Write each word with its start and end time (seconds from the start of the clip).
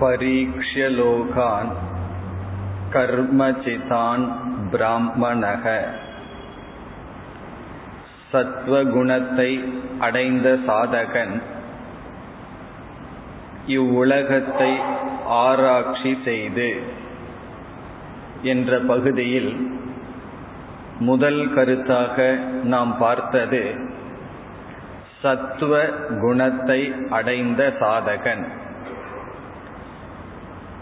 பரீட்சிய 0.00 0.84
லோகான் 0.98 1.70
கர்மஜிதான் 2.92 4.24
பிராமணக. 4.72 5.64
சத்வகுணத்தை 8.32 9.50
அடைந்த 9.98 10.48
சாதகன் 10.66 11.34
இவ்வுலகத்தை 13.66 14.72
ஆராய்ச்சி 15.26 16.12
செய்து 16.24 16.70
என்ற 18.42 18.78
பகுதியில் 18.78 19.52
முதல் 21.00 21.42
கருத்தாக 21.54 22.38
நாம் 22.64 22.98
பார்த்தது 22.98 23.62
சத்துவ 25.22 25.82
குணத்தை 26.20 26.80
அடைந்த 27.10 27.62
சாதகன். 27.80 28.44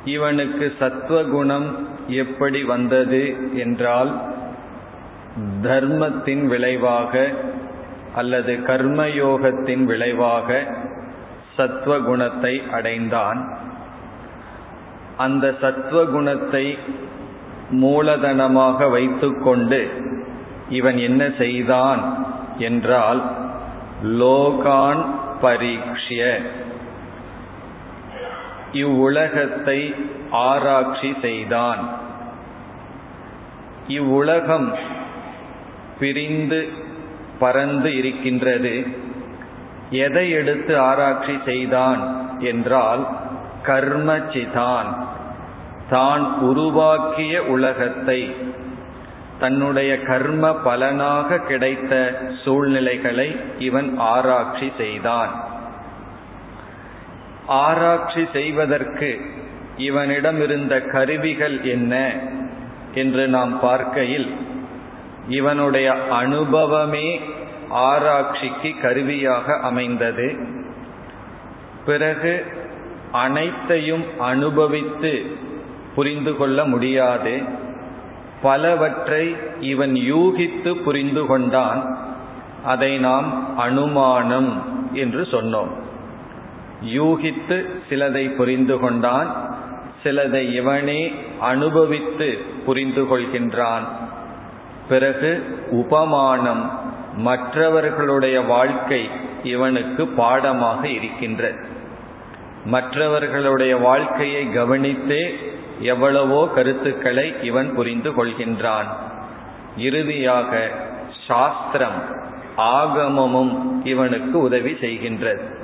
இவனுக்கு 0.05 0.73
சத்துவகுணம் 0.79 1.89
எப்படி 2.09 2.65
வந்தது 2.65 3.55
என்றால் 3.55 4.21
தர்மத்தின் 5.63 6.47
விளைவாக 6.47 7.29
அல்லது 8.15 8.53
கர்மயோகத்தின் 8.53 9.85
விளைவாக 9.85 10.67
சத்வகுணத்தை 11.57 12.71
அடைந்தான். 12.71 13.59
அந்த 15.17 15.55
சத்வகுணத்தை 15.61 16.79
மூலதனமாக 17.71 18.91
வைத்துக்கொண்டு 18.91 19.89
இவன் 20.69 20.99
என்ன 20.99 21.31
செய்தான் 21.39 22.27
என்றால் 22.59 23.23
லோகான் 24.05 25.05
பரீட்சிய 25.43 26.41
இவ்வுலகத்தை 28.73 29.95
ஆராய்ச்சி 30.31 31.15
செய்தான். 31.23 31.89
இவ்வுலகம் 33.89 34.75
பிரிந்து 36.01 36.69
பறந்து 37.39 37.97
இருக்கின்றது. 37.97 38.87
எதை 39.91 40.31
எடுத்து 40.31 40.79
ஆராய்ச்சி 40.79 41.39
செய்தான் 41.45 42.27
என்றால் 42.39 43.07
கர்மச்சிதான். 43.67 45.07
தான் 45.91 46.41
உருவாக்கிய 46.41 47.43
உலகத்தை 47.43 48.35
தன்னுடைய 49.39 50.03
கர்ம 50.03 50.53
பலனாக 50.53 51.39
கிடைத்த 51.39 52.23
சூழ்நிலைகளை 52.45 53.37
இவன் 53.59 53.99
ஆராய்ச்சி 53.99 54.73
செய்தான். 54.77 55.48
ஆராய்ச்சி 57.49 58.27
செய்வதற்கு 58.33 59.21
இவனிடம் 59.77 60.43
இருந்த 60.43 60.81
கருவிகள் 60.81 61.61
என்ன 61.63 62.13
என்று 62.95 63.29
நாம் 63.29 63.61
பார்க்கையில் 63.61 64.37
இவனுடைய 65.29 65.95
அனுபவமே 66.11 67.21
ஆராய்ச்சிக்கு 67.69 68.75
கருவியாக 68.83 69.57
அமைந்தது. 69.57 70.37
பிறகு 71.87 72.45
அனைத்தையும் 73.13 74.05
அனுபவித்து 74.19 75.27
புரிந்து 75.95 76.37
கொள்ள 76.37 76.65
முடியாது. 76.65 77.43
பலவற்றை 78.43 79.37
இவன் 79.61 79.93
யூகித்து 79.93 80.83
புரிந்து 80.83 81.27
கொண்டான். 81.27 81.99
அதை 82.65 82.99
நாம் 82.99 83.59
அனுமானம் 83.59 84.63
என்று 84.93 85.23
சொன்னோம். 85.23 85.87
யூகித்து 86.85 87.67
சிலதை 87.91 88.35
புரிந்து 88.35 88.79
கொண்டான் 88.79 89.57
சிலதை 90.05 90.53
இவனே 90.53 91.13
அனுபவித்து 91.41 92.39
புரிந்து 92.67 93.03
கொள்கின்றான். 93.03 93.83
பிறகு 94.89 95.43
உபமானம் 95.71 96.73
மற்றவர்களுடைய 97.17 98.41
வாழ்க்கை 98.41 99.09
இவனுக்கு 99.43 100.07
பாடமாக 100.07 100.89
இருக்கின்றது 100.89 101.59
மற்றவர்களுடைய 102.65 103.77
வாழ்க்கையை 103.77 104.49
கவனித்தே 104.49 105.35
எவ்வளவோ 105.81 106.49
கருத்துக்களை 106.55 107.35
இவன் 107.43 107.75
புரிந்து 107.75 108.11
கொள்கின்றான். 108.11 108.87
இறுதியாக 109.77 110.71
சாஸ்திரம் 111.27 112.17
ஆகமமும் 112.57 113.87
இவனுக்கு 113.87 114.41
உதவி 114.41 114.73
செய்கின்றது. 114.73 115.58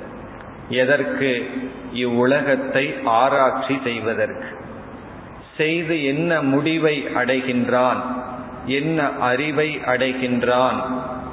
எதற்கு? 0.69 1.49
இவ்வுலகத்தை 1.93 2.95
ஆராய்ச்சி 3.03 3.79
செய்வதற்கு. 3.83 4.47
செய்து 5.57 6.03
என்ன 6.03 6.41
முடிவை 6.41 7.07
அடைகின்றான்? 7.15 8.01
என்ன 8.65 9.09
அறிவை 9.19 9.79
அடைகின்றான்? 9.85 10.83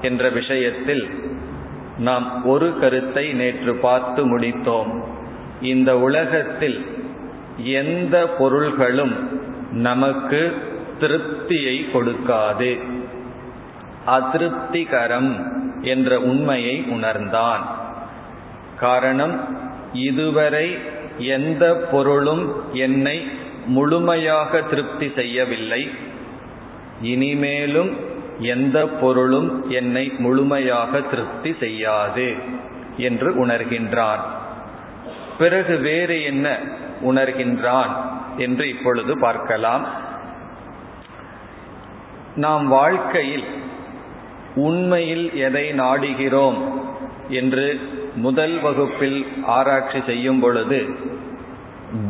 என்ற 0.02 0.28
விஷயத்தில் 0.28 1.08
நாம் 1.98 2.46
ஒரு 2.46 2.78
கருத்தை 2.78 3.32
நேற்று 3.32 3.74
பார்த்து 3.74 4.38
முடித்தோம். 4.38 5.04
இந்த 5.62 5.98
உலகத்தில் 5.98 6.84
எந்த 7.56 8.28
பொருள்களும் 8.38 9.40
நமக்கு 9.72 10.54
திருப்தியை 11.00 11.90
கொடுக்காது. 11.90 12.78
அதிருப்திகரம் 14.06 15.52
என்ற 15.82 16.20
உண்மையை 16.20 16.84
உணர்ந்தான். 16.88 17.81
காரணம் 18.82 19.34
இதுவரை 20.06 20.66
எந்த 21.18 21.64
பொருளும் 21.92 22.44
என்னை 22.74 23.16
முழுமையாக 23.66 24.60
திருப்தி 24.62 25.08
செய்யவில்லை. 25.14 25.82
இனிமேலும் 27.02 27.90
எந்த 28.54 28.78
பொருளும் 29.00 29.50
என்னை 29.70 30.04
முழுமையாக 30.18 31.00
திருப்தி 31.00 31.50
செய்யாது 31.60 32.28
என்று 32.96 33.30
உணர்கின்றான். 33.46 34.22
பிறகு 35.38 35.74
வேறு 35.76 36.16
என்ன 36.22 36.46
உணர்கின்றான் 37.02 37.92
என்று 38.36 38.64
இப்பொழுது 38.68 39.12
பார்க்கலாம். 39.18 39.84
நாம் 42.36 42.64
வாழ்க்கையில் 42.68 43.46
உண்மையில் 44.54 45.26
எதை 45.36 45.66
நாடுகிறோம்? 45.80 46.60
என்று 47.32 47.80
முதல் 48.16 48.60
வகுப்பில் 48.60 49.26
ஆராய்ச்சி 49.46 50.02
செய்யும் 50.06 50.40
பொழுது 50.40 50.80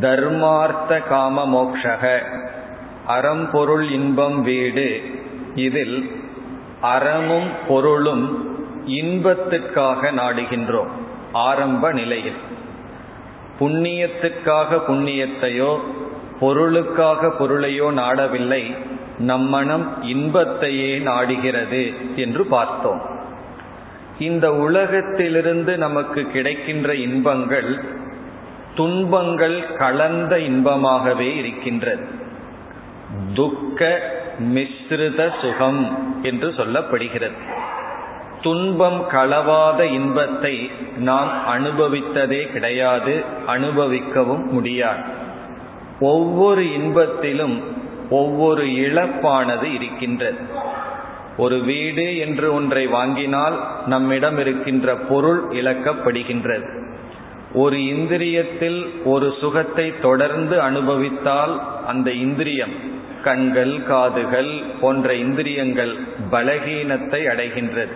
தர்மார்த்த 0.01 0.99
காம 1.07 1.45
மோக்ஷக 1.45 2.21
அறம்பொருள் 3.07 3.91
இன்பம் 3.91 4.43
வீடு 4.43 5.01
இதில் 5.55 6.11
அறமும் 6.81 7.49
பொருளும் 7.67 8.25
இன்பத்துக்காக 8.87 10.11
நாடுகின்றோம் 10.11 10.91
ஆரம்ப 11.31 11.91
நிலையில். 11.91 12.39
புண்ணியத்துக்காக 13.59 14.79
புண்ணியத்தையோ 14.87 15.79
பொருளுக்காக 16.39 17.33
பொருளையோ 17.39 17.87
நாடவில்லை 17.91 18.63
நம்மனம் 19.19 19.85
இன்பத்தையே 20.01 20.99
நாடுகிறது 20.99 21.83
என்று 22.15 22.45
பார்த்தோம். 22.45 23.12
இந்த 24.19 24.53
உலகத்திலிருந்து 24.53 25.77
நமக்கு 25.77 26.23
கிடைக்கின்ற 26.23 26.95
இன்பங்கள் 26.95 27.83
துன்பங்கள் 28.75 29.75
கலந்த 29.77 30.37
இன்பமாகவே 30.37 31.35
இருக்கின்றது. 31.35 32.05
துக்க 33.33 33.99
மிஸ்ருத 34.39 35.31
சுகம் 35.41 36.13
என்று 36.23 36.49
சொல்லப்படுகிறது. 36.49 37.31
துன்பம் 38.41 39.05
களவாத 39.11 39.79
இன்பத்தை 39.79 40.71
நாம் 40.97 41.31
அனுபவித்ததே 41.47 42.51
கிடையாது 42.51 43.23
அனுபவிக்கவும் 43.47 44.45
முடியாது. 44.45 45.03
ஒவ்வொரு 45.99 46.63
இன்பத்திலும் 46.63 47.63
ஒவ்வொரு 48.09 48.65
இழப்பானது 48.65 49.73
இருக்கின்றது. 49.73 50.37
ஒரு 51.37 51.59
வீடு 51.59 52.17
என்று 52.17 52.53
ஒன்றை 52.53 52.87
வாங்கினால் 52.87 53.59
நம்மிடம் 53.85 54.37
இருக்கின்ற 54.37 54.95
பொருள் 54.95 55.43
இழக்கப்படுகின்றது. 55.49 56.81
ஒரு 57.53 57.77
இந்திரியத்தில் 57.77 58.87
ஒரு 59.03 59.33
சுகத்தை 59.39 59.99
தொடர்ந்து 60.01 60.61
அனுபவித்தால் 60.61 61.61
அந்த 61.87 62.11
இந்திரியம் 62.11 62.91
கண்கள் 63.23 63.83
காதுகள் 63.83 64.61
போன்ற 64.81 65.13
இந்திரியங்கள் 65.13 65.95
பலகீனத்தை 66.31 67.21
அடைகின்றது. 67.25 67.91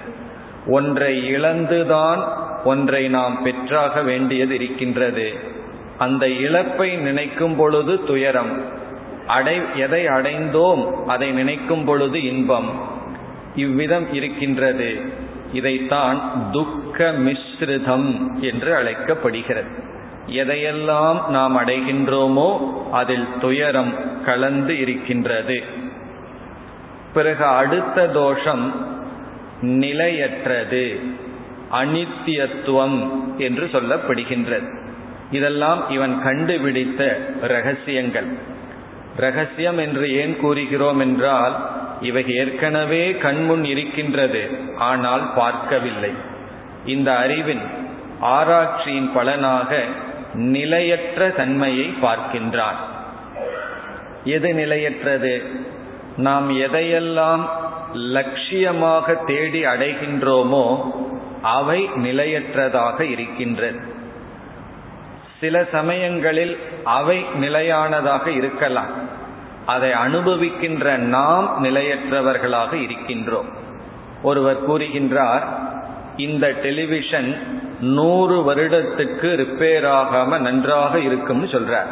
ஒன்றை 0.68 1.28
இழந்துதான் 1.28 2.28
ஒன்றை 2.64 3.08
நாம் 3.08 3.44
பெற்றாக 3.44 4.02
வேண்டியது 4.02 4.56
இருக்கின்றது. 4.56 5.34
அந்த 5.98 6.30
இழப்பை 6.30 6.96
நினைக்கும் 6.96 7.56
பொழுது 7.56 8.04
துயரம். 8.04 8.62
அடை 9.28 9.60
எதை 9.76 10.06
அடைந்தோம் 10.06 11.06
அதை 11.06 11.32
நினைக்கும் 11.32 11.86
பொழுது 11.86 12.24
இன்பம். 12.24 12.96
இவ்விதம் 13.58 14.14
இருக்கின்றது. 14.14 14.90
இதைத்தான் 15.54 16.18
துக்க 16.52 17.14
மிஸ்ரிதம் 17.18 18.40
என்று 18.40 18.76
அழைக்கப்படுகிறது. 18.76 19.70
எதையெல்லாம் 20.28 21.28
நாம் 21.28 21.58
அடைகின்றோமோ 21.58 22.50
அதில் 22.92 23.28
துயரம் 23.42 23.94
கலந்து 24.26 24.80
இருக்கின்றது. 24.80 25.64
பிறகு 27.14 27.46
அடுத்த 27.46 28.08
தோஷம் 28.08 28.66
நிலையற்றது 29.62 31.00
அனித்தியத்துவம் 31.72 33.00
என்று 33.38 33.66
சொல்லப்படுகின்றது. 33.66 34.68
இதெல்லாம் 35.32 35.90
இவன் 35.90 36.22
கண்டுபிடித்த 36.24 37.20
ரகசியங்கள். 37.42 38.30
ரகசியம் 39.18 39.78
என்று 39.78 40.16
ஏன் 40.16 40.36
கூறுகிறோம் 40.40 41.00
என்றால் 41.00 41.77
இவை 42.02 42.26
ஏற்கனவே 42.28 43.12
கண்முன் 43.12 43.64
இருக்கின்றது 43.64 44.50
ஆனால் 44.78 45.34
பார்க்கவில்லை. 45.36 46.12
இந்த 46.86 47.18
அறிவின் 47.18 47.62
ஆராய்ச்சியின் 48.22 49.12
பலனாக 49.14 49.84
நிலையற்ற 50.34 51.30
தன்மையை 51.30 51.94
பார்க்கின்றான். 52.02 52.76
எது 54.24 54.54
நிலையற்றது? 54.54 55.44
நாம் 56.18 56.52
எதையெல்லாம் 56.52 57.48
லட்சியமாக 57.94 59.26
தேடி 59.26 59.66
அடைகின்றோமோ 59.66 60.92
அவை 61.42 61.90
நிலையற்றதாக 61.96 63.02
இருக்கின்றது. 63.02 63.80
சில 65.40 65.66
சமயங்களில் 65.72 66.58
அவை 66.84 67.26
நிலையானதாக 67.36 68.32
இருக்கலாம். 68.32 69.07
அதை 69.68 69.90
அனுபவிக்கின்ற 69.92 70.98
நாம் 70.98 71.64
நிலையற்றவர்களாக 71.64 72.74
இருக்கின்றோம். 72.74 73.50
ஒருவர் 74.24 74.70
கூறுகின்றார் 74.70 75.46
இந்த 76.18 76.48
டெலிவிஷன் 76.62 77.30
நூறு 77.82 78.38
வருடத்துக்கு 78.48 79.30
ரிப்பேர் 79.42 79.88
ஆகாம 80.00 80.40
நன்றாக 80.40 81.00
இருக்கும்னு 81.00 81.46
சொல்றார். 81.46 81.92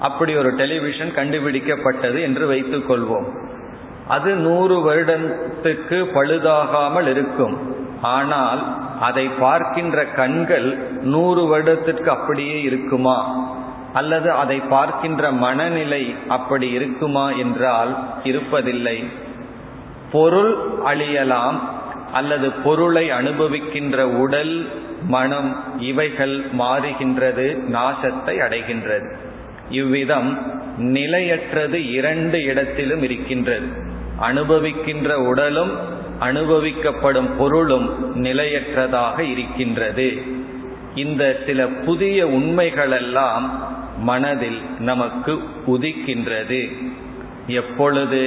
அப்படி 0.00 0.36
ஒரு 0.36 0.50
டெலிவிஷன் 0.54 1.14
கண்டுபிடிக்கப்பட்டது 1.14 2.20
என்று 2.20 2.46
வைத்துக் 2.46 2.90
கொள்வோம். 2.90 3.28
அது 4.08 4.34
நூறு 4.34 4.76
வருடத்துக்கு 4.78 5.98
பழுதாகாமல் 6.14 7.08
இருக்கும். 7.08 7.56
ஆனால் 8.02 8.62
அதை 9.00 9.26
பார்க்கின்ற 9.28 10.04
கண்கள் 10.04 10.68
நூறு 11.02 11.46
வருடத்திற்கு 11.46 12.10
அப்படியே 12.10 12.62
இருக்குமா? 12.62 13.18
அல்லது 13.94 14.30
அதை 14.32 14.58
பார்க்கின்ற 14.60 15.30
மனநிலை 15.30 16.14
அப்படி 16.28 16.70
இருக்குமா 16.70 17.30
என்றால் 17.30 17.96
இருப்பதில்லை. 18.24 19.04
பொருள் 20.12 20.56
அழியலாம் 20.84 21.58
அல்லது 22.12 22.50
பொருளை 22.50 23.10
அனுபவிக்கின்ற 23.10 24.02
உடல் 24.02 24.68
மனம் 25.06 25.80
இவைகள் 25.80 26.44
மாறுகின்றது 26.58 27.46
நாசத்தை 27.72 28.36
அடைகின்றது. 28.40 29.14
இவ்விதம் 29.70 30.60
நிலையற்றது 30.78 31.90
இரண்டு 31.92 32.44
இடத்திலும் 32.44 33.02
இருக்கின்றது. 33.02 33.66
அனுபவிக்கின்ற 34.20 35.26
உடலும் 35.26 35.72
அனுபவிக்கப்படும் 36.20 37.30
பொருளும் 37.38 38.16
நிலையற்றதாக 38.24 39.18
இருக்கின்றது. 39.18 40.22
இந்த 40.94 41.36
சில 41.46 41.66
புதிய 41.66 42.26
உண்மைகளெல்லாம் 42.26 43.70
மனதில் 44.02 44.60
நமக்கு 44.78 45.32
உதிக்கின்றது. 45.66 46.60
எப்பொழுது? 47.46 48.22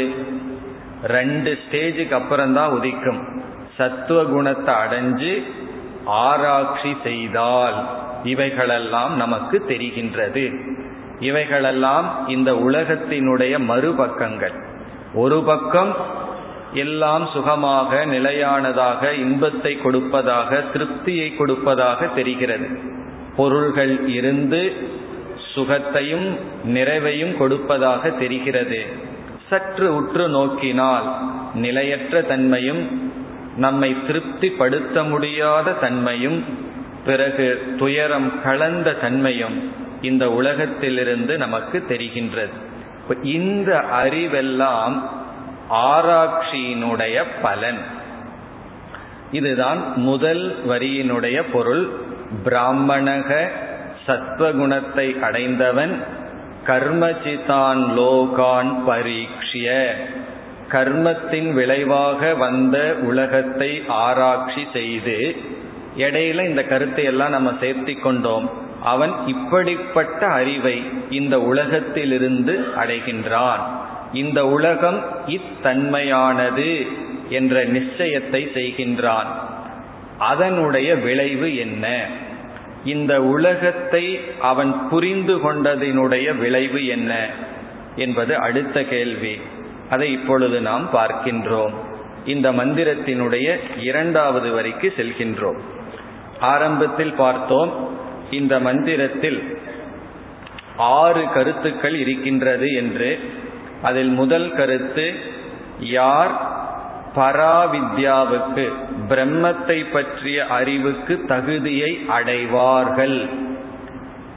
ரெண்டு 1.03 1.57
ஸ்டேஜுக்கு 1.63 2.11
அப்புறம்தான் 2.11 2.71
உதிக்கும். 2.71 3.21
சத்துவ 3.75 4.23
குணத்தை 4.23 4.73
அடைஞ்சு 4.73 5.33
ஆராய்ச்சி 6.05 6.95
செய்தால் 7.03 7.77
இவைகளெல்லாம் 8.23 9.15
நமக்கு 9.17 9.63
தெரிகின்றது. 9.69 10.45
இவைகளெல்லாம் 11.19 12.27
இந்த 12.27 12.51
உலகத்தினுடைய 12.53 13.53
மறுபக்கங்கள். 13.69 14.55
ஒரு 15.13 15.43
பக்கம் 15.43 15.95
எல்லாம் 16.73 17.27
சுகமாக 17.33 18.05
நிலையானதாக 18.05 19.13
இன்பத்தை 19.13 19.77
கொடுப்பதாக 19.77 20.63
திருப்தியை 20.73 21.37
கொடுப்பதாக 21.37 22.05
தெரிகிறது. 22.05 22.67
பொருள்கள் 23.35 24.07
இருந்து 24.07 24.61
சுகத்தையும் 25.55 26.37
நிறைவையும் 26.67 27.37
கொடுப்பதாக 27.37 28.09
தெரிகிறது. 28.09 28.85
சற்று 29.49 29.95
உற்று 29.95 30.27
நோக்கினால் 30.27 31.17
நிலையற்ற 31.55 32.21
தன்மையும் 32.21 33.11
நம்மை 33.57 33.95
திருப்திப்படுத்த 34.07 35.03
முடியாத 35.03 35.71
தன்மையும் 35.71 36.43
பிறகு 37.05 37.75
துயரம் 37.77 38.41
கலந்த 38.43 38.93
தன்மையும் 38.93 39.71
இந்த 40.01 40.31
உலகத்திலிருந்து 40.31 41.37
நமக்கு 41.37 41.83
தெரிகின்றது. 41.89 42.55
இந்த 43.23 43.83
அறிவெல்லாம் 43.93 45.01
ஆராய்ச்சியினுடைய 45.69 47.23
பலன். 47.41 47.79
இதுதான் 49.31 49.93
முதல் 49.95 50.67
வரியினுடைய 50.67 51.43
பொருள் 51.51 51.89
பிராமணக 52.45 53.47
சத்வகுணத்தை 54.07 55.19
அடைந்தவன் 55.19 56.03
கர்மசிதான் 56.67 57.81
லோகான் 57.97 58.73
பரீட்சிய 58.87 59.91
கர்மத்தின் 60.71 61.53
விளைவாக 61.53 62.33
வந்த 62.33 62.95
உலகத்தை 63.01 63.83
ஆராய்ச்சி 63.87 64.67
செய்து 64.73 65.35
இடையில 65.97 66.45
இந்த 66.45 66.63
கருத்தை 66.63 67.03
எல்லாம் 67.03 67.29
நம்ம 67.29 67.51
சேர்த்தி 67.61 67.99
கொண்டோம். 67.99 68.49
அவன் 68.83 69.11
இப்படிப்பட்ட 69.27 70.27
அறிவை 70.27 70.83
இந்த 71.09 71.41
உலகத்திலிருந்து 71.41 72.67
அடைகின்றான். 72.75 73.63
இந்த 74.13 74.47
உலகம் 74.47 75.05
இத்தன்மையானது 75.27 76.87
என்ற 77.29 77.65
நிச்சயத்தை 77.65 78.41
செய்கின்றான். 78.53 79.29
அதனுடைய 80.17 80.95
விளைவு 80.95 81.57
என்ன? 81.57 82.05
இந்த 82.85 83.23
உலகத்தை 83.23 84.19
அவன் 84.39 84.89
புரிந்து 84.89 85.37
கொண்டதினுடைய 85.37 86.37
விளைவு 86.37 86.85
என்ன 86.85 87.29
என்பது 87.95 88.37
அடுத்த 88.37 88.83
கேள்வி. 88.83 89.39
அதை 89.89 90.11
இப்பொழுது 90.11 90.61
நாம் 90.61 90.89
பார்க்கின்றோம். 90.93 91.73
இந்த 92.25 92.51
மந்திரத்தினுடைய 92.51 93.57
இரண்டாவது 93.79 94.51
வரிக்கு 94.51 94.93
செல்கின்றோம். 94.97 95.59
ஆரம்பத்தில் 96.39 97.13
பார்த்தோம் 97.13 97.97
இந்த 98.31 98.59
மந்திரத்தில் 98.59 99.57
ஆறு 100.77 101.23
கருத்துக்கள் 101.33 101.95
இருக்கின்றது 101.95 102.73
என்று. 102.73 103.19
அதில் 103.81 104.09
முதல் 104.09 104.51
கருத்து 104.51 105.13
யார் 105.79 106.54
பராவித்யாவுக்கு 107.15 108.71
பிரம்மத்தை 109.09 109.85
பற்றிய 109.91 110.45
அறிவுக்கு 110.45 111.25
தகுதியை 111.27 111.99
அடைவார்கள். 112.07 113.25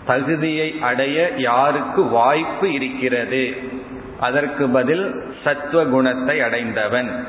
தகுதியை 0.07 0.75
அடைய 0.81 1.33
யாருக்கு 1.37 2.03
வாய்ப்பு 2.03 2.73
இருக்கிறது? 2.73 3.57
அதற்கு 4.21 4.69
பதில் 4.69 5.23
சத்துவ 5.45 5.85
குணத்தை 5.85 6.41
அடைந்தவன். 6.41 7.27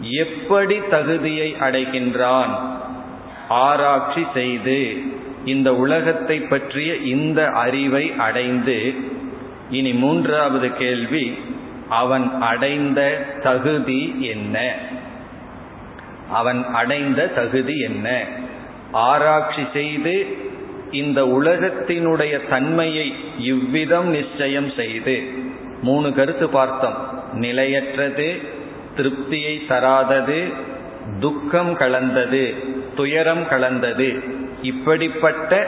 எப்படி 0.00 0.80
தகுதியை 0.90 1.56
அடைகின்றான்? 1.60 2.52
ஆராய்ச்சி 3.48 4.26
செய்து 4.34 5.02
இந்த 5.44 5.74
உலகத்தை 5.74 6.40
பற்றிய 6.40 6.96
இந்த 6.96 7.46
அறிவை 7.46 8.12
அடைந்து 8.18 8.94
இனி 9.70 9.92
மூன்றாவது 9.92 10.76
கேள்வி 10.76 11.38
அவன் 11.88 12.40
அடைந்த 12.40 13.26
தகுதி 13.42 14.16
என்ன? 14.20 14.74
அவன் 16.30 16.64
அடைந்த 16.72 17.26
தகுதி 17.26 17.80
என்ன? 17.80 18.24
ஆராய்ச்சி 18.92 19.66
செய்து 19.72 20.26
இந்த 20.90 21.24
உலகத்தினுடைய 21.24 22.48
தன்மையை 22.48 23.14
இவ்விதம் 23.38 24.08
நிச்சயம் 24.08 24.70
செய்து. 24.70 25.22
மூணு 25.82 26.14
கருத்து 26.14 26.48
பார்த்தோம். 26.48 27.22
நிலையற்றது 27.32 28.40
திருப்தியை 28.96 29.66
தராதது 29.66 30.52
துக்கம் 31.20 31.76
கலந்தது 31.76 32.54
துயரம் 32.96 33.48
கலந்தது. 33.48 34.22
இப்படிப்பட்ட 34.62 35.66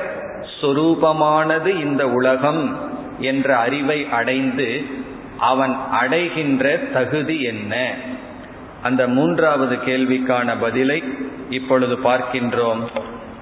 சொரூபமானது 0.62 1.80
இந்த 1.80 2.08
உலகம் 2.08 2.94
என்ற 3.20 3.56
அறிவை 3.56 4.06
அடைந்து 4.10 4.84
அவன் 5.38 5.76
அடைகின்ற 5.90 6.76
தகுதி 6.76 7.42
என்ன? 7.42 7.94
அந்த 8.82 9.08
மூன்றாவது 9.08 9.76
கேள்விக்கான 9.76 10.54
பதிலை 10.60 11.02
இப்பொழுது 11.50 11.96
பார்க்கின்றோம். 11.96 12.84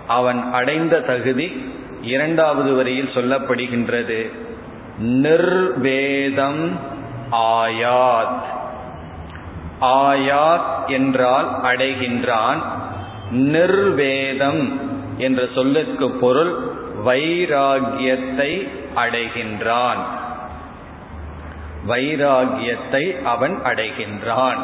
அவன் 0.06 0.52
அடைந்த 0.52 1.00
தகுதி 1.00 1.74
இரண்டாவது 2.02 2.74
வரியில் 2.74 3.10
சொல்லப்படுகின்றது. 3.14 4.32
நிர்வேதம் 4.98 6.78
ஆயாத். 7.30 8.42
ஆயாத் 9.80 10.86
என்றால் 10.86 11.48
அடைகின்றான். 11.62 12.62
நிர்வேதம் 13.30 14.80
என்ற 15.18 15.46
சொல்லுக்கு 15.54 16.10
பொருள் 16.10 16.54
வைராகியத்தை 17.06 18.68
அடைகின்றான். 18.96 20.22
வைராகியத்தை 21.88 23.22
அவன் 23.22 23.58
அடைகின்றான். 23.64 24.56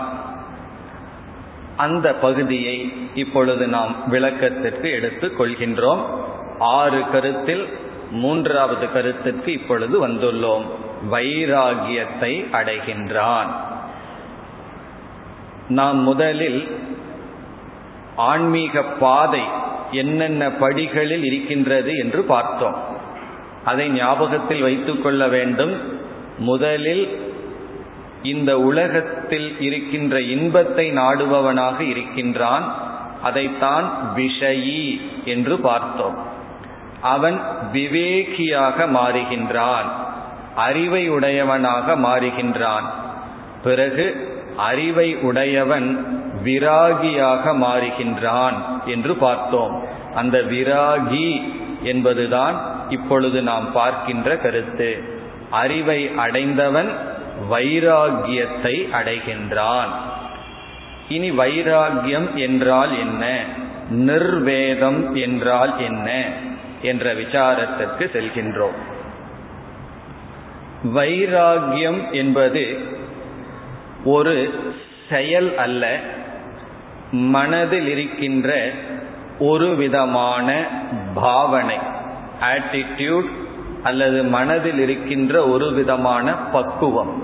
அந்த 1.77 2.15
பகுதியை 2.15 2.93
இப்பொழுது 3.15 3.67
நாம் 3.67 4.09
விளக்கத்திற்கு 4.09 4.91
எடுத்துக் 4.91 5.41
கொள்கின்றோம். 5.41 6.05
ஆறு 6.59 7.03
கருத்தில் 7.13 7.69
மூன்றாவது 8.11 8.93
கருத்திற்கு 8.93 9.47
இப்பொழுது 9.47 10.09
வந்துள்ளோம். 10.09 10.65
வைராகியத்தை 11.11 12.47
அடைகின்றான். 12.53 13.47
நாம் 15.69 15.99
முதலில் 15.99 16.79
ஆன்மீக 18.17 18.83
பாதை 18.83 19.43
என்னென்ன 19.91 20.51
படிகளில் 20.51 21.25
இருக்கின்றது 21.25 21.97
என்று 21.97 22.23
பார்த்தோம். 22.23 22.77
அதை 23.65 23.89
ஞாபகத்தில் 23.89 24.63
வைத்துக்கொள்ள 24.63 25.29
வேண்டும். 25.29 26.00
முதலில் 26.41 27.33
இந்த 28.23 28.61
உலகத்தில் 28.61 29.61
இருக்கின்ற 29.61 30.21
இன்பத்தை 30.21 30.93
நாடுபவனாக 30.93 31.81
இருக்கின்றான். 31.81 32.75
அதைத்தான் 33.23 34.13
விஷயி 34.17 35.01
என்று 35.25 35.59
பார்த்தோம். 35.59 36.17
அவன் 37.01 37.41
விவேகியாக 37.73 38.87
மாறுகின்றான். 38.87 39.89
அறிவை 40.57 41.09
உடையவனாக 41.09 41.97
மாறுகின்றான். 41.97 42.85
பிறகு 43.63 44.29
அறிவை 44.57 45.17
உடையவன் 45.17 46.21
விராகியாக 46.45 47.57
மாறுகின்றான் 47.57 48.55
என்று 48.87 49.15
பார்த்தோம். 49.15 49.85
அந்த 50.15 50.39
விராகி 50.39 51.53
என்பதுதான் 51.83 52.61
இப்பொழுது 52.89 53.43
நாம் 53.43 53.73
பார்க்கின்ற 53.73 54.37
கருத்து. 54.37 55.19
அறிவை 55.51 56.11
அடைந்தவன் 56.17 56.91
வைராகியத்தை 57.51 58.89
அடைகின்றான். 58.93 59.89
இனி 61.09 61.31
வைராகியம் 61.31 62.35
என்றால் 62.35 62.99
என்ன? 62.99 63.45
நிர்வேதம் 63.91 65.15
என்றால் 65.15 65.81
என்ன? 65.81 66.25
என்ற 66.83 67.15
விசாரத்திற்கு 67.15 68.11
செல்கின்றோம். 68.13 68.79
வைராகியம் 70.95 72.11
என்பது 72.11 72.79
ஒரு 74.05 74.65
செயல் 75.11 75.57
அல்ல 75.57 75.99
மனதில் 77.13 77.89
இருக்கின்ற 77.89 78.71
ஒரு 79.39 79.75
விதமான 79.77 80.65
பாவனை 81.15 81.77
ஆட்டிடியூட் 82.41 83.40
அல்லது 83.83 84.25
மனதில் 84.25 84.79
இருக்கின்ற 84.79 85.47
ஒரு 85.47 85.73
விதமான 85.73 86.35
பக்குவம். 86.35 87.23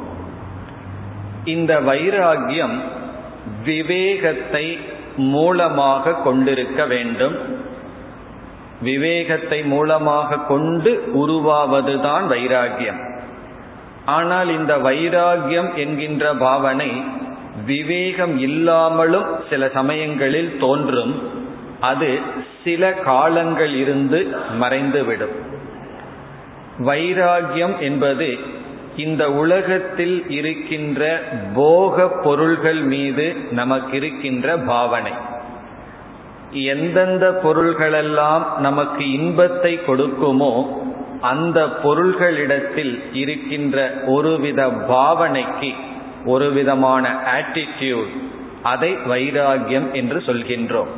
இந்த 1.44 1.80
வைராகியம் 1.80 2.76
விவேகத்தை 3.64 4.78
மூலமாக 5.16 6.12
கொண்டிருக்க 6.12 6.86
வேண்டும். 6.86 7.36
விவேகத்தை 8.82 9.62
மூலமாக 9.62 10.38
கொண்டு 10.38 11.02
உருவாவதுதான் 11.14 12.25
வைராகியம். 12.28 13.00
ஆனால் 14.04 14.48
இந்த 14.48 14.76
வைராகியம் 14.76 15.75
என்கின்ற 15.75 16.34
பாவனை 16.34 17.02
விவேகம் 17.66 18.38
இல்லாமலும் 18.38 19.25
சில 19.50 19.68
சமயங்களில் 19.68 20.56
தோன்றும். 20.58 21.44
அது 21.80 22.20
சில 22.64 22.92
காலங்கள் 22.92 23.75
இருந்து 23.75 24.36
மறைந்துவிடும். 24.58 25.45
வைராகியம் 26.78 27.78
என்பது 27.78 28.38
இந்த 28.97 29.33
உலகத்தில் 29.33 30.30
இருக்கின்ற 30.30 31.23
போக 31.54 32.09
பொருள்கள் 32.09 32.83
மீது 32.83 33.37
நமக்கு 33.50 33.97
இருக்கின்ற 33.97 34.56
பாவனை. 34.56 35.12
எந்தெந்த 36.52 37.40
பொருள்களெல்லாம் 37.42 38.45
நமக்கு 38.59 39.12
இன்பத்தை 39.12 39.80
கொடுக்குமோ 39.87 40.66
அந்த 41.21 41.66
பொருள்களிடத்தில் 41.83 43.02
இருக்கின்ற 43.12 43.95
ஒருவித 44.06 44.68
பாவனைக்கு 44.68 45.75
ஒரு 46.25 46.52
விதமான 46.52 47.16
ஆட்டிடியூட் 47.38 48.12
அதை 48.62 48.97
வைராகியம் 49.09 49.92
என்று 49.92 50.23
சொல்கின்றோம். 50.26 50.92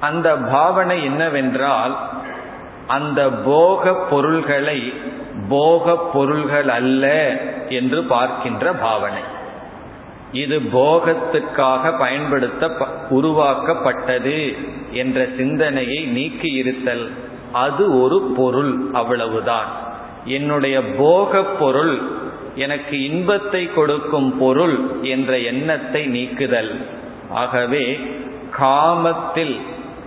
அந்த 0.00 0.36
பாவனை 0.36 1.04
என்னவென்றால் 1.04 1.96
அந்த 2.88 3.30
போக 3.30 3.94
பொருள்களை 3.94 4.92
போக 5.48 5.96
பொருள்கள் 5.96 6.68
அல்ல 6.68 7.04
என்று 7.68 8.02
பார்க்கின்ற 8.02 8.72
பாவனை. 8.72 9.22
இது 10.32 10.58
போகத்துக்காக 10.58 11.98
பயன்படுத்த 11.98 12.70
உருவாக்கப்பட்டது 13.10 14.56
என்ற 14.92 15.28
சிந்தனையை 15.36 16.04
நீக்கி 16.04 16.50
இருத்தல். 16.52 17.10
அது 17.52 18.00
ஒரு 18.00 18.34
பொருள் 18.36 18.72
அவ்வளவுதான். 18.92 19.70
என்னுடைய 20.24 20.82
போக 20.82 21.42
பொருள் 21.42 21.98
எனக்கு 22.54 23.04
இன்பத்தை 23.04 23.62
கொடுக்கும் 23.74 24.38
பொருள் 24.38 24.78
என்ற 25.02 25.38
எண்ணத்தை 25.38 26.06
நீக்குதல். 26.06 26.72
ஆகவே 27.30 28.00
காமத்தில் 28.50 29.56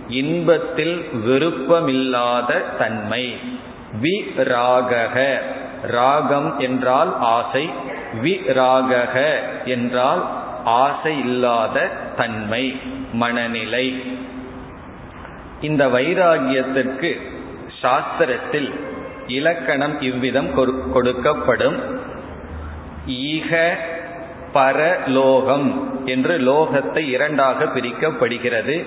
இன்பத்தில் 0.08 1.08
விருப்பமில்லாத 1.26 2.64
தன்மை. 2.78 3.36
வி 4.02 4.24
ராகக 4.36 5.38
ராகம் 5.82 6.58
என்றால் 6.58 7.16
ஆசை. 7.20 7.70
வி 8.22 8.40
ராகக 8.48 9.34
என்றால் 9.64 10.30
ஆசை 10.64 11.18
இல்லாத 11.18 11.90
தன்மை. 12.16 12.76
மனநிலை. 13.12 14.02
இந்த 15.60 15.86
வைராகியத்திற்கு 15.86 17.20
சாஸ்திரத்தில் 17.82 18.72
இலக்கணம் 19.26 20.00
இவ்விதம் 20.00 20.54
கொடுக்கப்படும். 20.94 21.76
ஈக 23.06 23.76
பரலோகம் 24.52 26.00
என்று 26.06 26.38
லோகத்தை 26.38 27.08
இரண்டாக 27.08 27.64
பிரிக்கப்படுகிறது. 27.64 28.86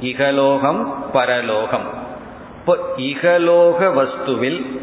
இகலோகம் 0.00 1.10
பரலோகம். 1.12 1.86
இப்போ 2.58 2.78
இகலோக 2.96 3.86
வஸ்துவில் 3.94 4.80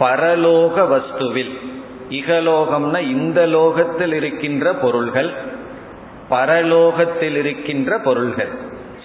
பரலோக 0.00 0.86
வஸ்துவில் 0.88 1.58
இகலோகம்னா 2.10 2.98
இந்த 2.98 3.46
லோகத்தில் 3.46 4.12
இருக்கின்ற 4.12 4.72
பொருள்கள் 4.72 5.32
பரலோகத்தில் 6.30 7.36
இருக்கின்ற 7.36 7.98
பொருள்கள். 7.98 8.48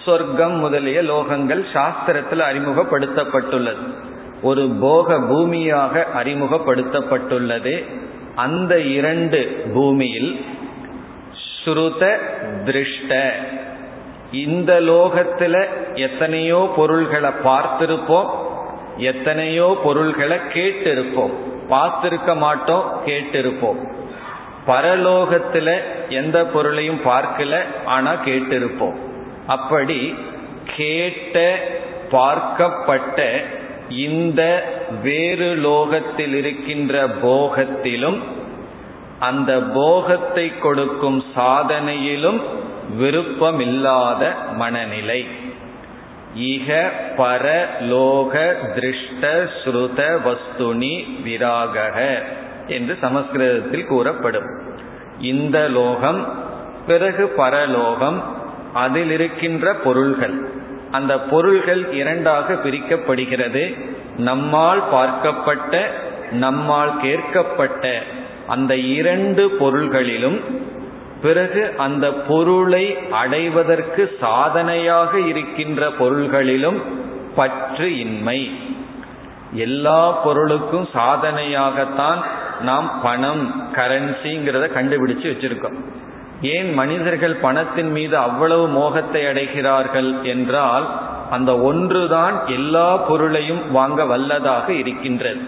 சொர்க்கம் 0.04 0.58
முதலிய 0.58 1.02
லோகங்கள் 1.02 1.64
சாஸ்திரத்தில் 1.72 2.40
அறிமுகப்படுத்தப்பட்டுள்ளது. 2.40 3.94
ஒரு 4.42 4.76
போக 4.80 5.18
பூமியாக 5.18 6.06
அறிமுகப்படுத்தப்பட்டுள்ளது. 6.22 7.84
அந்த 8.34 8.80
இரண்டு 8.80 9.64
பூமியில் 9.74 10.44
ஸ்ருத 11.64 12.18
திருஷ்ட 12.64 13.40
இந்த 14.32 14.80
லோகத்துல 14.80 15.66
எத்தனையோ 15.94 16.70
பொருள்களை 16.76 17.30
பார்த்திருப்போம் 17.44 18.28
எத்தனையோ 18.96 19.78
பொருள்களை 19.82 20.36
கேட்டிருப்போம். 20.52 21.32
பார்த்திருக்க 21.70 22.36
மாட்டோம் 22.36 22.84
கேட்டிருப்போம். 23.06 23.76
பரலோகத்துல 24.66 25.80
எந்த 26.08 26.44
பொருளையும் 26.44 27.00
பார்க்கல 27.04 27.58
ஆனா 27.84 28.12
கேட்டிருப்போம். 28.24 28.96
அப்படி 29.46 30.14
கேட்ட 30.76 31.58
பார்க்கப்பட்ட 32.10 33.42
இந்த 33.88 34.64
வேறு 35.02 35.54
லோகத்தில் 35.54 36.34
இருக்கின்ற 36.34 37.06
போகத்திலும் 37.06 38.22
அந்த 39.18 39.60
போகத்தை 39.74 40.58
கொடுக்கும் 40.58 41.24
சாதனையிலும் 41.36 42.40
விருப்பமில்லாத 42.98 44.34
மனநிலை. 44.56 45.26
இக 46.38 46.90
பர 47.16 47.64
லோக 47.80 48.56
திருஷ்ட 48.74 49.50
ஸ்ருத 49.64 50.18
வஸ்துனி 50.26 51.08
விராகக 51.24 52.22
என்று 52.66 52.96
சமஸ்கிருதத்தில் 53.00 53.86
கூறப்படும். 53.86 54.48
இந்த 55.20 55.68
லோகம் 55.68 56.44
பிறகு 56.86 57.28
பரலோகம் 57.28 58.22
அதில் 58.74 59.10
இருக்கின்ற 59.10 59.74
பொருள்கள். 59.74 60.48
அந்த 60.90 61.20
பொருள்கள் 61.20 61.92
இரண்டாக 61.92 62.54
பிரிக்கப்படுகிறது. 62.54 63.80
நம்மால் 64.16 64.82
பார்க்கப்பட்ட 64.92 65.86
நம்மால் 66.32 67.00
கேட்கப்பட்ட 67.00 68.02
அந்த 68.46 68.76
இரண்டு 68.76 69.48
பொருள்களிலும் 69.50 70.68
பிறகு 71.22 71.74
அந்த 71.78 72.12
பொருளை 72.12 72.98
அடைவதற்கு 73.10 74.16
சாதனையாக 74.20 75.20
இருக்கின்ற 75.20 75.90
பொருள்களிலும் 75.90 76.82
பற்று 77.34 77.98
இன்மை. 77.98 78.50
எல்லா 79.54 80.10
பொருளுக்கும் 80.10 80.88
சாதனையாகத்தான் 80.94 82.20
நாம் 82.60 83.00
பணம் 83.02 83.72
கரன்சிங்கிறத 83.74 84.64
கண்டுபிடிச்சு 84.76 85.28
வச்சிருக்கோம். 85.32 85.78
ஏன் 86.42 86.74
மனிதர்கள் 86.74 87.34
பணத்தின் 87.34 87.90
மீது 87.90 88.16
அவ்வளவு 88.16 88.68
மோகத்தை 88.68 89.22
அடைகிறார்கள் 89.22 90.22
என்றால் 90.22 90.86
அந்த 91.30 91.58
ஒன்றுதான் 91.58 92.46
எல்லா 92.46 92.96
பொருளையும் 92.96 93.72
வாங்க 93.72 94.04
வல்லதாக 94.04 94.68
இருக்கின்றது. 94.68 95.40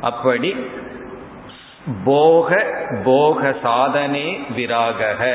அப்படி 0.00 0.56
போக 2.04 2.64
போக 3.04 3.54
சாதனே 3.62 4.40
விராகக. 4.56 5.34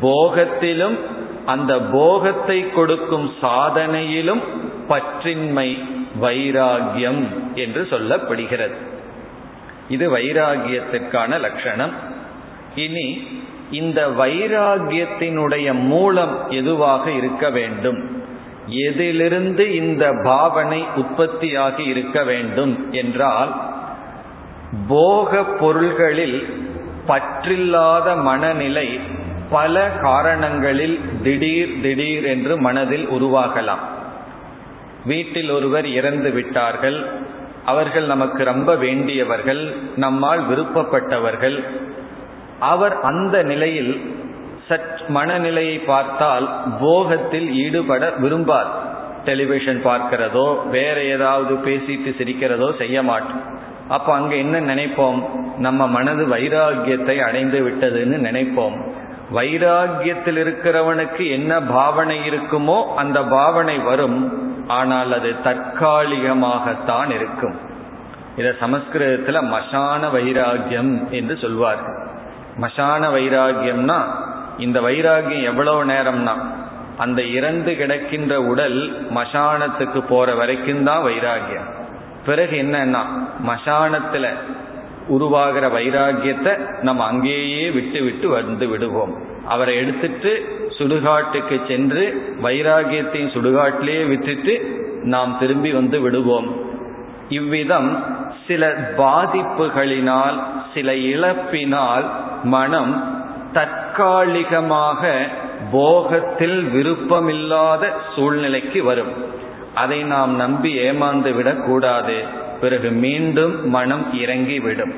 போகத்திலும் 0.00 0.98
அந்த 1.46 1.80
போகத்தை 1.80 2.70
கொடுக்கும் 2.70 3.32
சாதனையிலும் 3.42 4.42
பற்றின்மை 4.88 5.84
வைராகியம் 6.22 7.24
என்று 7.54 7.86
சொல்லப்படுகிறது. 7.90 8.74
இது 9.88 10.16
வைராகியத்திற்கான 10.16 11.40
லட்சணம். 11.40 11.92
இனி 12.74 13.26
இந்த 13.70 14.08
வைராகியத்தினுடைய 14.08 15.72
மூலம் 15.72 16.50
எதுவாக 16.50 17.10
இருக்க 17.10 17.50
வேண்டும்? 17.50 18.22
எதிலிருந்து 18.66 19.74
இந்த 19.74 20.12
பாவனை 20.24 20.84
உற்பத்தியாகி 20.96 21.86
இருக்க 21.86 22.24
வேண்டும் 22.24 22.92
என்றால் 22.92 23.76
போக 24.88 25.44
பொருள்களில் 25.44 26.46
பற்றில்லாத 27.06 28.22
மனநிலை 28.22 29.00
பல 29.50 29.88
காரணங்களில் 29.88 31.00
திடீர் 31.22 31.80
திடீர் 31.82 32.24
என்று 32.24 32.56
மனதில் 32.56 33.08
உருவாகலாம். 33.08 33.84
வீட்டில் 35.04 35.50
ஒருவர் 35.50 35.86
இறந்து 35.86 36.30
விட்டார்கள். 36.30 37.06
அவர்கள் 37.64 38.06
நமக்கு 38.06 38.44
ரொம்ப 38.44 38.74
வேண்டியவர்கள் 38.74 39.74
நம்மால் 39.96 40.48
விருப்பப்பட்டவர்கள். 40.48 41.64
அவர் 42.58 43.00
அந்த 43.00 43.42
நிலையில் 43.42 44.00
சற் 44.68 45.08
மனநிலையை 45.08 45.78
பார்த்தால் 45.78 46.48
போகத்தில் 46.80 47.52
ஈடுபட 47.52 48.10
விரும்பார். 48.10 48.86
டெலிவிஷன் 49.24 49.84
பார்க்கிறதோ 49.84 50.68
வேற 50.68 51.02
ஏதாவது 51.02 51.54
பேசிட்டு 51.54 52.10
சிரிக்கிறதோ 52.18 52.76
செய்ய 52.76 53.02
மாட்டோம் 53.02 53.57
அப்போ 53.88 54.14
அங்க 54.14 54.34
என்ன 54.34 54.60
நினைப்போம்? 54.60 55.20
நம்ம 55.58 55.86
மனது 55.86 56.26
வைராகியத்தை 56.26 57.16
அடைந்து 57.18 57.58
விட்டதுன்னு 57.66 58.16
நினைப்போம். 58.28 58.76
வைராகியத்தில் 59.34 60.38
இருக்கிறவனுக்கு 60.44 61.30
என்ன 61.30 61.60
பாவனை 61.60 62.18
இருக்குமோ 62.30 62.94
அந்த 62.94 63.22
பாவனை 63.22 63.78
வரும். 63.78 64.18
ஆனால் 64.68 65.12
அது 65.12 65.34
தற்காலிகமாகத்தான் 65.44 67.10
இருக்கும். 67.10 67.56
இதை 68.36 68.52
சமஸ்கிருதத்துல 68.60 69.42
மசான 69.42 70.08
வைராகியம் 70.08 71.10
என்று 71.10 71.36
சொல்வார்கள். 71.36 71.98
மசான 72.56 73.10
வைராகியம்னா 73.10 73.98
இந்த 74.58 74.80
வைராகியம் 74.80 75.42
எவ்வளவு 75.42 75.84
நேரம்னா 75.84 76.34
அந்த 76.98 77.22
இறந்து 77.22 77.72
கிடக்கின்ற 77.72 78.34
உடல் 78.34 78.78
மசானத்துக்கு 79.14 80.00
போற 80.08 80.34
வரைக்கும் 80.34 80.84
தான் 80.84 81.04
வைராகியம் 81.04 81.68
பிறகு 82.28 82.56
என்னன்னா 82.62 83.02
மசானத்துல 83.50 84.26
உருவாகிற 85.14 85.64
வைராகியத்தை 85.76 86.52
நம்ம 86.86 87.04
அங்கேயே 87.04 87.64
விட்டு 87.76 88.00
விட்டு 88.06 88.26
வந்து 88.28 88.66
விடுவோம். 88.68 89.12
அவரை 89.48 89.74
எடுத்துட்டு 89.82 90.32
சுடுகாட்டுக்கு 90.78 91.56
சென்று 91.68 92.04
வைராகியத்தையும் 92.42 93.34
சுடுகாட்டிலேயே 93.36 94.02
விட்டுட்டு 94.12 94.54
நாம் 95.12 95.32
திரும்பி 95.40 95.70
வந்து 95.78 95.98
விடுவோம். 96.00 96.48
இவ்விதம் 97.38 97.90
சில 98.48 98.66
பாதிப்புகளினால் 98.98 100.36
சில 100.74 100.92
இழப்பினால் 101.12 102.06
மனம் 102.54 102.94
தற்காலிகமாக 103.56 105.10
போகத்தில் 105.72 106.58
விருப்பமில்லாத 106.74 107.84
சூழ்நிலைக்கு 108.14 108.80
வரும். 108.84 109.12
அதை 109.74 110.02
நாம் 110.02 110.36
நம்பி 110.36 110.78
ஏமாந்து 110.78 111.34
விடக்கூடாது 111.34 112.22
பிறகு 112.60 112.90
மீண்டும் 112.90 113.68
மனம் 113.68 114.06
இறங்கிவிடும். 114.14 114.94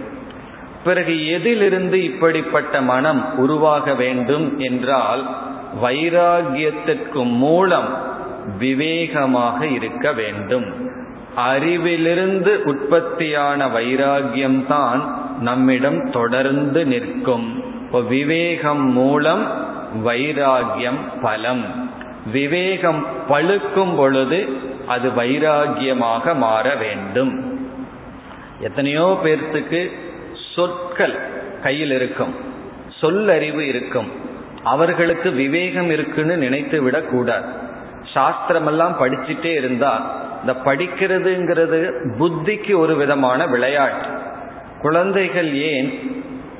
பிறகு 0.84 1.26
எதிலிருந்து 1.26 2.04
இப்படிப்பட்ட 2.04 2.80
மனம் 2.80 3.38
உருவாக 3.38 3.94
வேண்டும் 3.94 4.58
என்றால் 4.58 5.36
வைராகியத்திற்கு 5.82 7.24
மூலம் 7.24 7.98
விவேகமாக 8.58 9.66
இருக்க 9.66 10.12
வேண்டும். 10.12 10.64
அறிவிலிருந்து 11.36 12.62
உற்பத்தியான 12.62 13.66
வைராகியம்தான் 13.66 15.00
நம்மிடம் 15.40 16.10
தொடர்ந்து 16.10 16.84
நிற்கும். 16.84 17.64
விவேகம் 18.08 18.92
மூலம் 18.92 19.68
வைராகியம் 20.04 20.98
பலம். 21.22 21.89
விவேகம் 22.26 23.06
பழுக்கும் 23.28 23.96
பொழுது 23.96 24.48
அது 24.86 25.08
வைராகியமாக 25.08 26.34
மாற 26.36 26.74
வேண்டும். 26.74 27.58
எத்தனையோ 28.60 29.20
பேர்த்துக்கு 29.24 29.90
சொற்கள் 30.54 31.18
கையில் 31.62 31.90
இருக்கும் 31.90 32.34
சொல்லறிவு 33.00 33.60
இருக்கும். 33.60 34.08
அவர்களுக்கு 34.64 35.30
விவேகம் 35.30 35.90
இருக்குன்னு 35.90 36.36
நினைத்து 36.36 36.82
விடக்கூடாது 36.82 37.44
சாஸ்திரமெல்லாம் 38.14 38.94
படிச்சுட்டே 39.00 39.52
இருந்தா 39.54 40.18
இந்த 40.40 40.52
படிக்கிறதுங்கிறது 40.64 41.92
புத்திக்கு 42.18 42.76
ஒரு 42.76 42.96
விதமான 42.96 43.46
விளையாட்டு. 43.46 44.06
குழந்தைகள் 44.82 45.54
ஏன் 45.54 45.88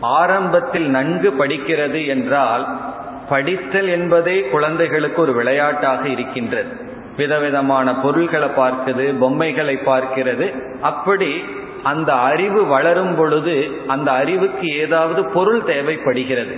ஆரம்பத்தில் 0.00 0.88
நன்கு 0.90 1.34
படிக்கிறது 1.38 2.06
என்றால் 2.06 2.89
படித்தல் 3.30 3.88
என்பதே 3.88 4.36
குழந்தைகளுக்கு 4.40 5.22
ஒரு 5.22 5.32
விளையாட்டாக 5.32 6.08
இருக்கின்றது. 6.08 6.72
விதவிதமான 7.16 7.94
பொருள்களை 7.94 8.48
பார்க்குது 8.56 9.18
பொம்மைகளை 9.18 9.78
பார்க்கிறது. 9.86 10.46
அப்படி 10.80 11.44
அந்த 11.82 12.12
அறிவு 12.12 12.66
வளரும் 12.66 13.16
பொழுது 13.16 13.56
அந்த 13.86 14.12
அறிவுக்கு 14.12 14.66
ஏதாவது 14.66 15.24
பொருள் 15.24 15.64
தேவைப்படுகிறது. 15.64 16.56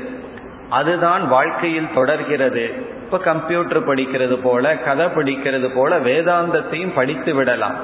அதுதான் 0.70 1.28
வாழ்க்கையில் 1.28 1.94
தொடர்கிறது. 1.94 2.64
இப்ப 3.04 3.18
கம்ப்யூட்டர் 3.18 3.88
படிக்கிறது 3.88 4.38
போல 4.42 4.76
கதை 4.76 5.06
படிக்கிறது 5.06 5.68
போல 5.74 6.00
வேதாந்தத்தையும் 6.00 6.94
படித்து 6.94 7.34
விடலாம். 7.34 7.76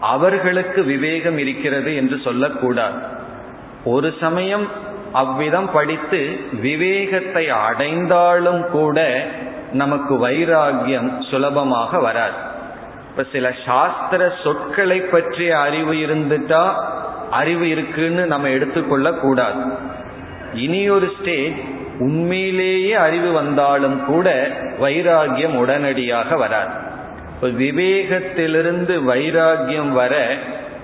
அவர்களுக்கு 0.00 0.82
விவேகம் 0.82 1.38
இருக்கிறது 1.38 1.96
என்று 1.96 2.18
சொல்லக்கூடாது. 2.24 2.98
ஒரு 3.84 4.14
சமயம் 4.20 4.68
அவ்விதம் 5.14 5.70
படித்து 5.72 6.20
விவேகத்தை 6.62 7.44
அடைந்தாலும் 7.66 8.62
கூட 8.70 8.98
நமக்கு 9.72 10.14
வைராகியம் 10.26 11.10
சுலபமாக 11.30 11.98
வராது. 11.98 12.38
இப்ப 13.10 13.24
சில 13.32 13.46
சாஸ்திர 13.66 14.32
சொற்களை 14.44 14.98
பற்றிய 15.00 15.50
அறிவு 15.58 15.92
இருந்துட்டா 16.04 16.64
அறிவு 17.30 17.66
இருக்குன்னு 17.68 18.24
நம்ம 18.26 18.48
எடுத்துக்கொள்ள 18.48 19.08
கூடாது. 19.12 19.62
இனி 20.54 20.82
ஒரு 20.90 21.08
ஸ்டேஜ் 21.20 21.60
உண்மையிலேயே 21.98 22.94
அறிவு 23.06 23.30
வந்தாலும் 23.32 23.98
கூட 24.04 24.28
வைராகியம் 24.80 25.54
உடனடியாக 25.54 26.36
வராது. 26.36 26.74
விவேகத்திலிருந்து 27.42 28.94
வைராகியம் 29.10 29.92
வர 29.92 30.14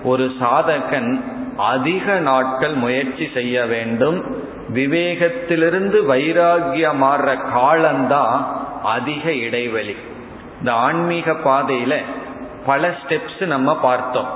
ஒரு 0.03 0.25
சாதகன் 0.41 1.11
அதிக 1.57 2.19
நாட்கள் 2.19 2.73
முயற்சி 2.73 3.29
செய்ய 3.33 3.65
வேண்டும். 3.65 4.35
விவேகத்திலிருந்து 4.73 6.03
வைராகியம் 6.09 7.03
மாறுற 7.03 7.51
காலம்தான் 7.53 8.65
அதிக 8.83 9.33
இடைவெளி. 9.33 9.95
இந்த 10.59 10.73
ஆன்மீக 10.73 11.31
பாதையில 11.31 11.95
பல 12.65 12.89
ஸ்டெப்ஸ் 12.89 13.45
நம்ம 13.45 13.79
பார்த்தோம். 13.79 14.27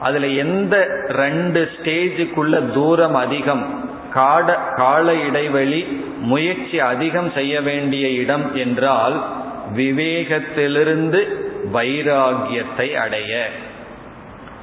அதுல 0.00 0.26
எந்த 0.26 0.86
ரெண்டு 1.08 1.70
ஸ்டேஜுக்குள்ள 1.76 2.72
தூரம் 2.72 3.14
அதிகம் 3.14 3.88
காட 4.14 4.58
கால 4.76 5.14
இடைவெளி 5.14 5.82
முயற்சி 6.18 6.80
அதிகம் 6.80 7.30
செய்ய 7.30 7.60
வேண்டிய 7.60 8.08
இடம் 8.08 8.56
என்றால் 8.56 9.24
விவேகத்திலிருந்து 9.76 11.28
வைராகியத்தை 11.72 12.92
அடைய. 12.92 13.48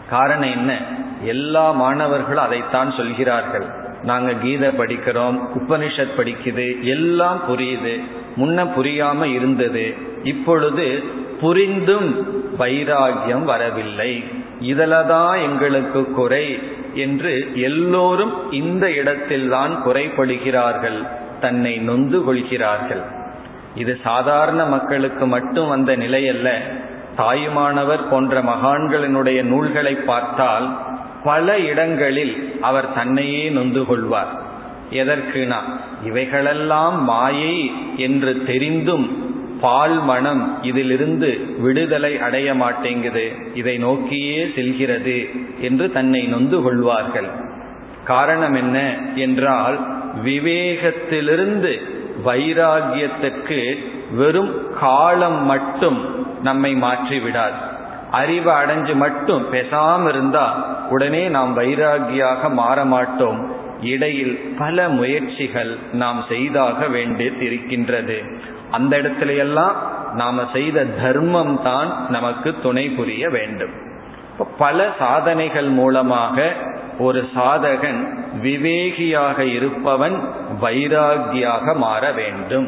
காரணம் 0.10 0.52
என்ன? 0.52 0.78
எல்லா 1.23 1.71
மாணவர்களும் 1.71 2.43
அதைத்தான் 2.43 2.91
சொல்கிறார்கள். 2.91 3.65
நாங்க 4.03 4.34
கீதை 4.34 4.69
படிக்கிறோம் 4.69 5.39
உபனிஷத் 5.56 6.17
படிக்குது 6.17 6.82
எல்லாம் 6.82 7.41
புரியுது. 7.49 8.01
முன்ன 8.38 8.69
புரியாம 8.77 9.23
இருந்தது. 9.23 9.93
இப்பொழுது 10.23 11.03
புரிந்தும் 11.41 12.27
வைராகியம் 12.60 13.43
வரவில்லை. 13.43 14.23
இதில்தான் 14.60 15.39
எங்களுக்கு 15.39 16.12
குறை 16.12 16.60
என்று 16.93 17.51
எல்லோரும் 17.56 18.51
இந்த 18.51 18.91
இடத்தில்தான் 18.91 19.84
குறைபடுகிறார்கள். 19.86 21.08
தன்னை 21.41 21.77
நொந்து 21.77 22.23
கொள்கிறார்கள். 22.23 23.01
இது 23.75 23.99
சாதாரண 24.03 24.65
மக்களுக்கு 24.65 25.27
மட்டும் 25.27 25.67
வந்த 25.67 25.95
நிலை 25.95 26.30
அல்ல 26.30 26.62
தாயுமானவர் 27.15 28.10
போன்ற 28.10 28.43
மகான்களினுடைய 28.43 29.43
நூல்களை 29.43 29.95
பார்த்தால் 29.95 30.87
பல 31.29 31.57
இடங்களில் 31.71 32.35
அவர் 32.61 32.89
தன்னையே 32.93 33.43
நொந்து 33.49 33.81
கொள்வார். 33.85 34.31
எதற்குனா 34.91 35.59
இவைகளெல்லாம் 36.03 36.97
மாயை 37.03 37.57
என்று 37.97 38.31
தெரிந்தும் 38.49 39.07
பால் 39.61 39.97
மனம் 40.01 40.43
இதிலிருந்து 40.61 41.29
விடுதலை 41.59 42.13
அடைய 42.19 42.49
மாட்டேங்குது. 42.53 43.25
இதை 43.53 43.75
நோக்கியே 43.77 44.39
செல்கிறது 44.55 45.17
என்று 45.61 45.85
தன்னை 45.91 46.21
நொந்து 46.33 46.57
கொள்வார்கள். 46.61 47.29
காரணம் 48.11 48.55
என்ன 48.55 48.77
என்றால் 49.15 49.77
விவேகத்திலிருந்து 50.25 51.73
வைராகியத்திற்கு 52.27 53.59
வெறும் 54.11 54.53
காலம் 54.81 55.41
மட்டும் 55.45 55.99
நம்மை 56.43 56.71
மாற்றிவிடாது. 56.83 57.57
அறிவு 58.11 58.51
அடைஞ்சு 58.51 58.93
மட்டும் 58.95 59.43
பெசாம 59.53 60.03
இருந்தா 60.09 60.45
உடனே 60.89 61.30
நாம் 61.30 61.58
வைராகியாக 61.58 62.50
மாற 62.52 62.86
மாட்டோம் 62.86 63.39
இடையில் 63.82 64.36
பல 64.60 64.89
முயற்சிகள் 64.89 65.78
நாம் 65.93 66.26
செய்தாக 66.30 66.88
வேண்டியது 66.88 67.45
இருக்கின்றது 67.45 68.17
அந்த 68.71 68.97
இடத்துல 68.97 69.38
எல்லாம் 69.38 69.76
நாம 70.13 70.45
செய்த 70.54 70.86
தர்மம் 70.86 71.60
தான் 71.63 72.06
நமக்கு 72.10 72.56
துணை 72.62 72.89
புரிய 72.89 73.30
வேண்டும். 73.30 73.73
பல 74.58 74.88
சாதனைகள் 75.00 75.69
மூலமாக 75.69 76.54
ஒரு 77.00 77.30
சாதகன் 77.36 78.02
விவேகியாக 78.43 79.39
இருப்பவன் 79.39 80.17
வைராகியாக 80.62 81.76
மாற 81.76 82.12
வேண்டும். 82.12 82.67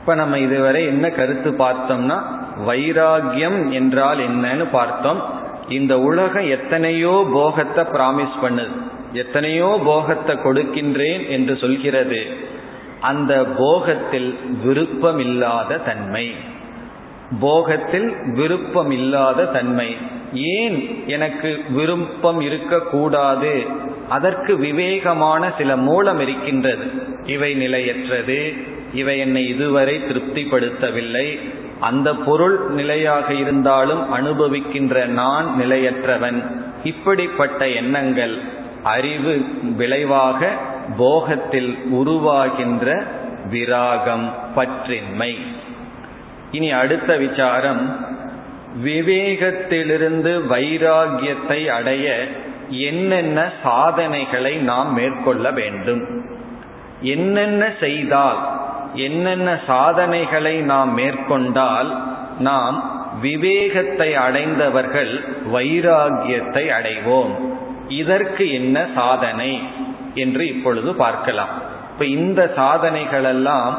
இப்ப 0.00 0.14
நம்ம 0.14 0.38
இதுவரை 0.38 0.86
என்ன 0.86 1.10
கருத்து 1.10 1.50
பார்த்தோம்னா 1.58 2.18
வைராகியம் 2.66 3.70
என்றால் 3.70 4.18
என்னன்னு 4.18 4.66
பார்த்தோம். 4.72 5.20
இந்த 5.68 6.00
உலகம் 6.00 6.48
எத்தனையோ 6.48 7.28
போகத்தை 7.32 7.84
பிராமிஸ் 7.84 8.38
பண்ணுது. 8.42 8.70
எத்தனையோ 9.12 9.80
போகத்தை 9.84 10.36
கொடுக்கின்றேன் 10.36 11.28
என்று 11.28 11.56
சொல்கிறது. 11.56 12.26
அந்த 13.00 13.46
போகத்தில் 13.58 14.38
விருப்பமில்லாத 14.64 15.84
தன்மை. 15.84 16.32
போகத்தில் 17.40 18.14
விருப்பம் 18.34 18.90
இல்லாத 18.90 19.44
தன்மை. 19.44 19.96
ஏன் 20.34 21.04
எனக்கு 21.06 21.64
விருப்பம் 21.70 22.40
இருக்கக்கூடாது? 22.40 23.62
அதற்கு 24.08 24.56
விவேகமான 24.56 25.52
சில 25.58 25.76
மூலம் 25.76 26.20
இருக்கின்றது. 26.20 26.90
இவை 27.26 27.54
நிலையற்றது. 27.54 28.52
இவை 28.94 29.18
என்னை 29.18 29.48
இதுவரை 29.48 29.98
திருப்திப்படுத்தவில்லை. 29.98 31.38
அந்த 31.82 32.14
பொருள் 32.14 32.58
நிலையாக 32.70 33.34
இருந்தாலும் 33.34 34.02
அனுபவிக்கின்ற 34.14 35.06
நான் 35.06 35.60
நிலையற்றவன். 35.60 36.42
இப்படிப்பட்ட 36.84 37.68
எண்ணங்கள் 37.68 38.38
அறிவு 38.82 39.44
விளைவாக 39.76 40.50
போகத்தில் 40.98 41.78
உருவாகின்ற 41.90 43.04
விராகம் 43.50 44.26
பற்றின்மை. 44.56 45.38
இனி 46.50 46.70
அடுத்த 46.70 47.16
விசாரம் 47.16 47.96
விவேகத்திலிருந்து 48.84 50.40
வைராகியத்தை 50.50 51.66
அடைய 51.66 52.26
என்னென்ன 52.68 53.52
சாதனைகளை 53.62 54.56
நாம் 54.56 54.92
மேற்கொள்ள 54.92 55.50
வேண்டும்? 55.50 56.30
என்னென்ன 57.00 57.72
செய்தால் 57.80 58.51
என்னென்ன 58.94 59.60
சாதனைகளை 59.66 60.60
நாம் 60.60 60.94
மேற்கொண்டால் 60.94 61.90
நாம் 62.38 62.76
விவேகத்தை 63.20 64.14
அடைந்தவர்கள் 64.14 65.24
வைராகியத்தை 65.52 66.64
அடைவோம். 66.78 67.30
இதற்கு 67.88 68.52
என்ன 68.52 68.86
சாதனை 68.94 69.62
என்று 70.14 70.46
இப்பொழுது 70.46 70.94
பார்க்கலாம். 70.94 71.48
இப்ப 71.92 72.04
இந்த 72.04 72.52
சாதனைகளெல்லாம் 72.56 73.74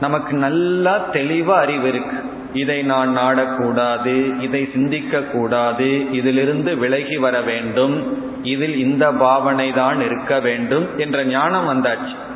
நமக்கு 0.00 0.36
நல்லா 0.36 0.98
தெளிவா 1.12 1.56
அறிவு 1.56 1.88
இருக்கு. 1.88 2.16
இதை 2.52 2.82
நான் 2.82 3.16
நாடக்கூடாது 3.16 4.40
இதை 4.40 4.68
சிந்திக்க 4.72 5.20
கூடாது 5.20 6.12
இதிலிருந்து 6.12 6.78
விலகி 6.78 7.16
வர 7.16 7.40
வேண்டும் 7.40 8.18
இதில் 8.42 8.76
இந்த 8.76 9.12
பாவனை 9.12 9.72
தான் 9.72 10.00
இருக்க 10.00 10.40
வேண்டும் 10.40 10.86
என்ற 10.96 11.24
ஞானம் 11.24 11.66
வந்தாச்சு. 11.72 12.30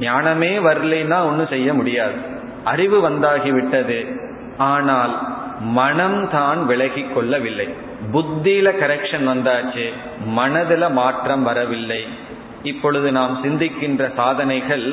ஞானமே 0.00 0.58
வரலைன்னா 0.58 1.24
ஒன்றும் 1.24 1.46
செய்ய 1.46 1.74
முடியாது. 1.74 2.14
அறிவு 2.64 3.10
வந்தாகிவிட்டது. 3.10 4.16
ஆனால் 4.58 5.18
மனம் 5.60 6.30
தான் 6.30 6.66
விலகி 6.66 7.02
கொள்ளவில்லை. 7.02 7.68
புத்தியில 8.12 8.68
கரெக்ஷன் 8.82 9.26
வந்தாச்சு 9.26 9.92
மனதில் 10.26 10.90
மாற்றம் 10.90 11.42
வரவில்லை. 11.42 12.06
இப்பொழுது 12.62 13.12
நாம் 13.12 13.40
சிந்திக்கின்ற 13.44 14.14
சாதனைகள் 14.14 14.92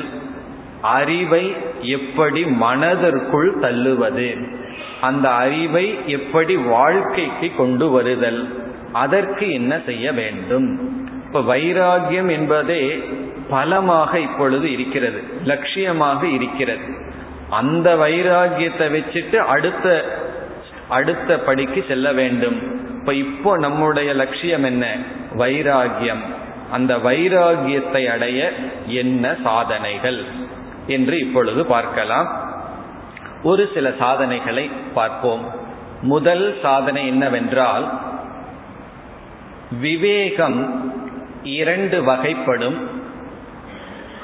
அறிவை 0.80 1.54
எப்படி 1.82 2.44
மனதிற்குள் 2.46 3.54
தள்ளுவது 3.60 4.48
அந்த 5.00 5.30
அறிவை 5.30 5.98
எப்படி 6.06 6.56
வாழ்க்கைக்கு 6.56 7.54
கொண்டு 7.56 7.90
வருதல் 7.90 8.48
அதற்கு 8.92 9.52
என்ன 9.52 9.78
செய்ய 9.86 10.12
வேண்டும்? 10.12 10.68
இப்ப 11.26 11.40
வைராகியம் 11.40 12.30
என்பதே 12.30 13.02
பலமாக 13.50 14.20
இப்பொழுது 14.20 14.72
இருக்கிறது 14.72 15.24
லட்சியமாக 15.44 16.22
இருக்கிறது. 16.22 16.94
அந்த 17.50 17.96
வைராகியத்தை 17.96 18.86
வச்சுட்டு 18.86 19.36
அடுத்த 19.36 20.04
அடுத்த 20.88 21.38
படிக்கு 21.38 21.84
செல்ல 21.88 22.12
வேண்டும். 22.12 22.58
இப்ப 22.98 23.14
இப்போ 23.14 23.58
நம்முடைய 23.58 24.12
லட்சியம் 24.12 24.64
என்ன? 24.64 24.96
வைராகியம். 25.38 26.22
அந்த 26.70 26.96
வைராகியத்தை 26.96 28.10
அடைய 28.10 28.52
என்ன 28.86 29.34
சாதனைகள் 29.44 30.24
என்று 30.86 31.18
இப்பொழுது 31.18 31.66
பார்க்கலாம். 31.66 32.28
ஒரு 33.42 33.70
சில 33.74 33.92
சாதனைகளை 33.98 34.70
பார்ப்போம். 34.94 35.44
முதல் 36.02 36.58
சாதனை 36.62 37.06
என்னவென்றால் 37.06 37.98
விவேகம் 39.80 40.60
இரண்டு 41.42 42.02
வகைப்படும். 42.02 42.78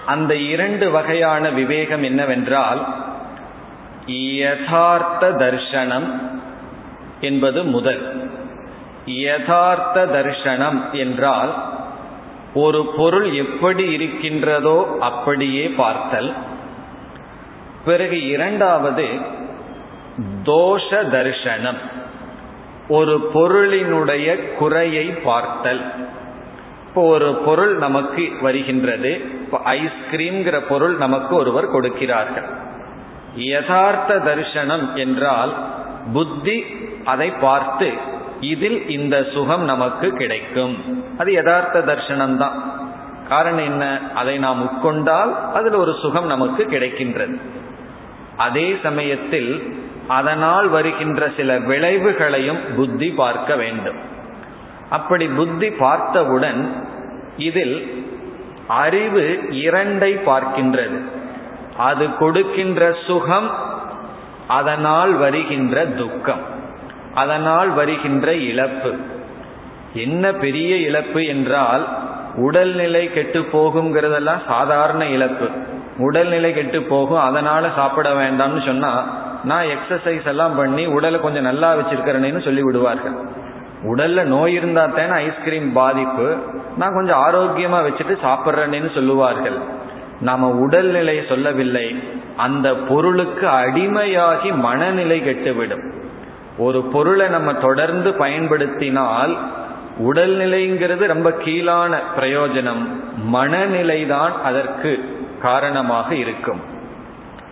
அந்த 0.06 0.36
இரண்டு 0.36 0.90
வகையான 0.90 1.50
விவேகம் 1.50 2.02
என்னவென்றால் 2.02 2.86
யதார்த்த 4.06 5.30
தர்ஷனம் 5.30 6.20
என்பது 7.20 7.64
முதல். 7.64 8.30
யதார்த்த 9.06 10.06
தர்ஷனம் 10.06 10.90
என்றால் 10.92 11.64
ஒரு 12.54 12.92
பொருள் 12.96 13.32
எப்படி 13.32 13.92
இருக்கின்றதோ 13.92 14.96
அப்படியே 15.00 15.68
பார்த்தல். 15.68 16.32
பிறகு 17.84 18.26
இரண்டாவது 18.26 19.08
தோஷ 20.44 20.90
தர்ஷனம். 20.90 21.78
ஒரு 22.88 23.30
பொருளினுடைய 23.34 24.54
குறையை 24.54 25.04
பார்த்தல். 25.04 25.82
இப்போ 26.96 27.09
ஒரு 27.09 27.35
பொருள் 27.35 27.72
நமக்கு 27.76 28.22
வருகின்றது. 28.40 29.11
இப்போ 29.44 29.59
ஐஸ்கிரீம்ங்கிற 29.72 30.61
பொருள் 30.68 30.94
நமக்கு 30.96 31.37
ஒருவர் 31.37 31.70
கொடுக்கிறார்கள். 31.70 32.46
யதார்த்த 33.35 34.18
தரிசனம் 34.18 34.96
என்றால் 34.96 35.52
புத்தி 36.12 36.64
அதை 37.04 37.28
பார்த்து 37.30 37.92
இதில் 38.40 38.88
இந்த 38.88 39.26
சுகம் 39.35 39.64
நமக்கு 39.64 40.11
கிடைக்கும். 40.12 40.74
அது 41.18 41.32
யதார்த்த 41.32 41.82
தரிசனம் 41.82 42.38
தான் 42.38 42.56
காரணம் 43.28 43.64
என்ன? 43.64 43.85
அதை 44.14 44.38
நாம் 44.38 44.64
உட்கொண்டால் 44.68 45.35
அதில் 45.52 45.74
ஒரு 45.74 45.94
சுகம் 46.02 46.26
நமக்கு 46.26 46.64
கிடைக்கின்றது. 46.64 47.38
அதே 48.37 48.76
சமயத்தில் 48.82 49.52
அதனால் 50.09 50.68
வருகின்ற 50.68 51.30
சில 51.37 51.59
விளைவுகளையும் 51.59 52.59
புத்தி 52.76 53.11
பார்க்க 53.11 53.56
வேண்டும். 53.56 54.14
அப்படி 54.90 55.27
புத்தி 55.29 55.70
பார்த்தவுடன் 55.70 56.61
இதில் 57.37 57.77
அறிவு 58.68 59.25
இரண்டை 59.51 60.12
பார்க்கின்றது. 60.27 60.99
அது 61.77 62.16
கொடுக்கின்ற 62.18 62.96
சுகம் 63.07 63.51
அதனால் 64.49 65.12
வருகின்ற 65.12 65.87
துக்கம் 65.87 66.40
அதனால் 67.14 67.68
வருகின்ற 67.68 68.35
இழப்பு. 68.35 68.94
என்ன 69.94 70.33
பெரிய 70.33 70.77
இழப்பு 70.77 71.27
என்றால் 71.27 71.88
உடல்நிலை 72.37 73.12
கெட்டு 73.12 73.40
போகுங்கிறதெல்லாம் 73.40 74.42
சாதாரண 74.46 75.05
இழப்பு. 75.07 75.49
உடல்நிலை 75.99 76.55
கெட்டு 76.55 76.83
போகும் 76.83 77.20
அதனால 77.20 77.68
சாப்பிட 77.77 78.09
வேண்டாம்னு 78.12 78.66
சொன்னா 78.66 79.05
நான் 79.44 79.66
எக்ஸசைஸ் 79.66 80.27
எல்லாம் 80.27 80.57
பண்ணி 80.57 80.87
உடலை 80.87 81.20
கொஞ்சம் 81.20 81.42
நல்லா 81.42 81.75
வச்சிருக்கிறேன்னு 81.75 82.44
சொல்லி 82.44 82.62
விடுவார்கள் 82.62 83.44
உடல்ல 83.87 84.22
நோய் 84.22 84.53
இருந்தா 84.53 84.87
தானே 84.87 85.25
ஐஸ்கிரீம் 85.25 85.72
பாதிப்பு? 85.72 86.37
நான் 86.77 86.94
கொஞ்சம் 86.94 87.20
ஆரோக்கியமா 87.29 87.77
வச்சுட்டு 87.77 88.16
சாப்பிட்றேன்னு 88.22 88.94
சொல்லுவார்கள். 88.94 89.59
நாம 90.20 90.49
உடல்நிலை 90.49 91.22
சொல்லவில்லை. 91.29 92.03
அந்த 92.37 92.75
பொருளுக்கு 92.75 93.46
அடிமையாகி 93.46 94.55
மனநிலை 94.55 95.20
கெட்டுவிடும். 95.20 95.92
ஒரு 96.59 96.83
பொருளை 96.83 97.29
நம்ம 97.29 97.53
தொடர்ந்து 97.55 98.14
பயன்படுத்தினால் 98.14 99.37
உடல்நிலைங்கிறது 100.03 101.07
ரொம்ப 101.07 101.33
கீழான 101.33 101.99
பிரயோஜனம். 102.20 102.87
மனநிலைதான் 103.33 104.33
அதற்கு 104.44 105.18
காரணமாக 105.42 106.14
இருக்கும். 106.14 106.61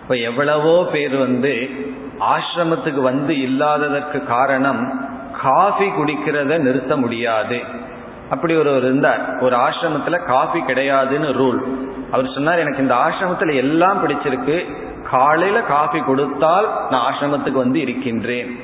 இப்ப 0.03 0.14
எவ்வளவோ 0.14 0.88
பேர் 0.92 1.16
வந்து 1.16 1.68
ஆசிரமத்துக்கு 2.20 3.01
வந்து 3.01 3.40
இல்லாததற்கு 3.40 4.25
காரணம் 4.25 5.03
காஃபி 5.42 5.87
குடிக்கிறத 5.87 6.59
நிறுத்த 6.59 6.97
முடியாது. 6.97 7.61
அப்படி 8.31 8.55
ஒருவர் 8.55 8.83
இருந்தார். 8.83 9.38
ஒரு 9.40 9.57
ஆசிரமத்துல 9.57 10.25
காஃபி 10.25 10.61
கிடையாதுன்னு 10.61 11.33
ரூல். 11.33 11.59
அவர் 12.12 12.31
சொன்னார் 12.35 12.59
எனக்கு 12.59 12.79
இந்த 12.79 12.94
ஆசிரமத்துல 12.94 13.55
எல்லாம் 13.55 14.09
பிடிச்சிருக்கு. 14.09 14.73
காலையில 15.11 15.61
காஃபி 15.61 16.01
கொடுத்தால் 16.01 16.68
நான் 16.90 17.14
ஆசிரமத்துக்கு 17.14 17.53
வந்து 17.53 17.81
இருக்கின்றேன். 17.81 18.61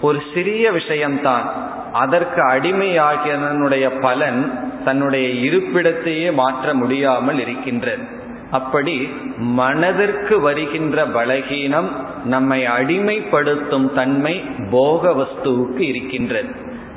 ஒரு 0.00 0.22
சிறிய 0.34 0.72
விஷயம்தான். 0.72 1.50
அதற்கு 1.92 2.48
அடிமையாகியனுடைய 2.48 4.00
பலன் 4.00 4.70
தன்னுடைய 4.84 5.50
இருப்பிடத்தையே 5.50 6.32
மாற்ற 6.32 6.74
முடியாமல் 6.74 7.38
இருக்கின்றது. 7.38 8.20
அப்படி 8.52 9.08
மனதிற்கு 9.36 10.40
வருகின்ற 10.40 11.06
பலகீனம் 11.06 11.88
நம்மை 12.24 12.66
அடிமைப்படுத்தும் 12.66 13.92
தன்மை 13.92 14.42
போக 14.70 15.12
வஸ்துவுக்கு 15.12 15.78
இருக்கின்றது. 15.78 16.50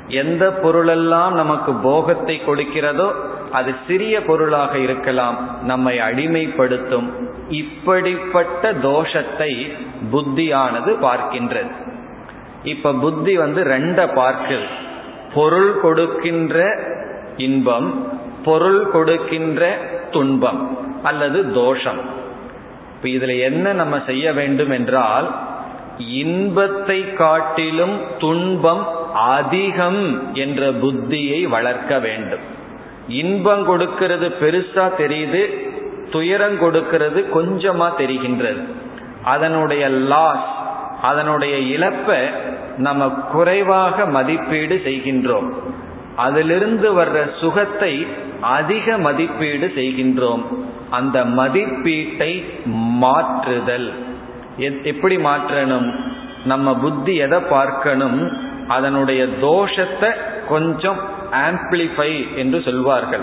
எந்த 0.08 0.50
பொருளெல்லாம் 0.50 1.34
நமக்கு 1.34 1.72
போகத்தை 1.72 2.40
கொடுக்கிறதோ 2.46 3.08
அது 3.52 3.74
சிறிய 3.86 4.22
பொருளாக 4.22 4.78
இருக்கலாம் 4.78 5.36
நம்மை 5.62 5.98
அடிமைப்படுத்தும். 5.98 7.08
இப்படிப்பட்ட 7.48 8.72
தோஷத்தை 8.72 9.52
புத்தியானது 10.12 10.92
பார்க்கின்றது. 11.02 11.72
இப்ப 12.64 12.92
புத்தி 12.92 13.36
வந்து 13.36 13.62
ரெண்ட 13.64 14.00
பார்க்குது 14.20 14.68
பொருள் 15.34 15.80
கொடுக்கின்ற 15.80 16.58
இன்பம் 17.36 17.88
பொருள் 18.44 18.82
கொடுக்கின்ற 18.90 19.62
துன்பம். 20.10 20.60
அல்லது 21.06 21.38
தோஷம். 21.52 22.00
இப்ப 22.94 23.08
இதுல 23.16 23.34
என்ன 23.40 23.72
நம்ம 23.72 23.96
செய்ய 24.06 24.32
வேண்டும் 24.32 24.70
என்றால் 24.70 25.28
இன்பத்தை 25.98 26.98
காட்டிலும் 27.14 27.96
துன்பம் 28.18 28.84
அதிகம் 29.36 30.02
என்ற 30.34 30.70
புத்தியை 30.82 31.40
வளர்க்க 31.48 31.98
வேண்டும். 31.98 32.44
இன்பம் 33.08 33.64
கொடுக்கிறது 33.66 34.28
பெருசா 34.40 34.86
தெரியுது 34.98 35.42
துயரம் 36.10 36.58
கொடுக்கிறது 36.58 37.20
கொஞ்சமா 37.34 37.88
தெரிகின்றது. 37.98 38.62
அதனுடைய 39.24 39.84
லாஸ் 40.12 40.46
அதனுடைய 41.02 41.54
இழப்பை 41.74 42.20
நம்ம 42.76 43.08
குறைவாக 43.32 44.06
மதிப்பீடு 44.06 44.76
செய்கின்றோம். 44.84 45.48
அதிலிருந்து 46.16 46.88
வர்ற 46.98 47.18
சுகத்தை 47.40 48.06
அதிக 48.56 48.96
மதிப்பீடு 48.98 49.66
செய்கின்றோம். 49.76 50.44
அந்த 50.90 51.24
மதிப்பீட்டை 51.24 52.44
மாற்றுதல். 52.74 53.92
எப்படி 54.82 55.16
மாற்றணும்? 55.16 55.94
நம்ம 56.44 56.76
புத்தி 56.76 57.16
எதை 57.16 57.40
பார்க்கணும்? 57.40 58.32
அதனுடைய 58.68 59.26
தோஷத்தை 59.42 60.12
கொஞ்சம் 60.48 60.98
ஆம்பிளிஃபை 61.32 62.34
என்று 62.34 62.62
சொல்வார்கள். 62.62 63.20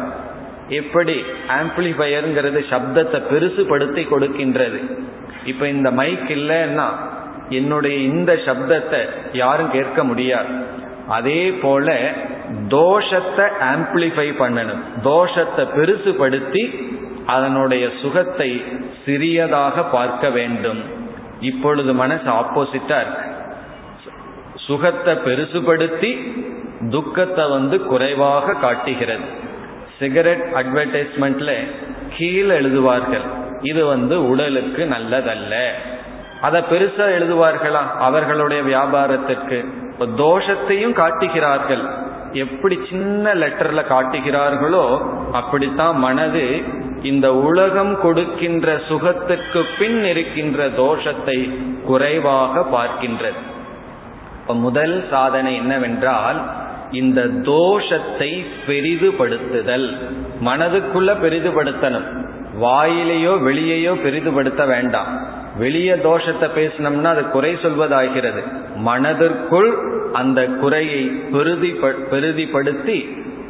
எப்படி? 0.70 1.24
ஆம்பிளிஃபையருங்கிறது 1.48 2.62
சப்தத்தை 2.70 3.22
பெருசுபடுத்தி 3.32 4.08
கொடுக்கின்றது. 4.08 5.06
இப்போ 5.46 5.68
இந்த 5.68 5.92
மைக் 5.92 6.30
இல்லைன்னா 6.30 6.86
என்னுடைய 7.50 7.98
இந்த 7.98 8.34
சப்தத்தை 8.34 9.06
யாரும் 9.34 9.72
கேட்க 9.72 10.04
முடியாது. 10.04 10.82
அதே 11.08 11.52
போல 11.52 12.12
தோஷத்தை 12.68 13.48
ஆம்பிளிஃபை 13.60 14.34
பண்ணணும். 14.40 14.84
தோஷத்தை 15.04 15.68
பெருசுபடுத்தி 15.78 16.92
அதனுடைய 17.26 17.90
சுகத்தை 18.02 18.64
சிறியதாக 19.06 19.84
பார்க்க 19.84 20.30
வேண்டும். 20.30 20.84
இப்பொழுது 21.40 21.94
மனசு 21.94 22.32
ஆப்போசிட்டா 22.32 23.02
இருக்கு. 23.02 23.32
சுகத்தை 24.56 25.14
பெருசுபடுத்தி 25.14 26.42
துக்கத்தை 26.90 27.50
வந்து 27.50 27.84
குறைவாக 27.84 28.54
காட்டுகிறது. 28.54 29.24
சிகரெட் 30.00 30.44
அட்வர்டைஸ்மெண்ட்ல 30.54 31.56
கீழே 32.18 32.60
எழுதுவார்கள். 32.60 33.24
இது 33.62 33.86
வந்து 33.86 34.30
உடலுக்கு 34.30 34.88
நல்லதல்ல. 34.92 35.70
அதை 36.42 36.62
பெருசா 36.62 36.98
எழுதுவார்களா? 36.98 37.98
அவர்களுடைய 37.98 38.64
வியாபாரத்திற்கு. 38.64 39.66
தோஷத்தையும் 40.00 40.94
காட்டுகிறார்கள். 40.94 42.12
எப்படி 42.32 42.80
சின்ன 42.90 43.34
லெட்டர்ல 43.34 43.88
காட்டுகிறார்களோ 43.88 45.02
அப்படித்தான் 45.32 45.98
மனது 45.98 46.64
இந்த 47.04 47.36
உலகம் 47.36 48.02
கொடுக்கின்ற 48.02 48.82
சுகத்துக்கு 48.88 49.62
பின் 49.80 50.06
இருக்கின்ற 50.06 50.68
தோஷத்தை 50.70 51.38
குறைவாக 51.86 52.66
பார்க்கின்றது. 52.72 53.40
இப்ப 54.42 54.56
முதல் 54.56 55.06
சாதனை 55.10 55.56
என்னவென்றால் 55.56 56.40
இந்த 56.92 57.22
தோஷத்தை 57.28 58.46
பெரிதுபடுத்துதல். 58.68 59.88
மனதுக்குள்ள 60.46 61.12
பெரிதுபடுத்தணும். 61.22 62.08
வாயிலேயோ 62.62 63.34
வெளியேயோ 63.44 63.94
பெரிதுபடுத்த 64.04 64.68
வேண்டாம். 64.68 65.12
வெளியே 65.58 65.94
தோஷத்தை 65.94 66.48
பேசினோம்னா 66.56 67.12
அது 67.16 67.24
குறை 67.30 67.54
சொல்வதாகிறது. 67.56 68.42
மனதிற்குள் 68.76 69.72
அந்த 70.14 70.46
குறையை 70.46 71.04
பெருதி 71.32 71.72
பெருதிப்படுத்தி 72.12 72.98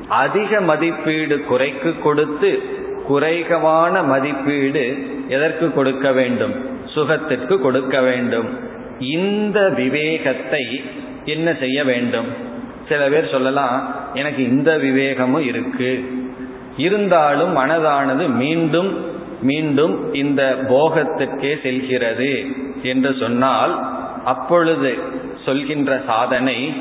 அதிக 0.07 0.61
மதிப்பீடு 0.61 1.35
குறைக்கு 1.43 1.91
கொடுத்து 1.99 2.81
குறைகமான 3.07 4.03
மதிப்பீடு 4.03 4.85
எதற்கு 5.29 5.73
கொடுக்க 5.73 6.11
வேண்டும்? 6.11 6.55
சுகத்திற்கு 6.85 7.59
கொடுக்க 7.59 8.01
வேண்டும். 8.01 8.49
இந்த 8.99 9.69
விவேகத்தை 9.69 10.83
என்ன 11.25 11.53
செய்ய 11.53 11.83
வேண்டும்? 11.83 12.27
சில 12.87 13.09
பேர் 13.09 13.29
சொல்லலாம் 13.29 13.95
எனக்கு 14.13 14.43
இந்த 14.43 14.77
விவேகமும் 14.77 15.45
இருக்கு. 15.45 16.11
இருந்தாலும் 16.77 17.57
மனதானது 17.57 18.29
மீண்டும் 18.29 19.11
மீண்டும் 19.41 20.13
இந்த 20.13 20.55
போகத்திற்கே 20.69 21.61
செல்கிறது 21.61 22.45
என்று 22.83 23.15
சொன்னால் 23.19 23.73
அப்பொழுது 24.25 24.97
சொல்கின்ற 25.45 26.01
சாதனை 26.05 26.73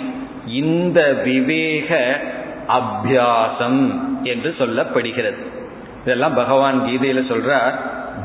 இந்த 0.47 1.13
விவேக 1.13 2.21
அபியாசம் 2.69 4.01
என்று 4.23 4.55
சொல்லப்படுகிறது. 4.59 5.61
இதெல்லாம் 6.03 6.35
பகவான் 6.35 6.81
கீதையில 6.81 7.33
சொல்றார் 7.33 7.75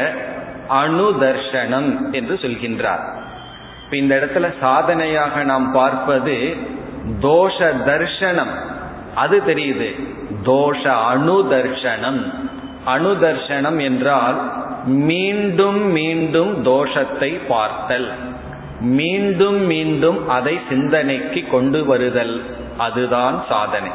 அனுதர்ஷனம் 0.71 2.11
என்று 2.13 2.35
சொல்கின்றார். 2.35 3.05
இந்த 3.91 4.15
இடத்துல 4.17 4.53
சாதனையாக 4.61 5.45
நாம் 5.45 5.73
பார்ப்பது 5.73 6.57
தோஷ 7.23 7.73
தர்ஷனம். 7.87 8.55
அது 9.15 9.43
தெரியுது. 9.47 10.03
தோஷ 10.45 10.95
அணுதர்ஷனம். 11.15 12.33
அணுதர்ஷனம் 12.87 13.81
என்றால் 13.81 14.53
மீண்டும் 14.85 15.91
மீண்டும் 15.91 16.65
தோஷத்தை 16.65 17.41
பார்த்தல். 17.49 18.11
மீண்டும் 18.81 19.67
மீண்டும் 19.67 20.29
அதை 20.29 20.59
சிந்தனைக்கு 20.69 21.45
கொண்டு 21.51 21.85
வருதல் 21.85 22.43
அதுதான் 22.79 23.45
சாதனை. 23.49 23.91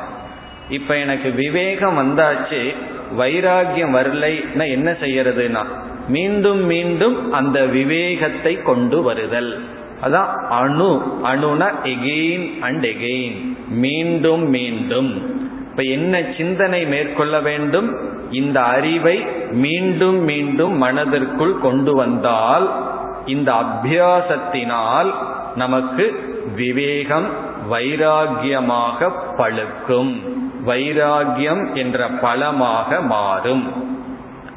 இப்ப 0.69 0.97
எனக்கு 0.97 1.31
விவேகம் 1.31 1.97
வந்தாச்சு 1.97 2.75
வைராகியம் 3.17 3.95
வரலைன்னா 3.95 4.69
என்ன 4.69 4.91
செய்யறதுனா 4.91 5.63
மீண்டும் 6.07 6.65
மீண்டும் 6.65 7.31
அந்த 7.31 7.65
விவேகத்தை 7.65 8.61
கொண்டு 8.61 9.01
வருதல். 9.01 9.59
அதான் 10.03 10.35
அணு 10.49 11.19
அணுனா 11.23 11.73
எகெயின் 11.83 12.59
அண்ட் 12.59 12.85
எகெயின் 12.85 13.57
மீண்டும் 13.69 14.49
மீண்டும். 14.49 15.39
இப்ப 15.69 15.83
என்ன 15.83 16.21
சிந்தனை 16.37 16.85
மேற்கொள்ள 16.85 17.39
வேண்டும்? 17.39 17.97
இந்த 18.31 18.61
அறிவை 18.61 19.25
மீண்டும் 19.51 20.23
மீண்டும் 20.23 20.77
மனதிற்குள் 20.77 21.59
கொண்டு 21.59 21.95
வந்தால் 21.95 22.89
இந்த 23.25 23.53
அபியாசத்தினால் 23.53 25.13
நமக்கு 25.55 26.29
விவேகம் 26.55 27.29
வைராகியமாக 27.71 29.11
பழுக்கும். 29.37 30.21
வைராகியம் 30.65 31.73
என்ற 31.73 32.07
பலமாக 32.07 33.01
மாறும். 33.01 33.89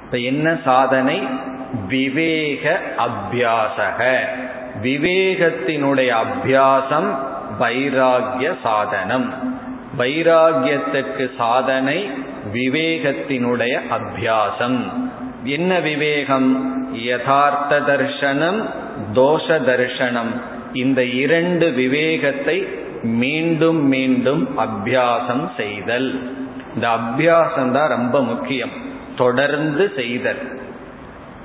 இப்ப 0.04 0.18
என்ன 0.18 0.56
சாதனை? 0.64 1.26
விவேக 1.88 2.80
அபியாசக. 2.98 4.18
விவேகத்தினுடைய 4.82 6.14
அபியாசம் 6.14 7.14
வைராகிய 7.60 8.56
சாதனம். 8.62 9.58
வைராகியத்துக்கு 9.98 11.30
சாதனை 11.36 12.10
விவேகத்தினுடைய 12.52 13.80
அபியாசம். 13.90 14.92
என்ன 15.44 15.80
விவேகம்? 15.80 16.80
யதார்த்த 16.92 17.80
தர்ஷனம் 17.80 18.64
தோஷ 19.14 19.46
தர்ஷனம் 19.46 20.30
இந்த 20.72 21.04
இரண்டு 21.04 21.70
விவேகத்தை 21.70 22.66
மீண்டும் 23.02 23.86
மீண்டும் 23.86 24.58
அபியாசம் 24.58 25.48
செய்தல். 25.56 26.20
இந்த 26.74 26.88
அபியாசம் 26.88 27.70
தான் 27.70 27.88
ரொம்ப 27.88 28.22
முக்கியம். 28.22 28.70
தொடர்ந்து 29.16 29.92
செய்தல். 29.96 30.38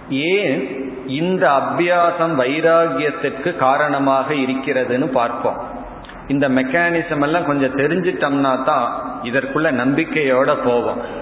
ஏன் 0.09 0.87
இந்த 1.07 1.49
அபியாசம் 1.49 2.35
வைராகியத்திற்கு 2.39 3.55
காரணமாக 3.55 4.33
இருக்கிறதுன்னு 4.33 5.05
பார்ப்போம். 5.05 5.67
இந்த 6.27 6.49
மெக்கானிசம் 6.49 7.21
எல்லாம் 7.21 7.45
கொஞ்சம் 7.45 7.77
தெரிஞ்சிட்டோம்னா 7.77 8.63
தான் 8.63 9.19
இதற்குள்ள 9.23 9.71
நம்பிக்கையோட 9.71 10.57
போவோம். 10.63 11.18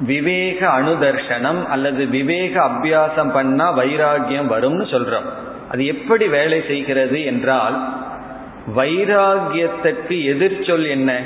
விவேக 0.00 0.68
அணுதர்ஷனம் 0.68 1.66
அல்லது 1.66 2.06
விவேக 2.06 2.64
அபியாசம் 2.64 3.32
பண்ணா 3.32 3.76
வைராகியம் 3.78 4.50
வரும்னு 4.50 4.84
சொல்றோம். 4.90 5.28
அது 5.70 5.86
எப்படி 5.86 6.28
வேலை 6.28 6.62
செய்கிறது 6.66 7.24
என்றால் 7.24 7.94
வைராகியத்திற்கு 8.76 10.22
எதிர்ச்சொல் 10.24 10.88
என்ன? 10.88 11.20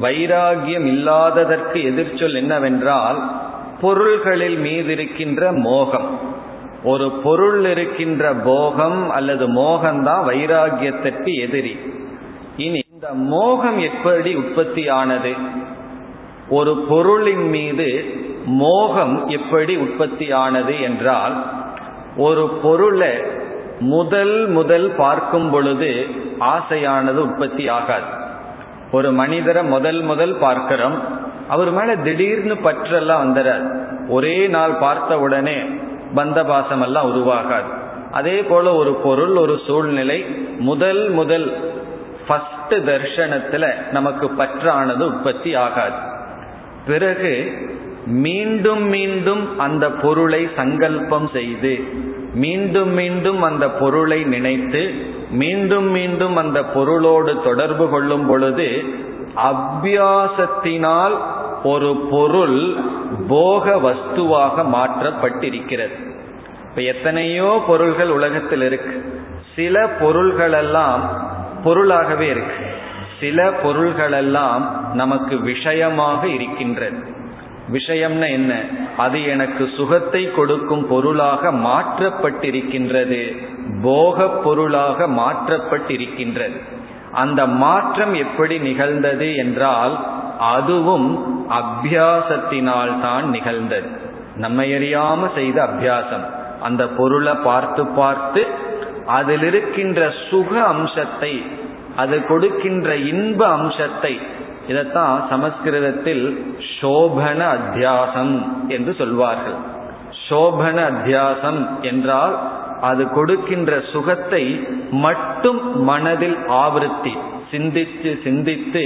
வைராகியம் 0.00 0.86
இல்லாததற்கு 0.86 1.82
எதிர்ச்சொல் 1.84 2.34
என்னவென்றால் 2.34 3.30
பொருள்களில் 3.80 4.58
மீது 4.58 4.92
இருக்கின்ற 4.92 5.52
மோகம். 5.52 6.18
ஒரு 6.84 7.10
பொருள் 7.10 7.64
இருக்கின்ற 7.64 8.32
போகம் 8.34 9.10
அல்லது 9.10 9.48
மோகம்தான் 9.48 10.24
வைராகியத்திற்கு 10.26 11.34
எதிரி. 11.34 11.76
இனி 12.56 12.80
இந்த 12.92 13.14
மோகம் 13.14 13.78
எப்படி 13.78 14.34
உற்பத்தி 14.34 14.88
ஆனது? 14.88 15.32
ஒரு 16.50 16.76
பொருளின் 16.88 17.48
மீது 17.48 18.04
மோகம் 18.44 19.28
எப்படி 19.28 19.76
உற்பத்தி 19.76 20.32
ஆனது 20.32 20.80
என்றால் 20.80 21.46
ஒரு 22.16 22.60
பொருளை 22.62 23.12
முதல் 23.80 24.46
முதல் 24.46 24.94
பார்க்கும் 24.96 25.50
பொழுது 25.50 26.06
ஆசையானது 26.40 27.14
உற்பத்தி 27.14 27.68
ஆகாது. 27.68 28.04
ஒரு 28.92 29.12
மனிதரை 29.12 29.62
முதல் 29.62 30.00
முதல் 30.00 30.36
பார்க்கிறோம் 30.38 30.98
அவர் 31.48 31.70
மேல 31.70 31.96
திடீர்னு 31.96 32.54
பற்றெல்லாம் 32.54 33.22
வந்துடாது 33.24 33.68
ஒரே 34.08 34.46
நாள் 34.46 34.72
பார்த்த 34.72 35.18
உடனே 35.18 35.56
பந்தபாசம் 36.14 36.82
எல்லாம் 36.82 37.08
உருவாகாது. 37.10 37.70
அதே 38.10 38.42
போல 38.42 38.74
ஒரு 38.74 38.94
பொருள் 38.94 39.36
ஒரு 39.36 39.60
சூழ்நிலை 39.66 40.24
முதல் 40.58 41.10
முதல் 41.10 41.74
ஃபஸ்ட் 42.28 42.70
தர்ஷனத்துல 42.70 43.90
நமக்கு 43.90 44.30
பற்றானது 44.38 45.00
உற்பத்தி 45.00 45.54
ஆகாது. 45.54 46.09
பிறகு 46.86 47.52
மீண்டும் 48.06 48.82
மீண்டும் 48.82 49.58
அந்த 49.58 49.90
பொருளை 49.90 50.48
சங்கல்பம் 50.56 51.28
செய்து 51.32 51.84
மீண்டும் 52.34 52.92
மீண்டும் 52.92 53.42
அந்த 53.42 53.70
பொருளை 53.70 54.24
நினைத்து 54.24 54.94
மீண்டும் 55.30 55.90
மீண்டும் 55.90 56.36
அந்த 56.36 56.64
பொருளோடு 56.64 57.42
தொடர்பு 57.42 57.88
கொள்ளும் 57.88 58.26
பொழுது 58.26 58.84
அபியாசத்தினால் 59.36 61.12
ஒரு 61.62 62.08
பொருள் 62.10 62.74
போக 63.28 63.76
வஸ்துவாக 63.76 64.62
மாற்றப்பட்டிருக்கிறது. 64.62 65.96
இப்ப 66.70 66.82
எத்தனையோ 66.82 67.64
பொருள்கள் 67.66 68.08
உலகத்தில் 68.08 68.62
இருக்கு. 68.62 69.04
சில 69.56 69.90
பொருள்களெல்லாம் 70.00 71.00
பொருளாகவே 71.64 72.26
இருக்கு. 72.26 72.54
சில 73.20 73.50
பொருள்களெல்லாம் 73.62 74.62
நமக்கு 74.94 75.40
விஷயமாக 75.40 76.28
இருக்கின்றது. 76.28 77.00
விஷயம்னா 77.72 78.28
என்ன? 78.30 78.60
அது 78.96 79.24
எனக்கு 79.24 79.70
சுகத்தை 79.76 80.32
கொடுக்கும் 80.32 80.86
பொருளாக 80.88 81.52
மாற்றப்பட்டிருக்கின்றது. 81.52 83.36
போக 83.82 84.28
பொருளாக 84.28 85.06
மாற்றப்பட்டிருக்கின்றது. 85.06 86.58
அந்த 87.12 87.46
மாற்றம் 87.46 88.14
எப்படி 88.14 88.58
நிகழ்ந்தது 88.58 89.36
என்றால் 89.36 89.94
அதுவும் 90.38 91.08
அபியாசத்தினால் 91.50 93.00
தான் 93.00 93.30
நிகழ்ந்தது. 93.30 93.88
நம்ம 94.36 94.62
எறியாம 94.62 95.34
செய்த 95.34 95.62
அபியாசம். 95.62 96.26
அந்த 96.60 96.88
பொருளை 96.88 97.34
பார்த்து 97.34 97.86
பார்த்து 97.86 98.46
அதில் 99.06 99.42
இருக்கின்ற 99.42 100.12
சுக 100.30 100.62
அம்சத்தை 100.62 101.44
அது 102.00 102.16
கொடுக்கின்ற 102.26 102.88
இன்ப 103.12 103.40
அம்சத்தை 103.56 104.14
இதைத்தான் 104.68 105.16
சமஸ்கிருதத்தில் 105.30 106.24
சோபன 106.74 107.40
அத்தியாசம் 107.56 108.34
என்று 108.68 108.92
சொல்வார்கள். 109.00 109.58
சோபன 110.26 110.76
அத்தியாசம் 110.90 111.60
என்றால் 111.82 112.34
அது 112.80 113.02
கொடுக்கின்ற 113.10 113.72
சுகத்தை 113.92 114.44
மட்டும் 115.06 115.60
மனதில் 115.84 116.38
ஆவருத்தி 116.64 117.14
சிந்தித்து 117.50 118.10
சிந்தித்து 118.24 118.84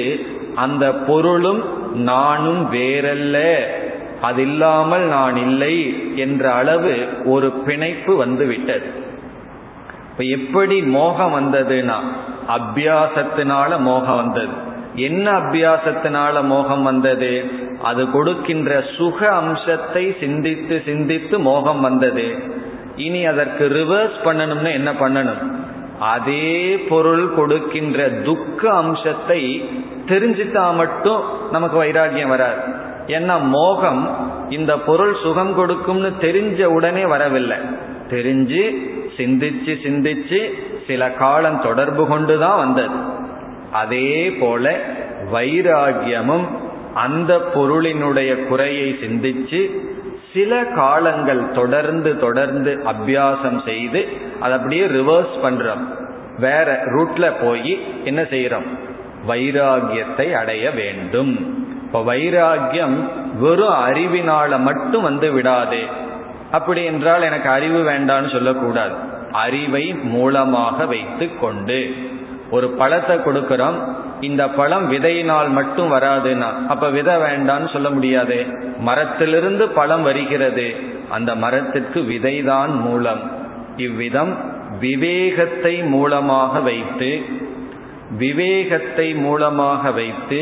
அந்த 0.54 0.84
பொருளும் 1.08 1.62
நானும் 2.10 2.62
வேறல்ல 2.72 3.36
அது 4.20 4.42
இல்லாமல் 4.42 5.06
நான் 5.16 5.36
இல்லை 5.46 5.76
என்ற 6.16 6.44
அளவு 6.60 6.94
ஒரு 7.24 7.48
பிணைப்பு 7.66 8.12
வந்துவிட்டது. 8.16 8.88
இப்ப 10.14 10.24
எப்படி 10.24 10.82
மோகம் 10.82 11.32
வந்ததுன்னா 11.34 11.94
அபியாசத்தினால 12.48 13.78
மோகம் 13.78 14.16
வந்தது. 14.16 14.52
என்ன 14.94 15.30
அபியாசத்தினால 15.30 16.42
மோகம் 16.42 16.82
வந்தது? 16.82 17.44
அது 17.82 18.10
கொடுக்கின்ற 18.10 18.84
சுக 18.96 19.28
அம்சத்தை 19.28 20.16
சிந்தித்து 20.20 20.82
சிந்தித்து 20.84 21.38
மோகம் 21.38 21.80
வந்தது. 21.80 22.34
இனி 22.96 23.24
அதற்கு 23.24 23.68
ரிவர்ஸ் 23.68 24.26
பண்ணணும்னா 24.26 24.72
என்ன 24.72 24.92
பண்ணணும்? 24.92 25.42
அதே 25.98 26.76
பொருள் 26.78 27.34
கொடுக்கின்ற 27.34 28.08
துக்க 28.08 28.70
அம்சத்தை 28.70 29.70
தெரிஞ்சுட்டா 30.06 30.74
மட்டும் 30.74 31.22
நமக்கு 31.50 31.82
வைராகியம் 31.82 32.28
வராது. 32.28 32.60
ஏன்னா 33.06 33.40
மோகம் 33.40 34.32
இந்த 34.50 34.78
பொருள் 34.78 35.16
சுகம் 35.22 35.54
கொடுக்கும்னு 35.54 36.12
தெரிஞ்ச 36.20 36.64
உடனே 36.64 37.06
வரவில்லை. 37.06 37.56
தெரிஞ்சு 38.10 38.92
சிந்திச்சு 39.16 39.72
சிந்திச்சு 39.86 40.40
சில 40.86 41.10
காலம் 41.10 41.60
தொடர்பு 41.60 42.06
கொண்டுதான் 42.06 42.56
வந்தது. 42.56 42.94
அதே 43.72 44.32
போல 44.32 44.78
வைராகியமும் 45.32 46.44
அந்த 46.94 47.40
பொருளினுடைய 47.54 48.46
குறையை 48.46 48.98
சிந்திச்சு 49.02 49.70
சில 50.32 50.64
காலங்கள் 50.64 51.50
தொடர்ந்து 51.50 52.18
தொடர்ந்து 52.18 52.82
அபியாசம் 52.86 53.64
செய்து 53.64 54.08
அதை 54.40 54.56
அப்படியே 54.56 54.86
ரிவர்ஸ் 54.86 55.36
பண்றோம். 55.42 55.84
வேற 56.38 56.84
ரூட்ல 56.84 57.32
போய் 57.42 57.82
என்ன 58.04 58.22
செய்யறோம் 58.22 58.68
வைராகியத்தை 59.28 60.32
அடைய 60.32 60.70
வேண்டும். 60.70 61.32
இப்ப 61.86 62.14
வைராகியம் 62.14 62.96
வெறும் 63.40 63.78
அறிவினால 63.86 64.58
மட்டும் 64.58 65.02
வந்து 65.02 65.32
விடாது. 65.32 65.80
அப்படி 66.50 66.84
என்றால் 66.84 67.22
எனக்கு 67.22 67.48
அறிவு 67.48 67.90
வேண்டான்னு 67.90 68.32
சொல்லக்கூடாது. 68.32 68.94
அறிவை 69.42 69.84
மூலமாக 70.14 70.86
வைத்து 70.92 71.26
கொண்டு 71.38 71.78
ஒரு 72.50 72.66
பழத்தை 72.80 73.14
கொடுக்கிறோம். 73.16 73.78
இந்த 74.20 74.42
பழம் 74.58 74.86
விதையினால் 74.92 75.48
மட்டும் 75.50 75.92
வராதுன்னா 75.92 76.50
அப்ப 76.72 76.88
விதை 76.96 77.14
வேண்டான்னு 77.24 77.68
சொல்ல 77.72 77.88
முடியாது. 77.90 78.38
மரத்திலிருந்து 78.80 79.64
பழம் 79.78 80.04
வருகிறது. 80.08 80.66
அந்த 81.10 81.30
மரத்திற்கு 81.44 82.00
விதைதான் 82.12 82.74
மூலம். 82.86 83.22
இவ்விதம் 83.86 84.32
விவேகத்தை 84.80 85.74
மூலமாக 85.94 86.60
வைத்து 86.68 87.10
விவேகத்தை 88.18 89.08
மூலமாக 89.24 89.90
வைத்து 89.90 90.40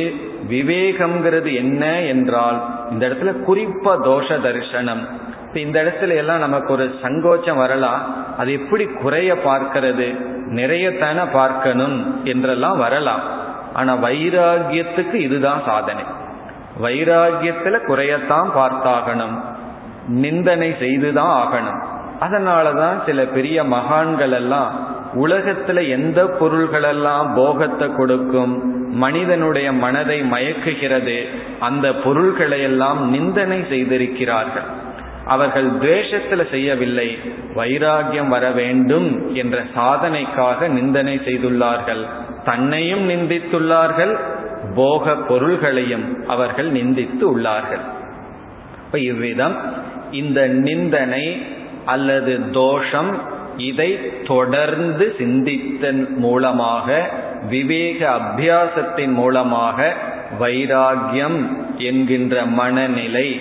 விவேகம்ங்கிறது 0.51 1.51
என்ன 1.55 1.83
என்றால் 2.13 2.59
இந்த 2.91 3.03
இடத்துல 3.09 3.33
குறிப்பா 3.49 3.93
தோஷ 4.09 4.29
தரிசனம். 4.47 5.03
இந்த 5.55 5.83
இடத்துல 5.83 6.17
எல்லாம் 6.17 6.39
நமக்கு 6.39 6.73
ஒரு 6.73 6.99
சங்கோச்சம் 7.03 7.57
வரலாம். 7.57 8.25
அது 8.39 8.53
எப்படி 8.53 8.85
குறைய 8.85 9.35
பார்க்கிறது? 9.35 10.17
நிறையத்தான 10.49 11.27
பார்க்கணும் 11.33 12.25
என்றெல்லாம் 12.25 12.79
வரலாம். 12.79 13.21
ஆனா 13.75 13.97
வைராகியத்துக்கு 13.97 15.15
இதுதான் 15.15 15.63
சாதனை. 15.67 16.03
வைராகியத்துல 16.83 17.79
குறையத்தான் 17.87 18.51
பார்த்தாகணும். 18.57 19.41
நிந்தனை 20.09 20.75
செய்துதான் 20.79 21.47
ஆகணும். 21.47 21.85
அதனாலதான் 22.23 23.05
சில 23.07 23.25
பெரிய 23.25 23.65
மகான்கள் 23.65 24.33
எல்லாம் 24.33 24.87
உலகத்துல 25.15 25.89
எந்த 25.89 26.25
பொருள்களெல்லாம் 26.41 27.35
போகத்தை 27.35 27.95
கொடுக்கும் 27.95 28.81
மனிதனுடைய 28.91 29.73
மனதை 29.73 30.23
மயக்குகிறது 30.23 31.25
அந்த 31.61 31.93
பொருள்களை 31.93 32.63
எல்லாம் 32.63 33.11
நிந்தனை 33.11 33.65
செய்திருக்கிறார்கள். 33.69 34.91
அவர்கள் 35.27 35.69
துவேஷத்தில் 35.79 36.51
செய்யவில்லை. 36.51 37.19
வைராகியம் 37.57 38.29
வர 38.29 38.51
வேண்டும் 38.51 39.35
என்ற 39.35 39.65
சாதனைக்காக 39.77 40.69
நிந்தனை 40.69 41.17
செய்துள்ளார்கள். 41.17 42.07
தன்னையும் 42.45 43.09
நிந்தித்துள்ளார்கள். 43.09 44.19
போக 44.75 45.15
பொருள்களையும் 45.15 46.29
அவர்கள் 46.29 46.73
நிந்தித்து 46.73 47.39
உள்ளார்கள். 47.39 47.85
இப்ப 48.85 48.99
இவ்விதம் 48.99 49.57
இந்த 50.11 50.47
நிந்தனை 50.47 51.47
அல்லது 51.85 52.51
தோஷம் 52.51 53.21
இதை 53.57 54.23
தொடர்ந்து 54.25 55.15
சிந்தித்தன் 55.19 56.09
மூலமாக 56.09 57.11
விவேக 57.49 58.11
அபியாசத்தின் 58.11 59.13
மூலமாக 59.13 59.95
வைராகியம் 60.41 61.47
என்கின்ற 61.77 62.45
மனநிலை 62.47 63.41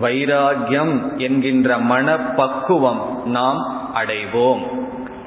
வைராகியம் 0.00 1.16
என்கின்ற 1.16 1.78
மனப்பக்குவம் 1.78 3.22
நாம் 3.24 3.90
அடைவோம். 3.94 4.62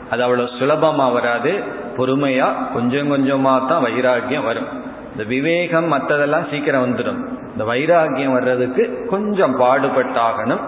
அது 0.09 0.23
அவ்வளவு 0.23 0.49
சுலபமா 0.59 1.11
வராது 1.11 1.63
பொறுமையா 1.97 2.71
கொஞ்சம் 2.73 3.11
கொஞ்சமா 3.11 3.67
தான் 3.67 3.83
வைராகியம் 3.83 4.43
வரும். 4.43 4.67
இந்த 5.11 5.23
விவேகம் 5.23 5.93
மற்றதெல்லாம் 5.93 6.49
சீக்கிரம் 6.49 6.85
வந்துடும் 6.85 7.25
இந்த 7.51 7.63
வைராகியம் 7.63 8.33
வர்றதுக்கு 8.33 9.07
கொஞ்சம் 9.09 9.59
பாடுபட்டாகணும். 9.59 10.59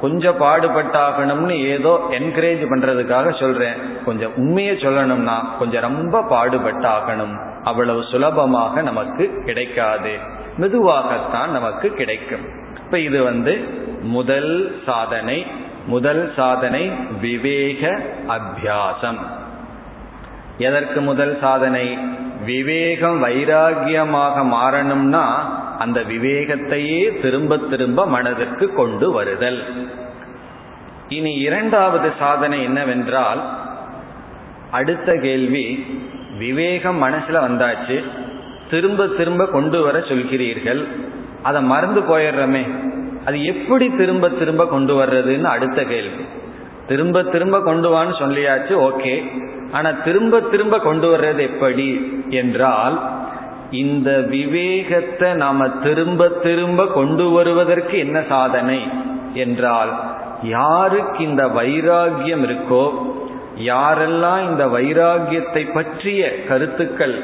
கொஞ்சம் 0.00 0.40
பாடுபட்டாகணும்னு 0.40 1.50
ஏதோ 1.50 2.06
என்கரேஜ் 2.10 2.64
பண்றதுக்காக 2.70 3.40
சொல்றேன். 3.40 4.04
கொஞ்சம் 4.04 4.30
உண்மையை 4.36 4.76
சொல்லணும்னா 4.76 5.34
கொஞ்சம் 5.58 5.82
ரொம்ப 5.82 6.20
பாடுபட்டாகணும். 6.20 7.60
அவ்வளவு 7.64 8.02
சுலபமாக 8.10 8.82
நமக்கு 8.82 9.42
கிடைக்காது. 9.44 10.18
மெதுவாகத்தான் 10.60 11.48
நமக்கு 11.48 11.88
கிடைக்கும். 11.88 12.60
இப்ப 12.92 13.04
இது 13.04 13.22
வந்து 13.22 13.52
முதல் 14.02 14.82
சாதனை 14.86 15.46
முதல் 15.86 16.32
சாதனை 16.36 16.90
விவேக 17.20 18.00
அபியாசம். 18.28 19.18
எதற்கு 20.58 21.00
முதல் 21.00 21.38
சாதனை? 21.40 21.98
விவேகம் 22.44 23.24
வைராகியமாக 23.24 24.44
மாறணும்னா 24.44 25.24
அந்த 25.78 26.00
விவேகத்தையே 26.00 27.20
திரும்ப 27.20 27.58
திரும்ப 27.58 28.06
மனதிற்கு 28.06 28.72
கொண்டு 28.72 29.10
வருதல். 29.10 29.88
இனி 31.08 31.32
இரண்டாவது 31.34 32.12
சாதனை 32.18 32.62
என்னவென்றால் 32.62 33.42
அடுத்த 34.70 35.16
கேள்வி 35.16 35.86
விவேகம் 36.38 37.02
மனசுல 37.02 37.40
வந்தாச்சு 37.48 38.04
திரும்ப 38.70 39.06
திரும்ப 39.06 39.46
கொண்டு 39.46 39.82
வர 39.82 39.98
சொல்கிறீர்கள். 39.98 41.10
அதை 41.42 41.62
மறந்து 41.62 42.00
போயிடுறமே. 42.00 42.64
அது 43.24 43.44
எப்படி 43.44 43.90
திரும்ப 43.90 44.28
திரும்ப 44.28 44.66
கொண்டு 44.66 45.04
வர்றதுன்னு 45.04 45.42
அடுத்த 45.42 45.84
கேள்வி. 45.84 46.24
திரும்ப 46.86 47.22
திரும்ப 47.22 47.60
கொண்டு 47.60 47.88
வான்னு 47.94 48.14
சொல்லியாச்சு 48.18 48.74
ஓகே. 48.88 49.14
ஆனா 49.72 49.90
திரும்ப 49.90 50.40
திரும்ப 50.40 50.78
கொண்டு 50.78 51.16
வர்றது 51.16 51.40
எப்படி 51.40 51.88
என்றால் 52.30 52.96
இந்த 53.70 54.10
விவேகத்தை 54.30 55.32
நாம 55.32 55.68
திரும்ப 55.68 56.28
திரும்ப 56.28 56.86
கொண்டு 56.86 57.30
வருவதற்கு 57.30 57.98
என்ன 57.98 58.22
சாதனை 58.28 58.80
என்றால் 59.34 59.92
யாருக்கு 60.42 61.24
இந்த 61.24 61.44
வைராகியம் 61.46 62.44
இருக்கோ 62.46 62.84
யாரெல்லாம் 63.58 64.42
இந்த 64.50 64.66
வைராகியத்தை 64.66 65.72
பற்றிய 65.74 66.42
கருத்துக்கள் 66.48 67.16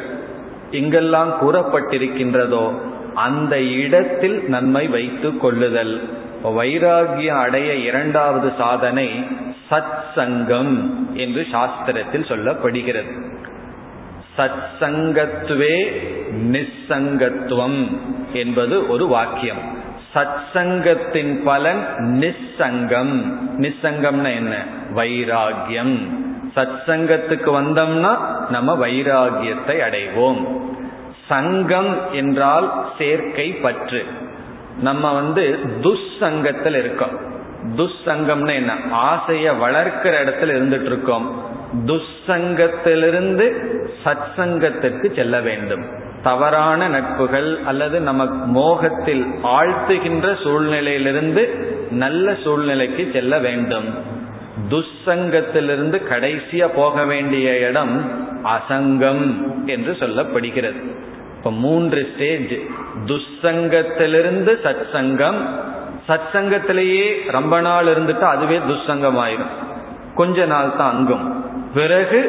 எங்கெல்லாம் 0.70 1.30
கூறப்பட்டிருக்கின்றதோ 1.40 2.64
அந்த 3.18 3.62
இடத்தில் 3.62 4.48
நன்மை 4.48 4.86
வைத்து 4.86 5.38
கொள்ளுதல். 5.38 6.08
வைராகியம் 6.44 7.38
அடைய 7.38 7.74
இரண்டாவது 7.74 8.52
சாதனை 8.58 9.26
சத் 9.70 10.02
சங்கம் 10.14 11.08
என்று 11.16 11.46
சாஸ்திரத்தில் 11.52 12.24
சொல்லப்படுகிறது. 12.28 13.36
சத் 14.38 14.64
சங்கத்துவே 14.80 16.02
நிசங்கத்துவம் 16.32 17.96
என்பது 18.32 18.88
ஒரு 18.88 19.06
வாக்கியம். 19.06 19.78
சத் 20.14 20.38
சங்கத்தின் 20.52 21.42
பலன் 21.42 21.86
நிசங்கம். 21.98 23.32
நிசங்கம்னா 23.58 24.34
என்ன? 24.34 24.64
வைராகியம். 24.94 25.98
சத் 26.56 26.78
சங்கத்துக்கு 26.86 27.50
வந்தோம்னா 27.50 28.16
நம்ம 28.50 28.86
வைராகியத்தை 28.86 29.82
அடைவோம். 29.90 30.67
சங்கம் 31.28 32.12
என்றால் 32.12 32.92
சேர்க்கை 32.98 33.50
பற்று. 33.50 34.04
நம்ம 34.80 35.12
வந்து 35.12 35.58
துஷ்சங்கத்தில் 35.80 36.78
இருக்கோம். 36.78 37.18
துஷ்சங்கம்னு 37.76 38.54
என்ன? 38.54 38.74
ஆசைய 38.92 39.52
வளர்க்கிற 39.58 40.14
இடத்துல 40.24 40.52
இருந்துட்டு 40.56 40.84
இருக்கோம் 40.84 41.46
துஷ்சங்கத்திலிருந்து 41.84 43.52
சத் 44.04 44.28
சங்கத்திற்கு 44.36 45.12
செல்ல 45.16 45.40
வேண்டும். 45.40 45.84
தவறான 46.22 46.88
நட்புகள் 46.88 47.64
அல்லது 47.64 48.00
நமக்கு 48.00 48.46
மோகத்தில் 48.46 49.26
ஆழ்த்துகின்ற 49.42 50.42
சூழ்நிலையிலிருந்து 50.42 51.66
நல்ல 51.90 52.34
சூழ்நிலைக்கு 52.44 53.10
செல்ல 53.12 53.38
வேண்டும். 53.38 53.94
துஷ்சங்கத்திலிருந்து 54.70 56.00
கடைசியா 56.10 56.68
போக 56.74 57.04
வேண்டிய 57.04 57.58
இடம் 57.58 58.26
அசங்கம் 58.44 59.44
என்று 59.66 59.92
சொல்லப்படுகிறது. 59.92 60.96
இப்ப 61.38 61.50
மூன்று 61.50 62.12
ஸ்டேஜ் 62.14 62.52
துஷ்சங்கத்திலிருந்து 63.06 64.52
சத் 64.64 64.90
சங்கம் 64.92 65.60
சத் 66.08 66.28
சங்கத்திலேயே 66.32 67.30
ரொம்ப 67.30 67.60
நாள் 67.60 67.84
இருந்துட்டு 67.84 68.20
அதுவே 68.20 68.58
துஷ்சங்கம் 68.58 69.18
ஆயிரும் 69.18 69.54
கொஞ்ச 70.14 70.46
நாள் 70.46 70.76
தான் 70.76 70.94
அங்கும். 70.94 71.44
பிறகு 71.74 72.20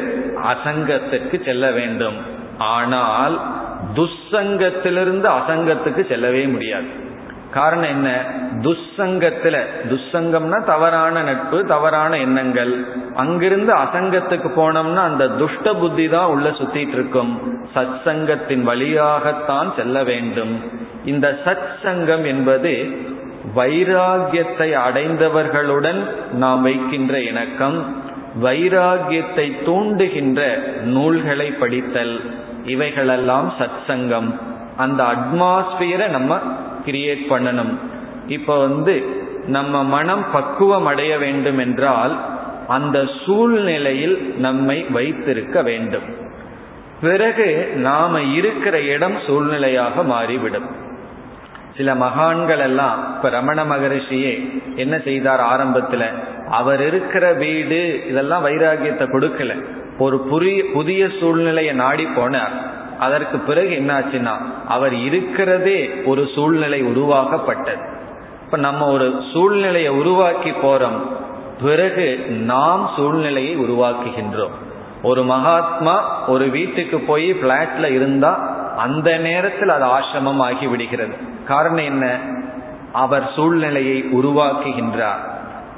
அசங்கத்திற்கு 0.44 1.44
செல்ல 1.44 1.70
வேண்டும். 1.70 2.16
ஆனால் 2.58 3.40
துஷ்சங்கத்திலிருந்து 3.94 5.28
அசங்கத்துக்கு 5.38 6.08
செல்லவே 6.08 6.46
முடியாது. 6.46 7.08
காரணம் 7.52 7.88
என்ன? 7.88 8.24
துஷ்சங்கத்துல 8.54 9.58
துஷ்சங்கம்னா 9.88 10.64
தவறான 10.64 11.22
நட்பு 11.22 11.64
தவறான 11.64 12.16
எண்ணங்கள். 12.16 12.86
அங்கிருந்து 13.14 13.74
அசங்கத்துக்கு 13.74 14.50
போனோம்னா 14.56 14.96
அந்த 14.96 15.28
துஷ்ட 15.28 15.74
புத்தி 15.74 16.08
தான் 16.08 16.26
உள்ள 16.26 16.48
சுத்திட்டு 16.48 16.92
இருக்கும். 16.92 17.62
சத் 17.74 18.02
சங்கத்தின் 18.04 18.64
வழியாகத்தான் 18.64 19.72
செல்ல 19.76 20.04
வேண்டும். 20.04 20.60
இந்த 21.04 21.38
சத் 21.44 21.68
சங்கம் 21.82 22.24
என்பது 22.24 22.98
வைராகியத்தை 23.56 24.72
அடைந்தவர்களுடன் 24.72 26.04
நாம் 26.32 26.62
வைக்கின்ற 26.62 27.20
இணக்கம் 27.20 28.02
வைராகியத்தை 28.42 29.52
தூண்டுகின்ற 29.66 30.40
நூல்களை 30.82 31.50
படித்தல். 31.50 32.20
இவைகளெல்லாம் 32.64 33.54
சத் 33.58 33.80
சங்கம் 33.86 34.40
அந்த 34.76 35.02
அட்மாஸ்பியரை 35.02 36.08
நம்ம 36.08 36.38
கிரியேட் 36.86 37.24
பண்ணணும். 37.28 37.72
இப்போ 38.26 38.58
வந்து 38.58 38.94
நம்ம 39.46 39.84
மனம் 39.84 40.24
பக்குவம் 40.32 40.86
அடைய 40.86 41.18
வேண்டும் 41.18 41.58
என்றால் 41.58 42.20
அந்த 42.68 43.08
சூழ்நிலையில் 43.26 44.34
நம்மை 44.36 44.86
வைத்திருக்க 44.90 45.62
வேண்டும். 45.62 46.08
பிறகு 47.00 47.72
நாம 47.74 48.22
இருக்கிற 48.22 48.80
இடம் 48.80 49.16
சூழ்நிலையாக 49.16 50.04
மாறிவிடும். 50.04 50.68
சில 51.76 51.94
மகான்கள் 51.94 52.58
எல்லாம் 52.58 53.14
இப்ப 53.16 53.28
ரமண 53.28 53.64
மகரிஷியே 53.64 54.60
என்ன 54.76 54.98
செய்தார் 54.98 55.40
ஆரம்பத்துல? 55.40 56.04
அவர் 56.50 56.86
இருக்கிற 56.86 57.32
வீடு 57.32 58.06
இதெல்லாம் 58.08 58.46
வைராகியத்தை 58.46 59.06
கொடுக்கல. 59.06 59.54
ஒரு 59.98 60.18
புதிய 60.20 60.64
புதிய 60.72 61.08
சூழ்நிலையை 61.20 61.74
நாடி 61.74 62.04
போனார். 62.04 62.54
அதற்கு 63.00 63.38
பிறகு 63.38 63.68
என்னாச்சுன்னா 63.68 64.32
அவர் 64.68 64.94
இருக்கிறதே 64.94 66.02
ஒரு 66.04 66.28
சூழ்நிலை 66.34 66.82
உருவாக்கப்பட்டது. 66.82 67.80
இப்ப 68.44 68.56
நம்ம 68.56 68.86
ஒரு 68.86 69.22
சூழ்நிலையை 69.32 69.90
உருவாக்கி 69.90 70.50
போறோம் 70.50 70.98
பிறகு 71.62 72.18
நாம் 72.28 72.90
சூழ்நிலையை 72.96 73.58
உருவாக்குகின்றோம். 73.58 74.50
ஒரு 75.02 75.24
மகாத்மா 75.24 76.24
ஒரு 76.28 76.48
வீட்டுக்கு 76.48 76.98
போய் 76.98 77.32
பிளாட்ல 77.32 77.90
இருந்தா 77.90 78.58
அந்த 78.76 79.16
நேரத்தில் 79.16 79.68
அது 79.68 79.84
ஆசிரமம் 79.84 80.40
ஆகி 80.40 80.66
விடுகிறது. 80.66 81.14
காரணம் 81.46 81.84
என்ன? 81.84 82.18
அவர் 82.92 83.30
சூழ்நிலையை 83.34 84.04
உருவாக்குகின்றார். 84.12 85.28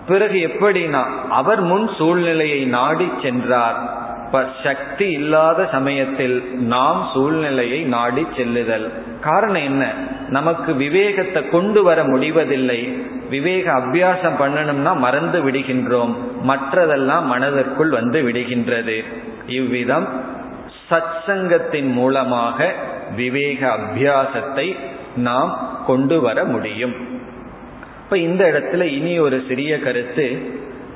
பிறகு 0.07 0.35
எப்படின்னா 0.35 1.05
அவர் 1.31 1.61
முன் 1.61 1.91
சூழ்நிலையை 1.99 2.65
நாடி 2.65 3.13
சென்றார். 3.23 4.02
சக்தி 4.63 5.11
இல்லாத 5.11 5.69
சமயத்தில் 5.73 6.55
நாம் 6.55 7.11
சூழ்நிலையை 7.15 7.81
நாடி 7.81 8.27
செல்லுதல். 8.37 8.93
காரணம் 9.21 9.63
என்ன? 9.63 9.95
நமக்கு 10.29 10.75
விவேகத்தை 10.75 11.49
கொண்டு 11.49 11.83
வர 11.83 12.05
முடிவதில்லை. 12.05 13.03
விவேக 13.31 13.73
அபியாசம் 13.73 14.41
பண்ணணும்னா 14.41 14.97
மறந்து 14.97 15.51
விடுகின்றோம். 15.51 16.15
மற்றதெல்லாம் 16.47 17.23
மனதிற்குள் 17.23 17.89
வந்து 17.89 18.23
விடுகின்றது. 18.23 19.05
இவ்விதம் 19.47 20.09
சத்சங்கத்தின் 20.91 21.93
மூலமாக 21.93 22.73
விவேக 23.17 23.79
அபியாசத்தை 23.79 24.77
நாம் 25.17 25.81
கொண்டு 25.87 26.21
வர 26.21 26.45
முடியும். 26.45 26.95
இப்ப 28.05 28.19
இந்த 28.19 28.45
இடத்துல 28.45 28.83
இனி 28.83 29.19
ஒரு 29.19 29.45
சிறிய 29.49 29.79
கருத்து. 29.79 30.41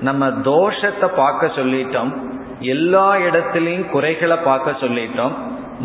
நம்ம 0.01 0.29
தோஷத்தை 0.29 1.09
பார்க்க 1.17 1.47
சொல்லிட்டோம். 1.47 2.15
எல்லா 2.61 3.17
இடத்திலையும் 3.17 3.91
குறைகளை 3.91 4.37
பார்க்க 4.37 4.71
சொல்லிட்டோம். 4.71 5.33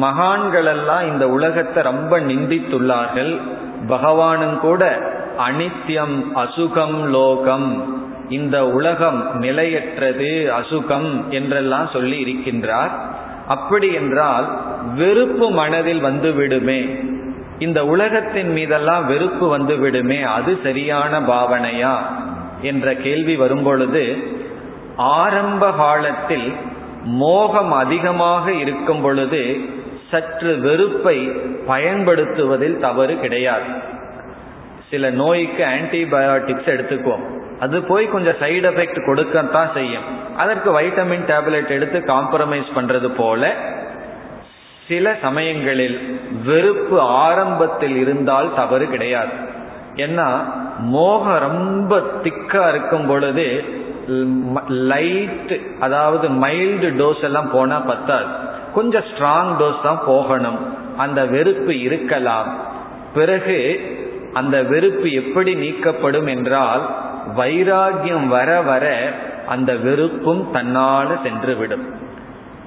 மகான்களெல்லாம் 0.01 1.07
இந்த 1.07 1.29
உலகத்தை 1.29 1.83
ரொம்ப 1.83 2.19
நிந்தித்துள்ளார்கள். 2.19 3.41
பகவானும் 3.87 4.57
கூட 4.57 4.99
அனித்யம் 5.49 6.23
அசுகம் 6.35 7.09
லோகம். 7.09 7.99
இந்த 8.29 8.67
உலகம் 8.67 9.39
நிலையற்றது 9.39 10.53
அசுகம் 10.59 11.27
என்றெல்லாம் 11.29 11.89
சொல்லி 11.93 12.23
இருக்கின்றார். 12.23 12.91
அப்படி 13.47 13.93
என்றால் 13.93 14.59
வெறுப்பு 14.95 15.51
மனதில் 15.51 15.99
வந்து 15.99 16.33
விடுமே. 16.33 16.99
இந்த 17.59 17.85
உலகத்தின் 17.85 18.51
மீதெல்லாம் 18.51 19.05
வெறுப்பு 19.05 19.47
வந்து 19.47 19.75
விடுமே. 19.75 20.21
அது 20.21 20.59
சரியான 20.63 21.19
பாவனையா? 21.19 21.95
என்ற 22.61 22.93
கேள்வி 22.95 23.35
வரும்பொழுது 23.35 24.17
ஆரம்ப 24.95 25.71
காலத்தில் 25.71 26.53
மோகம் 27.03 27.71
அதிகமாக 27.71 28.51
இருக்கும் 28.51 29.01
பொழுது 29.01 29.59
சற்று 30.11 30.59
வெறுப்பை 30.59 31.31
பயன்படுத்துவதில் 31.67 32.79
தவறு 32.79 33.19
கிடையாது. 33.19 33.99
சில 34.89 35.09
நோய்க்கு 35.09 35.65
ஆன்டிபயோட்டிக்ஸ் 35.65 36.69
எடுத்துக்குவோம். 36.69 37.39
அது 37.59 37.83
போய் 37.83 38.07
கொஞ்சம் 38.07 38.33
சைடு 38.33 38.69
எஃபெக்ட் 38.69 39.05
கொடுக்கத்தான் 39.05 39.73
செய்யும். 39.73 40.35
அதற்கு 40.37 40.79
வைட்டமின் 40.79 41.25
டேப்லெட் 41.27 41.67
எடுத்து 41.67 41.99
காம்ப்ரமைஸ் 41.99 42.71
பண்றது 42.75 43.07
போல 43.07 43.55
சில 44.87 45.15
சமயங்களில் 45.21 46.19
வெறுப்பு 46.45 47.01
ஆரம்பத்தில் 47.01 47.95
இருந்தால் 47.95 48.55
தவறு 48.55 48.87
கிடையாது. 48.87 49.49
ஏன்னா 49.95 50.53
மோகம் 50.77 51.39
ரொம்ப 51.39 52.01
திக்கா 52.23 52.69
இருக்கும் 52.69 53.07
பொழுது 53.07 53.63
லைட் 54.67 55.59
அதாவது 55.79 56.29
மைல்டு 56.29 56.89
டோஸ் 57.01 57.23
எல்லாம் 57.23 57.51
போனா 57.51 57.79
பத்தாது. 57.79 58.25
கொஞ்சம் 58.73 59.01
ஸ்ட்ராங் 59.01 59.51
டோஸ் 59.59 59.81
தான் 59.83 60.01
போகணும். 60.05 60.59
அந்த 60.97 61.25
வெறுப்பு 61.25 61.79
இருக்கலாம். 61.79 62.55
பிறகு 63.13 63.81
அந்த 64.33 64.63
வெறுப்பு 64.63 65.11
எப்படி 65.11 65.55
நீக்கப்படும் 65.55 66.27
என்றால் 66.27 66.89
வைராகியம் 67.37 68.27
வர 68.27 68.61
வர 68.61 69.13
அந்த 69.47 69.75
வெறுப்பும் 69.75 70.47
தன்னால 70.53 71.07
சென்றுவிடும். 71.23 71.85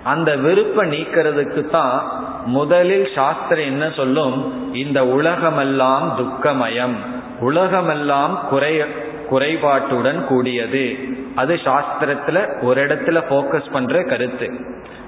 அந்த 0.05 0.37
வெறுப்பை 0.37 0.89
நீக்கிறதுக்கு 0.89 1.71
தான் 1.71 2.03
முதலில் 2.45 3.09
சாஸ்திரம் 3.15 3.65
என்ன 3.65 3.91
சொல்லும்? 3.91 4.53
இந்த 4.75 5.07
உலகமெல்லாம் 5.07 6.17
துக்கமயம். 6.19 6.95
உலகமெல்லாம் 7.41 8.41
குறை 8.51 8.83
குறைபாட்டுடன் 9.31 10.25
கூடியது. 10.25 10.99
அது 11.35 11.55
சாஸ்திரத்துல 11.55 12.63
ஒரு 12.63 12.87
இடத்துல 12.87 13.23
போக்கஸ் 13.31 13.73
பண்ற 13.73 14.03
கருத்து. 14.03 14.51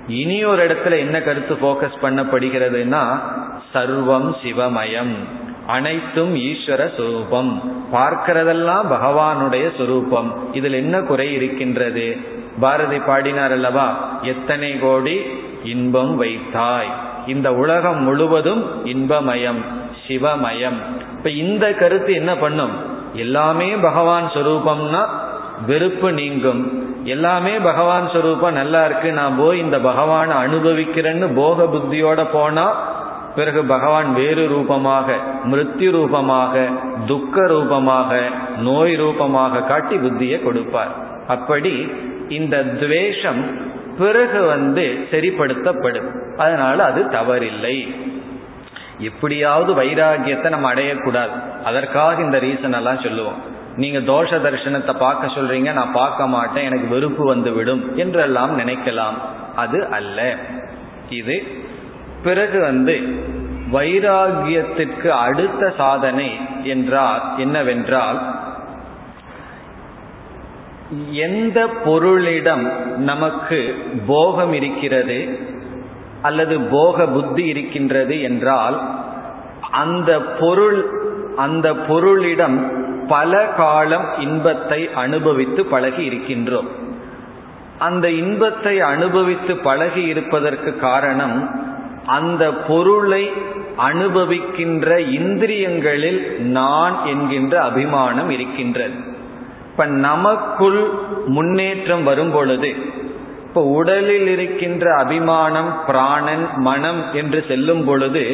இனி 0.09 0.45
ஒரு 0.45 0.67
இடத்துல 0.67 0.99
என்ன 0.99 1.23
கருத்து 1.23 1.55
போக்கஸ் 1.55 1.99
பண்ணப்படுகிறதுனா 2.03 3.19
சர்வம் 3.75 4.35
சிவமயம் 4.43 5.15
அனைத்தும் 5.67 6.37
ஈஸ்வர 6.37 6.91
சுரூபம். 6.99 7.61
பார்க்கிறதெல்லாம் 7.93 8.85
பகவானுடைய 8.91 9.71
சுரூபம். 9.79 10.33
இதில் 10.53 10.73
என்ன 10.73 11.01
குறை 11.01 11.33
இருக்கின்றது? 11.33 12.17
பாரதி 12.61 12.99
பாடினார் 12.99 13.53
அல்லவா 13.53 14.19
எத்தனை 14.23 14.79
கோடி 14.79 15.21
இன்பம் 15.65 16.17
வைத்தாய். 16.17 16.91
இந்த 17.27 17.53
உலகம் 17.53 18.03
முழுவதும் 18.03 18.87
இன்பமயம் 18.87 19.61
சிவமயம். 20.09 20.79
இப்ப 21.17 21.31
இந்த 21.31 21.73
கருத்து 21.73 22.13
என்ன 22.13 22.37
பண்ணும்? 22.37 22.71
எல்லாமே 23.15 23.75
பகவான் 23.77 24.31
சொரூபம்னா 24.35 25.07
வெறுப்பு 25.67 26.13
நீங்கும். 26.13 26.63
எல்லாமே 27.05 27.59
பகவான் 27.59 28.11
சொரூபம் 28.13 28.53
நல்லா 28.53 28.85
இருக்கு. 28.85 29.13
நான் 29.13 29.37
போய் 29.39 29.59
இந்த 29.59 29.79
பகவானை 29.79 30.37
அனுபவிக்கிறேன்னு 30.37 31.35
போக 31.35 31.63
புத்தியோட 31.63 32.27
போனா 32.33 32.95
பிறகு 33.37 33.65
பகவான் 33.65 34.15
வேறு 34.15 34.49
ரூபமாக 34.49 35.17
மிருத்யு 35.45 35.91
ரூபமாக 35.91 36.67
துக்க 37.07 37.47
ரூபமாக 37.47 38.29
நோய் 38.59 38.95
ரூபமாக 38.95 39.63
காட்டி 39.63 39.97
புத்தியை 39.97 40.43
கொடுப்பார். 40.43 40.95
அப்படி 41.27 41.93
இந்த 42.29 42.65
துவேஷம் 42.65 43.75
பிறகு 43.99 44.43
வந்து 44.43 45.09
சரிப்படுத்தப்படும். 45.11 46.09
அதனால 46.37 46.85
அது 46.85 47.05
தவறில்லை. 47.05 47.97
எப்படியாவது 48.99 49.83
வைராகியத்தை 49.83 50.49
நம்ம 50.49 50.75
அடையக்கூடாது. 50.75 51.65
அதற்காக 51.65 52.23
இந்த 52.23 52.39
ரீசன் 52.39 52.75
எல்லாம் 52.75 53.01
சொல்லுவோம். 53.01 53.55
நீங்க 53.77 53.99
தோஷ 53.99 54.29
தரிசனத்தை 54.29 54.99
பார்க்க 54.99 55.27
சொல்றீங்க 55.27 55.73
நான் 55.73 55.93
பார்க்க 55.93 56.27
மாட்டேன் 56.27 56.65
எனக்கு 56.65 56.89
வெறுப்பு 56.89 57.25
வந்து 57.25 57.53
விடும் 57.53 57.97
என்றெல்லாம் 57.97 58.59
நினைக்கலாம். 58.59 59.17
அது 59.57 59.87
அல்ல. 59.87 60.37
இது 61.11 61.43
பிறகு 62.23 62.61
வந்து 62.61 62.95
வைராகியத்திற்கு 63.73 65.09
அடுத்த 65.09 65.73
சாதனை 65.77 66.41
என்றால் 66.63 67.23
என்னவென்றால் 67.37 68.19
எந்த 71.11 71.67
பொருளிடம் 71.85 72.97
நமக்கு 72.97 73.75
போகம் 74.07 74.53
இருக்கிறது 74.53 75.39
அல்லது 76.23 76.61
போக 76.61 77.07
புத்தி 77.07 77.45
இருக்கின்றது 77.45 78.23
என்றால் 78.23 78.81
அந்த 79.71 80.21
பொருள் 80.21 80.81
அந்த 81.37 81.73
பொருளிடம் 81.73 82.85
பல 83.09 83.45
காலம் 83.57 84.07
இன்பத்தை 84.19 84.81
அனுபவித்து 84.95 85.65
பழகி 85.65 86.09
இருக்கின்றோம். 86.09 86.69
அந்த 87.79 88.11
இன்பத்தை 88.11 88.81
அனுபவித்து 88.81 89.57
பழகி 89.57 90.03
இருப்பதற்கு 90.03 90.77
காரணம் 90.77 91.65
அந்த 92.07 92.53
பொருளை 92.53 93.33
அனுபவிக்கின்ற 93.79 94.89
இந்திரியங்களில் 95.21 96.21
நான் 96.39 97.07
என்கின்ற 97.07 97.63
அபிமானம் 97.63 98.31
இருக்கின்றது. 98.31 98.95
இப்ப 99.71 99.87
நமக்குள் 99.87 100.81
முன்னேற்றம் 101.27 102.05
வரும் 102.05 102.31
பொழுது 102.31 102.75
இப்ப 103.47 103.63
உடலில் 103.63 104.29
இருக்கின்ற 104.29 104.95
அபிமானம் 104.97 105.73
பிராணன் 105.87 106.49
மனம் 106.57 107.03
என்று 107.13 107.45
செல்லும் 107.49 107.85
பொழுது 107.85 108.25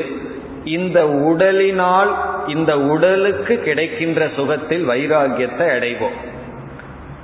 இந்த 0.64 0.98
உடலினால் 1.06 2.10
இந்த 2.46 2.80
உடலுக்கு 2.80 3.58
கிடைக்கின்ற 3.58 4.28
சுகத்தில் 4.36 4.88
வைராகியத்தை 4.88 5.66
அடைவோம். 5.66 6.18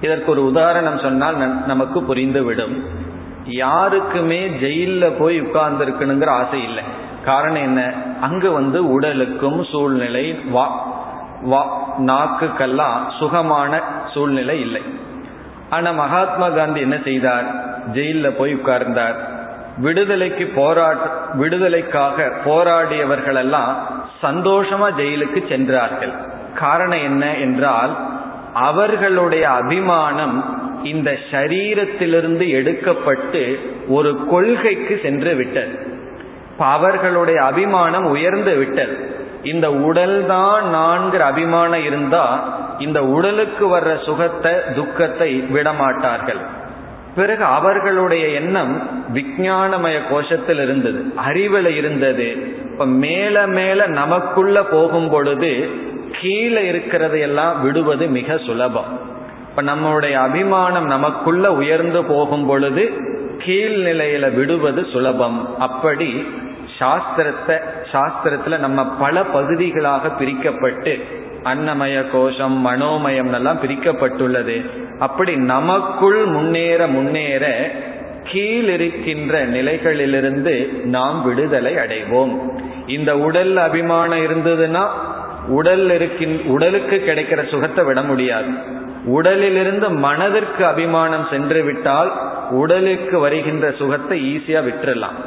இதற்கு 0.00 0.30
ஒரு 0.30 0.44
உதாரணம் 0.44 0.98
சொன்னால் 0.98 1.64
நமக்கு 1.66 2.00
புரிந்துவிடும். 2.00 2.82
யாருக்குமே 3.44 4.48
ஜெயில 4.48 5.12
போய் 5.18 5.42
உட்கார்ந்துருக்கணுங்கிற 5.42 6.26
ஆசை 6.26 6.62
இல்லை. 6.62 6.84
காரணம் 7.24 7.62
என்ன? 7.62 7.92
அங்கு 8.20 8.50
வந்து 8.50 8.90
உடலுக்கும் 8.90 9.64
சூழ்நிலை 9.64 10.40
வா 10.50 10.96
வா 11.42 11.88
நாக்குக்கெல்லாம் 11.98 13.10
சுகமான 13.18 13.80
சூழ்நிலை 14.14 14.60
இல்லை. 14.60 14.82
ஆனா 15.70 15.90
மகாத்மா 15.90 16.48
காந்தி 16.48 16.80
என்ன 16.80 16.98
செய்தார்? 17.04 17.44
ஜெயில 17.92 18.30
போய் 18.30 18.54
உட்கார்ந்தார். 18.54 19.14
விடுதலைக்கு 19.78 20.46
போராட் 20.46 21.34
விடுதலைக்காக 21.34 22.32
போராடியவர்களெல்லாம் 22.44 23.74
சந்தோஷமா 24.22 24.88
ஜெயிலுக்கு 25.00 25.48
சென்றார்கள். 25.48 26.12
காரணம் 26.54 27.02
என்ன 27.02 27.36
என்றால் 27.36 27.92
அவர்களுடைய 28.52 29.50
அபிமானம் 29.50 30.36
இந்த 30.82 31.18
சரீரத்திலிருந்து 31.30 32.44
எடுக்கப்பட்டு 32.48 33.42
ஒரு 33.88 34.24
கொள்கைக்கு 34.30 35.00
சென்று 35.02 35.34
விட்டது. 35.34 35.96
அவர்களுடைய 36.58 37.44
அபிமானம் 37.44 38.04
உயர்ந்து 38.04 38.56
விட்டது. 38.56 38.96
இந்த 39.42 39.72
உடல் 39.72 40.26
தான் 40.26 40.64
நான்கிற 40.74 41.18
அபிமானம் 41.24 41.84
இருந்தா 41.84 42.24
இந்த 42.78 43.04
உடலுக்கு 43.04 43.76
வர்ற 43.76 44.04
சுகத்தை 44.04 44.52
துக்கத்தை 44.74 45.30
விடமாட்டார்கள். 45.50 46.40
பிறகு 47.18 47.44
அவர்களுடைய 47.58 48.24
எண்ணம் 48.40 48.72
விஞ்ஞானமய 49.14 49.96
கோஷத்தில் 50.10 50.62
இருந்தது. 50.62 51.00
அறிவில் 51.16 51.70
இருந்தது. 51.76 52.26
இப்ப 52.72 52.86
மேல 52.86 53.46
மேல 53.46 53.86
நமக்குள்ள 53.86 54.56
போகும் 54.64 55.10
பொழுது 55.10 55.50
கீழே 56.20 56.62
இருக்கிறதையெல்லாம் 56.72 57.60
விடுவது 57.62 58.06
மிக 58.08 58.38
சுலபம். 58.46 58.90
இப்ப 59.50 59.62
நம்மளுடைய 59.62 60.12
அபிமானம் 60.12 60.86
நமக்குள்ள 60.86 61.52
உயர்ந்து 61.52 62.04
போகும் 62.04 62.46
பொழுது 62.46 62.84
கீழ்நிலையில 63.46 64.34
விடுவது 64.34 64.82
சுலபம். 64.92 65.38
அப்படி 65.58 66.10
சாஸ்திரத்தை 66.78 67.56
சாஸ்திரத்துல 67.92 68.58
நம்ம 68.58 68.80
பல 69.00 69.24
பகுதிகளாக 69.24 70.10
பிரிக்கப்பட்டு 70.20 70.94
அன்னமய 71.44 71.96
கோஷம் 72.12 72.56
மனோமயம் 72.66 73.32
எல்லாம் 73.32 73.62
பிரிக்கப்பட்டுள்ளது. 73.62 74.56
அப்படி 74.98 75.36
நமக்குள் 75.36 76.24
முன்னேற 76.24 76.86
முன்னேற 76.86 77.70
கீழிருக்கின்ற 78.32 79.46
நிலைகளிலிருந்து 79.46 80.84
நாம் 80.84 81.24
விடுதலை 81.24 81.74
அடைவோம். 81.74 82.38
இந்த 82.86 83.18
உடல் 83.18 83.56
அபிமானம் 83.56 84.18
இருந்ததுன்னா 84.18 84.86
உடல் 85.48 85.90
இருக்கின் 85.90 86.42
உடலுக்கு 86.44 87.02
கிடைக்கிற 87.06 87.48
சுகத்தை 87.48 87.84
விட 87.84 88.02
முடியாது. 88.02 88.48
உடலிலிருந்து 89.04 89.90
மனதிற்கு 89.90 90.66
அபிமானம் 90.66 91.26
சென்று 91.30 91.62
விட்டால் 91.62 92.12
உடலுக்கு 92.50 93.18
வருகின்ற 93.18 93.70
சுகத்தை 93.70 94.36
ஈஸியா 94.36 94.62
விட்டுறலாம். 94.64 95.18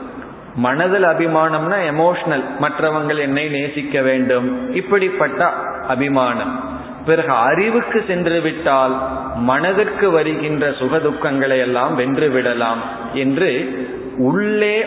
மனதில் 0.55 1.03
அபிமானம்னா 1.03 1.75
எமோஷனல் 1.91 2.43
மற்றவங்கள் 2.59 3.17
என்னை 3.17 3.49
நேசிக்க 3.49 4.01
வேண்டும். 4.01 4.73
இப்படிப்பட்ட 4.73 5.53
அபிமானம். 5.87 6.69
பிறகு 7.05 7.31
அறிவுக்கு 7.31 8.03
சென்று 8.07 8.41
விட்டால் 8.41 9.20
மனதிற்கு 9.35 10.11
வருகின்ற 10.11 10.71
சுக 10.71 10.97
துக்கங்களை 10.97 11.59
எல்லாம் 11.59 11.95
வென்று 11.95 12.29
விடலாம் 12.29 12.81
என்று 13.13 13.51
உள்ளே 14.17 14.85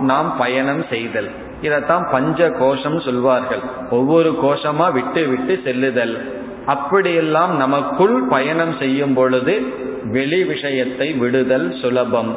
நாம் 0.00 0.36
பயணம் 0.38 0.84
செய்தல். 0.90 1.30
இதைத்தான் 1.62 2.08
பஞ்ச 2.10 2.50
கோஷம் 2.50 3.00
சொல்வார்கள். 3.00 3.58
ஒவ்வொரு 3.90 4.38
கோஷமா 4.42 4.92
விட்டு 4.92 5.26
விட்டு 5.26 5.60
செல்லுதல். 5.64 6.32
அப்படியெல்லாம் 6.66 7.56
நமக்குள் 7.56 8.22
பயணம் 8.22 8.74
செய்யும் 8.78 9.14
பொழுது 9.14 9.60
வெளி 10.04 10.44
விஷயத்தை 10.44 11.12
விடுதல் 11.12 11.76
சுலபம். 11.80 12.36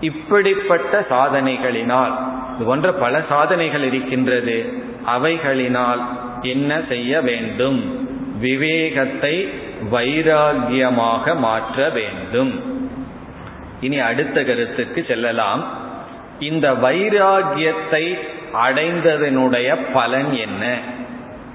இப்படிப்பட்ட 0.00 1.06
சாதனைகளினால் 1.10 2.12
இது 2.56 2.64
போன்ற 2.66 2.92
பல 2.92 3.22
சாதனைகள் 3.28 3.82
இருக்கின்றது. 3.82 4.72
அவைகளினால் 5.16 6.00
என்ன 6.42 6.80
செய்ய 6.88 7.20
வேண்டும்? 7.20 8.08
விவேகத்தை 8.40 9.48
வைராகியமாக 9.92 11.36
மாற்ற 11.36 11.88
வேண்டும். 11.88 12.78
இனி 13.80 13.98
அடுத்த 13.98 14.44
கருத்துக்கு 14.44 15.04
செல்லலாம். 15.08 15.64
இந்த 16.38 16.72
வைராகியத்தை 16.72 18.18
அடைந்ததனுடைய 18.66 19.78
பலன் 19.92 20.32
என்ன? 20.32 20.78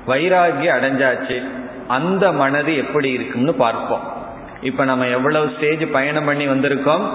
வைராகியம் 0.07 0.76
அடைஞ்சாச்சு. 0.80 1.43
அந்த 1.88 2.32
மனது 2.32 2.78
எப்படி 2.78 3.11
இருக்கும்னு 3.11 3.53
பார்ப்போம். 3.53 4.13
இப்ப 4.61 4.84
நம்ம 4.84 5.07
எவ்வளவு 5.07 5.53
ஸ்டேஜ் 5.57 5.91
பயணம் 5.91 6.26
பண்ணி 6.26 6.47
வந்திருக்கோம்? 6.47 7.09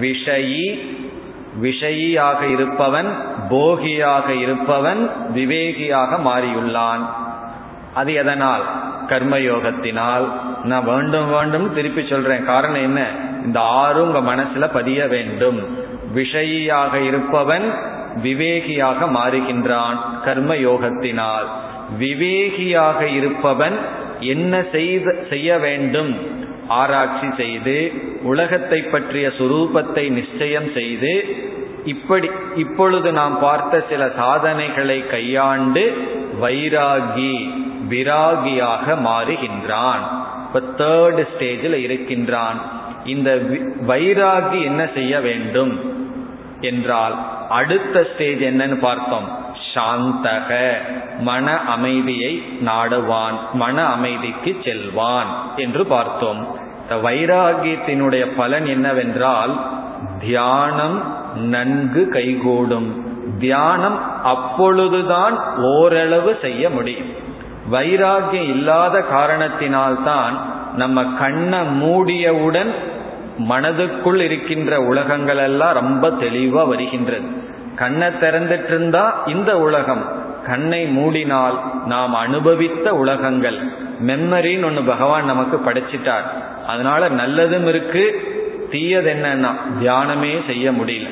விஷயி 0.00 0.98
விஷயியாக 1.62 2.42
இருப்பவன் 2.42 3.16
போகியாக 3.48 4.32
இருப்பவன் 4.34 5.10
விவேகியாக 5.34 6.18
மாறியுள்ளான். 6.24 7.06
அது 7.94 8.14
எதனால்? 8.14 8.89
கர்மயோகத்தினால் 9.10 10.26
நான் 10.64 10.84
வேண்டும் 10.84 11.30
வேண்டும் 11.30 11.74
திருப்பி 11.74 12.02
சொல்றேன். 12.06 12.44
காரணம் 12.44 12.82
என்ன? 12.82 13.00
இந்த 13.44 13.60
ஆறும் 13.60 14.14
உங்க 14.14 14.20
மனசுல 14.32 14.68
பதிய 14.72 15.06
வேண்டும். 15.06 15.60
விஷயியாக 16.14 16.94
இருப்பவன் 16.94 17.66
விவேகியாக 18.22 19.06
மாறுகின்றான் 19.16 19.98
கர்ம 20.24 20.54
யோகத்தினால் 20.54 21.46
விவேகியாக 21.98 23.00
இருப்பவன் 23.02 23.78
என்ன 24.20 24.62
செய்த 24.72 25.14
செய்ய 25.28 25.58
வேண்டும்? 25.58 26.38
ஆராய்ச்சி 26.68 27.28
செய்து 27.36 27.92
உலகத்தை 28.22 28.82
பற்றிய 28.82 29.28
சுரூபத்தை 29.38 30.04
நிச்சயம் 30.10 30.72
செய்து 30.74 31.12
இப்படி 31.84 32.30
இப்பொழுது 32.56 33.12
நாம் 33.12 33.38
பார்த்த 33.40 33.84
சில 33.88 34.10
சாதனைகளை 34.16 35.06
கையாண்டு 35.06 35.84
வைராகி 36.42 37.34
விராகியாக 37.90 38.98
மாறுகின்றான். 39.04 40.02
இப்ப 40.46 40.84
தேர்டு 40.84 41.28
ஸ்டேஜில் 41.36 41.72
இருக்கின்றான். 41.72 42.60
இந்த 43.04 43.42
வைராகி 43.88 44.62
என்ன 44.62 44.88
செய்ய 44.94 45.20
வேண்டும்? 45.20 45.98
என்றால் 46.60 47.14
அடுத்த 47.48 48.06
ஸ்டேஜ் 48.14 48.40
என்னன்னு 48.40 48.78
பார்த்தோம். 48.78 49.38
சாந்தக 49.74 50.70
மன 51.18 51.60
அமைதியை 51.60 52.42
நாடுவான் 52.60 53.38
மன 53.52 53.84
அமைதிக்கு 53.84 54.56
செல்வான் 54.64 55.26
என்று 55.56 55.86
பார்த்தோம். 55.86 56.58
வைராகியத்தினுடைய 56.90 58.26
பலன் 58.36 58.66
என்னவென்றால் 58.66 59.70
தியானம் 60.20 61.16
நன்கு 61.36 62.08
கைகூடும். 62.08 63.04
தியானம் 63.38 64.22
அப்பொழுதுதான் 64.22 65.56
ஓரளவு 65.56 66.38
செய்ய 66.42 66.70
முடியும். 66.70 67.19
வைராகியம் 67.70 68.48
இல்லாத 68.48 69.04
காரணத்தினால்தான் 69.12 70.40
நம்ம 70.76 71.04
கண்ணை 71.04 71.58
மூடியவுடன் 71.58 72.70
மனதுக்குள் 73.48 74.20
இருக்கின்ற 74.20 74.80
உலகங்கள் 74.80 75.36
எல்லாம் 75.36 75.74
ரொம்ப 75.74 76.08
தெளிவா 76.08 76.66
வருகின்றது. 76.66 77.26
கண்ணை 77.76 78.08
திறந்துட்டு 78.08 78.64
இருந்தா 78.64 79.22
இந்த 79.26 79.58
உலகம் 79.58 80.18
கண்ணை 80.46 80.98
மூடினால் 80.98 81.58
நாம் 81.86 82.14
அனுபவித்த 82.14 82.94
உலகங்கள். 82.94 83.58
மெம்மரின்னு 84.06 84.64
ஒன்று 84.64 84.82
பகவான் 84.82 85.24
நமக்கு 85.24 85.60
படைச்சிட்டார். 85.64 86.22
அதனால 86.66 87.08
நல்லதும் 87.08 87.68
இருக்கு 87.68 88.20
தீயது 88.70 89.14
என்னன்னா 89.14 89.50
தியானமே 89.80 90.46
செய்ய 90.46 90.70
முடியல. 90.70 91.08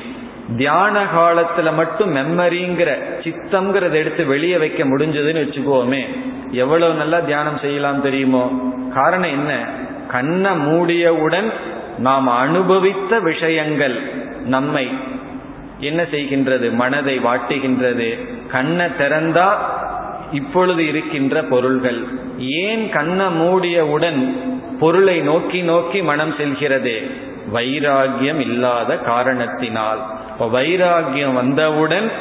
தியான 0.57 1.03
காலத்துல 1.03 1.73
மட்டும் 1.73 2.15
மெம்மரிங்கிற 2.15 2.97
சித்தம்ங்கிறத 3.23 3.91
எடுத்து 3.91 4.25
வெளியே 4.25 4.57
வைக்க 4.57 4.83
முடிஞ்சதுன்னு 4.83 5.43
வச்சுக்கோமே 5.45 6.03
எவ்வளவு 6.51 6.93
நல்லா 6.93 7.19
தியானம் 7.19 7.57
செய்யலாம் 7.57 8.01
தெரியுமோ? 8.01 8.51
காரணம் 8.93 9.29
என்ன? 9.29 9.65
கண்ணை 10.07 10.51
மூடியவுடன் 10.51 11.53
நாம் 11.97 12.27
அனுபவித்த 12.27 13.19
விஷயங்கள் 13.19 13.99
நம்மை 14.45 14.89
என்ன 15.79 16.03
செய்கின்றது? 16.03 16.71
மனதை 16.71 17.19
வாட்டுகின்றது. 17.19 18.27
கண்ணை 18.47 18.85
திறந்தா 18.85 19.47
இப்பொழுது 20.31 20.87
இருக்கின்ற 20.87 21.43
பொருள்கள். 21.43 22.03
ஏன் 22.37 22.89
கண்ணை 22.89 23.25
மூடியவுடன் 23.25 24.37
பொருளை 24.79 25.19
நோக்கி 25.19 25.61
நோக்கி 25.61 26.01
மனம் 26.01 26.33
செல்கிறது? 26.37 27.01
வைராகியம் 27.53 28.39
இல்லாத 28.39 28.97
காரணத்தினால். 28.97 29.99
வைராகியம் 30.39 31.33
வந்தவுடன் 31.33 32.11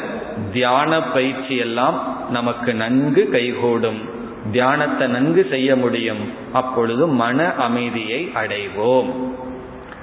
தியான 0.52 1.02
பயிற்சி 1.02 1.56
எல்லாம் 1.56 2.26
நமக்கு 2.30 2.74
நன்கு 2.74 3.28
கைகூடும். 3.30 4.16
தியானத்தை 4.52 5.06
நன்கு 5.06 5.46
செய்ய 5.50 5.76
முடியும். 5.76 6.32
அப்பொழுது 6.52 7.06
மன 7.06 7.54
அமைதியை 7.54 8.32
அடைவோம். 8.34 9.10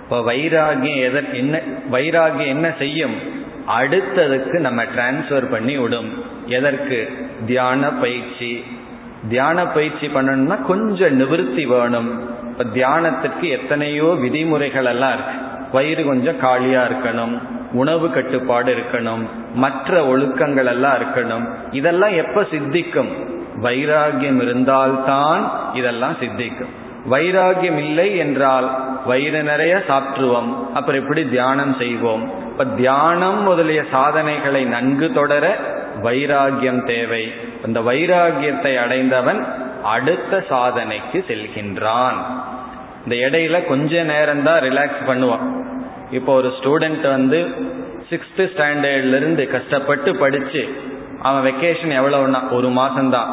இப்போ 0.03 0.19
வைராகியம் 0.19 1.01
எத 1.01 1.23
என்ன 1.33 1.61
வைராகியம் 1.91 2.47
என்ன 2.47 2.73
செய்யும்? 2.77 3.15
அடுத்ததுக்கு 3.79 4.59
நம்ம 4.59 4.83
டிரான்ஸ்ஃபர் 4.83 5.51
பண்ணி 5.51 5.77
விடும். 5.77 6.23
எதற்கு? 6.45 7.27
தியான 7.45 7.89
பயிற்சி. 7.89 8.63
தியான 9.29 9.67
பயிற்சி 9.67 10.07
பண்ணணும்னா 10.07 10.61
கொஞ்சம் 10.61 11.15
நிவர்த்தி 11.15 11.65
வேணும். 11.65 12.29
இப்போ 12.47 12.63
தியானத்திற்கு 12.63 13.49
எத்தனையோ 13.49 14.03
விதிமுறைகள் 14.03 14.85
எல்லாம் 14.85 15.13
இருக்கு. 15.13 15.33
வயிறு 15.71 16.05
கொஞ்சம் 16.05 16.39
காலியாக 16.39 16.93
இருக்கணும். 16.93 17.37
உணவு 17.73 18.09
கட்டுப்பாடு 18.09 18.75
இருக்கணும். 18.75 19.27
மற்ற 19.53 20.17
ஒழுக்கங்கள் 20.17 20.65
எல்லாம் 20.65 20.97
இருக்கணும். 20.99 21.49
இதெல்லாம் 21.71 22.13
எப்போ 22.13 22.43
சித்திக்கும்? 22.43 23.34
வைராகியம் 23.63 24.41
இருந்தால்தான் 24.41 25.51
இதெல்லாம் 25.73 26.15
சித்திக்கும். 26.19 26.73
வைராகியம் 27.11 27.77
இல்லை 27.77 28.17
என்றால் 28.17 28.83
வயிறு 29.05 29.43
நிறைய 29.43 29.83
சாற்றுவோம் 29.87 30.71
அப்புறம் 30.73 31.01
எப்படி 31.01 31.29
தியானம் 31.29 31.75
செய்வோம்? 31.77 32.33
இப்ப 32.51 32.65
தியானம் 32.65 33.43
முதலிய 33.43 33.83
சாதனைகளை 33.91 34.65
நன்கு 34.65 35.13
தொடர 35.13 35.55
வைராகியம் 36.03 36.85
தேவை. 36.85 37.33
அந்த 37.65 37.79
வைராகியத்தை 37.79 38.77
அடைந்தவன் 38.77 39.45
அடுத்த 39.83 40.45
சாதனைக்கு 40.49 41.25
செல்கின்றான். 41.27 42.17
இந்த 43.03 43.27
இடையில 43.27 43.65
கொஞ்ச 43.65 44.03
நேரம் 44.03 44.43
தான் 44.43 44.61
ரிலாக்ஸ் 44.61 45.03
பண்ணுவான். 45.07 45.63
இப்போ 46.11 46.33
ஒரு 46.33 46.47
ஸ்டூடெண்ட் 46.47 47.09
வந்து 47.09 47.47
சிக்ஸ்த் 48.09 48.37
ஸ்டாண்டர்ட்ல 48.37 49.17
இருந்து 49.17 49.51
கஷ்டப்பட்டு 49.51 50.15
படிச்சு 50.15 50.93
அவன் 51.25 51.45
வெக்கேஷன் 51.51 51.93
எவ்வளவுனா 51.99 52.49
ஒரு 52.51 52.69
மாசம்தான். 52.69 53.29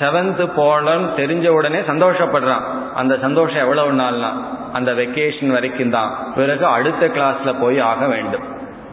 செவன்த் 0.00 0.48
போலன்னு 0.56 1.08
தெரிஞ்ச 1.16 1.48
உடனே 1.48 1.78
சந்தோஷப்படுறான். 1.78 2.62
அந்த 2.94 3.18
சந்தோஷம் 3.20 3.58
எவ்வளவு 3.58 3.92
நாள்னா 3.92 4.30
அந்த 4.72 4.92
வெக்கேஷன் 4.92 5.46
வரைக்கும் 5.46 5.90
தான். 5.90 6.32
பிறகு 6.34 6.66
அடுத்த 6.66 7.06
கிளாஸ்ல 7.06 7.60
போய் 7.60 7.80
ஆக 7.80 8.06
வேண்டும். 8.06 8.42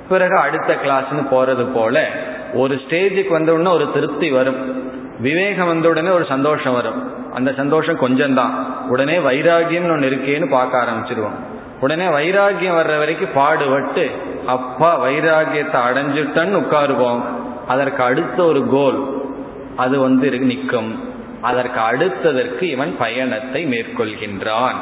பிறகு 0.10 0.38
அடுத்த 0.38 0.78
கிளாஸ்ன்னு 0.86 1.28
போறது 1.32 1.66
போல 1.74 2.10
ஒரு 2.54 2.76
ஸ்டேஜுக்கு 2.76 3.32
வந்த 3.32 3.54
உடனே 3.54 3.70
ஒரு 3.70 3.92
திருப்தி 3.92 4.32
வரும். 4.32 4.92
விவேகம் 5.20 5.68
வந்த 5.68 5.90
உடனே 5.90 6.10
ஒரு 6.10 6.26
சந்தோஷம் 6.26 6.74
வரும். 6.74 7.32
அந்த 7.34 7.54
சந்தோஷம் 7.58 8.00
கொஞ்சம்தான். 8.00 8.52
உடனே 8.90 9.18
வைராகியம்னு 9.18 9.92
ஒன்று 9.92 10.10
இருக்கேன்னு 10.10 10.50
பார்க்க 10.50 10.84
ஆரம்பிச்சிருவோம். 10.84 11.38
உடனே 11.80 12.06
வைராகியம் 12.06 12.78
வர்ற 12.80 12.98
வரைக்கும் 12.98 13.34
பாடுபட்டு 13.34 14.12
அப்பா 14.46 15.04
வைராகியத்தை 15.04 15.80
அடைஞ்சிட்டன்னு 15.92 16.62
உட்காருவோம். 16.64 17.22
அதற்கு 17.68 18.04
அடுத்த 18.04 18.44
ஒரு 18.44 18.68
கோல் 18.68 19.22
அது 19.76 20.00
வந்து 20.00 20.40
நிற்கும். 20.40 21.00
அதற்கு 21.42 21.80
அடுத்ததற்கு 21.80 22.62
இவன் 22.62 22.96
பயணத்தை 22.98 23.66
மேற்கொள்கின்றான். 23.66 24.76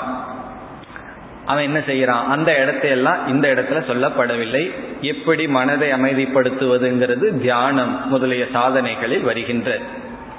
அவன் 1.45 1.63
என்ன 1.63 1.79
செய்யறான் 1.79 2.25
அந்த 2.25 2.51
இடத்தையெல்லாம் 2.51 3.27
இந்த 3.27 3.53
இடத்துல 3.53 3.81
சொல்லப்படவில்லை. 3.81 4.71
எப்படி 5.01 5.47
மனதை 5.47 5.91
அமைதிப்படுத்துவதுங்கிறது 5.93 7.39
தியானம் 7.39 8.09
முதலிய 8.09 8.45
சாதனைகளில் 8.53 9.21
வருகின்றது 9.21 9.79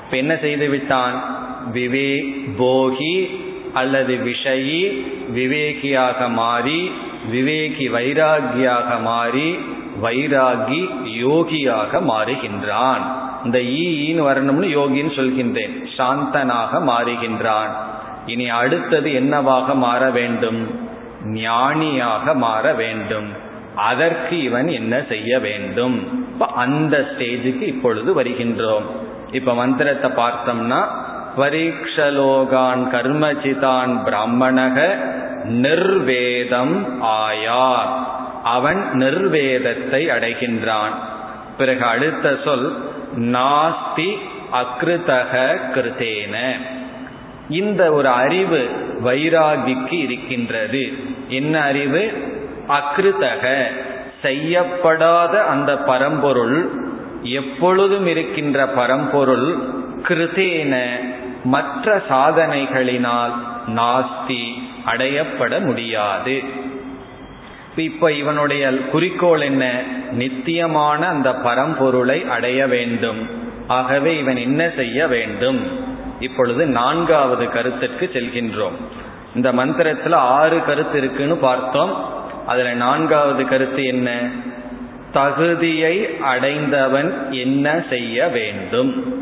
இப்ப 0.05 0.17
என்ன 0.17 0.37
செய்து 0.37 0.69
விட்டான்? 0.69 1.41
விவே 1.73 2.45
போகி 2.59 3.41
அல்லது 3.73 4.15
விஷயி 4.15 5.05
விவேகியாக 5.35 6.29
மாறி 6.29 6.93
விவேகி 7.33 7.87
வைராகியாக 7.93 9.01
மாறி 9.01 9.59
வைராகி 10.03 10.89
யோகியாக 11.21 12.01
மாறுகின்றான். 12.01 13.03
இந்த 13.45 13.59
ஈன்னு 13.59 14.27
வரணும்னு 14.27 14.69
யோகின்னு 14.79 15.13
சொல்கின்றேன். 15.17 15.85
சாந்தனாக 15.97 16.83
மாறுகின்றான். 16.87 17.71
இனி 18.27 18.49
அடுத்தது 18.49 19.13
என்னவாக 19.13 19.75
மாற 19.75 20.11
வேண்டும்? 20.11 20.81
ஞானியாக 21.25 22.35
மாற 22.35 22.73
வேண்டும். 22.73 23.29
அதற்கு 23.77 24.43
இவன் 24.43 24.69
என்ன 24.69 25.03
செய்ய 25.09 25.39
வேண்டும்? 25.39 26.27
இப்ப 26.33 26.47
அந்த 26.47 27.11
ஸ்டேஜுக்கு 27.13 27.63
இப்பொழுது 27.63 28.23
வருகின்றோம். 28.23 28.85
இப்ப 29.33 29.55
மந்திரத்தை 29.55 30.11
பார்த்தோம்னா 30.11 30.87
பரீட்சலோகான் 31.37 32.83
கர்மஜிதான் 32.93 33.93
பிராமணக 34.05 34.97
நிர்வேதம் 35.45 37.01
ஆயார் 37.01 38.21
அவன் 38.43 38.91
நிர்வேதத்தை 38.93 40.07
அடைகின்றான். 40.07 40.95
பிறகு 41.59 41.85
அடுத்த 41.85 42.39
சொல் 42.45 42.85
நாஸ்தி 43.17 44.19
அக்ருதக 44.53 45.61
கிருதேன 45.75 46.37
இந்த 47.49 47.93
ஒரு 47.93 48.09
அறிவு 48.09 48.71
வைராகிக்கு 49.05 49.93
இருக்கின்றது. 49.93 50.93
என்ன 51.29 51.61
அறிவு? 51.61 52.13
அக்ருதக 52.69 53.63
செய்யப்படாத 54.23 55.43
அந்த 55.43 55.77
பரம்பொருள் 55.77 56.71
எப்பொழுதும் 57.23 58.07
இருக்கின்ற 58.07 58.67
பரம்பொருள் 58.67 59.59
கிருதேன 60.03 60.91
மற்ற 61.45 62.03
சாதனைகளினால் 62.09 63.33
நாஸ்தி 63.67 64.63
அடையப்பட 64.87 65.61
முடியாது. 65.61 66.43
இப்ப 67.77 68.13
இவனுடைய 68.13 68.71
குறிக்கோள் 68.71 69.41
என்ன? 69.41 69.83
நித்தியமான 70.13 71.07
அந்த 71.07 71.31
பரம்பொருளை 71.31 72.29
அடைய 72.29 72.67
வேண்டும். 72.67 73.29
ஆகவே 73.67 74.19
இவன் 74.19 74.37
என்ன 74.37 74.71
செய்ய 74.77 75.07
வேண்டும்? 75.07 75.61
இப்பொழுது 76.21 76.67
நான்காவது 76.67 77.49
கருத்துக்கு 77.49 78.11
செல்கின்றோம். 78.13 78.77
இந்த 79.35 79.53
மந்திரத்துல 79.53 80.13
ஆறு 80.13 80.65
கருத்து 80.65 80.99
இருக்குன்னு 80.99 81.37
பார்த்தோம். 81.37 82.21
அதுல 82.47 82.75
நான்காவது 82.75 83.49
கருத்து 83.49 83.85
என்ன? 83.85 84.31
தகுதியை 85.13 86.19
அடைந்தவன் 86.21 87.33
என்ன 87.33 87.85
செய்ய 87.89 88.27
வேண்டும்? 88.27 89.21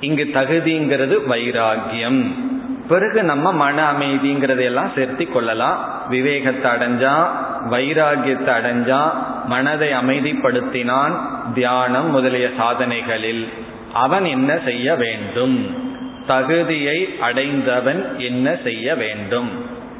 இங்கு 0.00 0.30
தகுதிங்கிறது 0.34 1.18
வைராகியம் 1.28 2.50
பிறகு 2.92 3.22
நம்ம 3.22 3.52
மன 3.52 3.92
அமைதிங்கிறதையெல்லாம் 3.92 4.94
சேர்த்தி 4.96 5.24
கொள்ளலாம். 5.32 5.78
விவேகத்தை 6.08 6.70
அடைஞ்சா 6.70 7.14
வைராகியத்தை 7.70 8.52
அடைஞ்சா 8.58 9.00
மனதை 9.44 9.90
அமைதிப்படுத்தினான் 9.92 11.14
தியானம் 11.54 12.10
முதலிய 12.10 12.48
சாதனைகளில். 12.56 13.48
அவன் 13.92 14.24
என்ன 14.24 14.58
செய்ய 14.64 14.94
வேண்டும்? 14.94 15.56
தகுதியை 16.26 16.98
அடைந்தவன் 17.20 18.18
என்ன 18.18 18.56
செய்ய 18.64 18.94
வேண்டும்? 18.94 19.50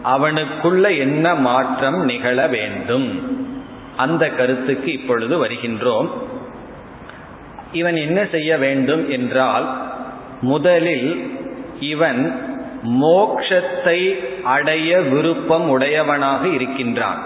அவனுக்குள்ள 0.05 0.85
என்ன 0.99 1.35
மாற்றம் 1.35 2.05
நிகழ 2.05 2.47
வேண்டும்? 2.47 3.09
அந்த 3.97 4.29
கருத்துக்கு 4.29 4.93
இப்பொழுது 4.93 5.47
வருகின்றோம். 5.47 6.11
இவன் 7.73 7.97
என்ன 7.97 8.27
செய்ய 8.31 8.59
வேண்டும் 8.59 9.11
என்றால் 9.11 9.67
முதலில் 10.41 11.11
இவன் 11.81 12.51
மோக்ஷத்தை 12.83 14.25
அடைய 14.43 15.01
விருப்பம் 15.01 15.69
உடையவனாக 15.69 16.49
இருக்கின்றான். 16.49 17.23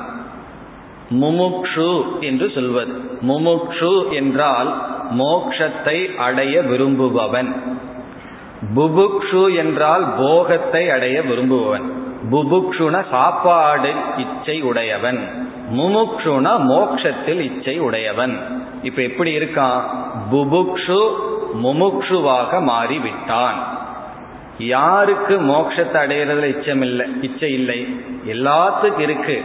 முமுக்ஷு 1.11 2.19
என்று 2.21 2.51
சொல்வது. 2.55 2.93
முமுக்ஷு 3.29 4.11
என்றால் 4.11 4.87
மோக்ஷத்தை 5.19 6.15
அடைய 6.15 6.63
விரும்புபவன். 6.63 7.63
புபுக்ஷு 8.77 9.57
என்றால் 9.57 10.15
போகத்தை 10.19 10.91
அடைய 10.91 11.23
விரும்புபவன். 11.23 12.05
புபுக்ஷுன 12.31 13.05
சாப்பாடு 13.11 13.93
இச்சை 14.17 14.63
உடையவன். 14.63 15.49
முமுக்ஷுன 15.77 16.59
மோக்ஷத்தில் 16.59 17.41
இச்சை 17.41 17.79
உடையவன். 17.79 18.65
இப்ப 18.83 19.03
எப்படி 19.03 19.39
இருக்கான்? 19.39 19.81
புபுக்ஷு 20.33 21.11
முமுக்ஷுவாக 21.63 22.51
மாறிவிட்டான். 22.51 23.75
யாருக்கு 24.59 25.41
மோட்சத்தை 25.41 25.99
அடையிறதுல 26.05 26.55
இச்சம் 26.55 26.81
இல்லை 26.81 27.07
இச்சை 27.21 27.53
இல்லை 27.53 27.99
எல்லாத்துக்கும் 28.27 28.99
இருக்கு. 28.99 29.43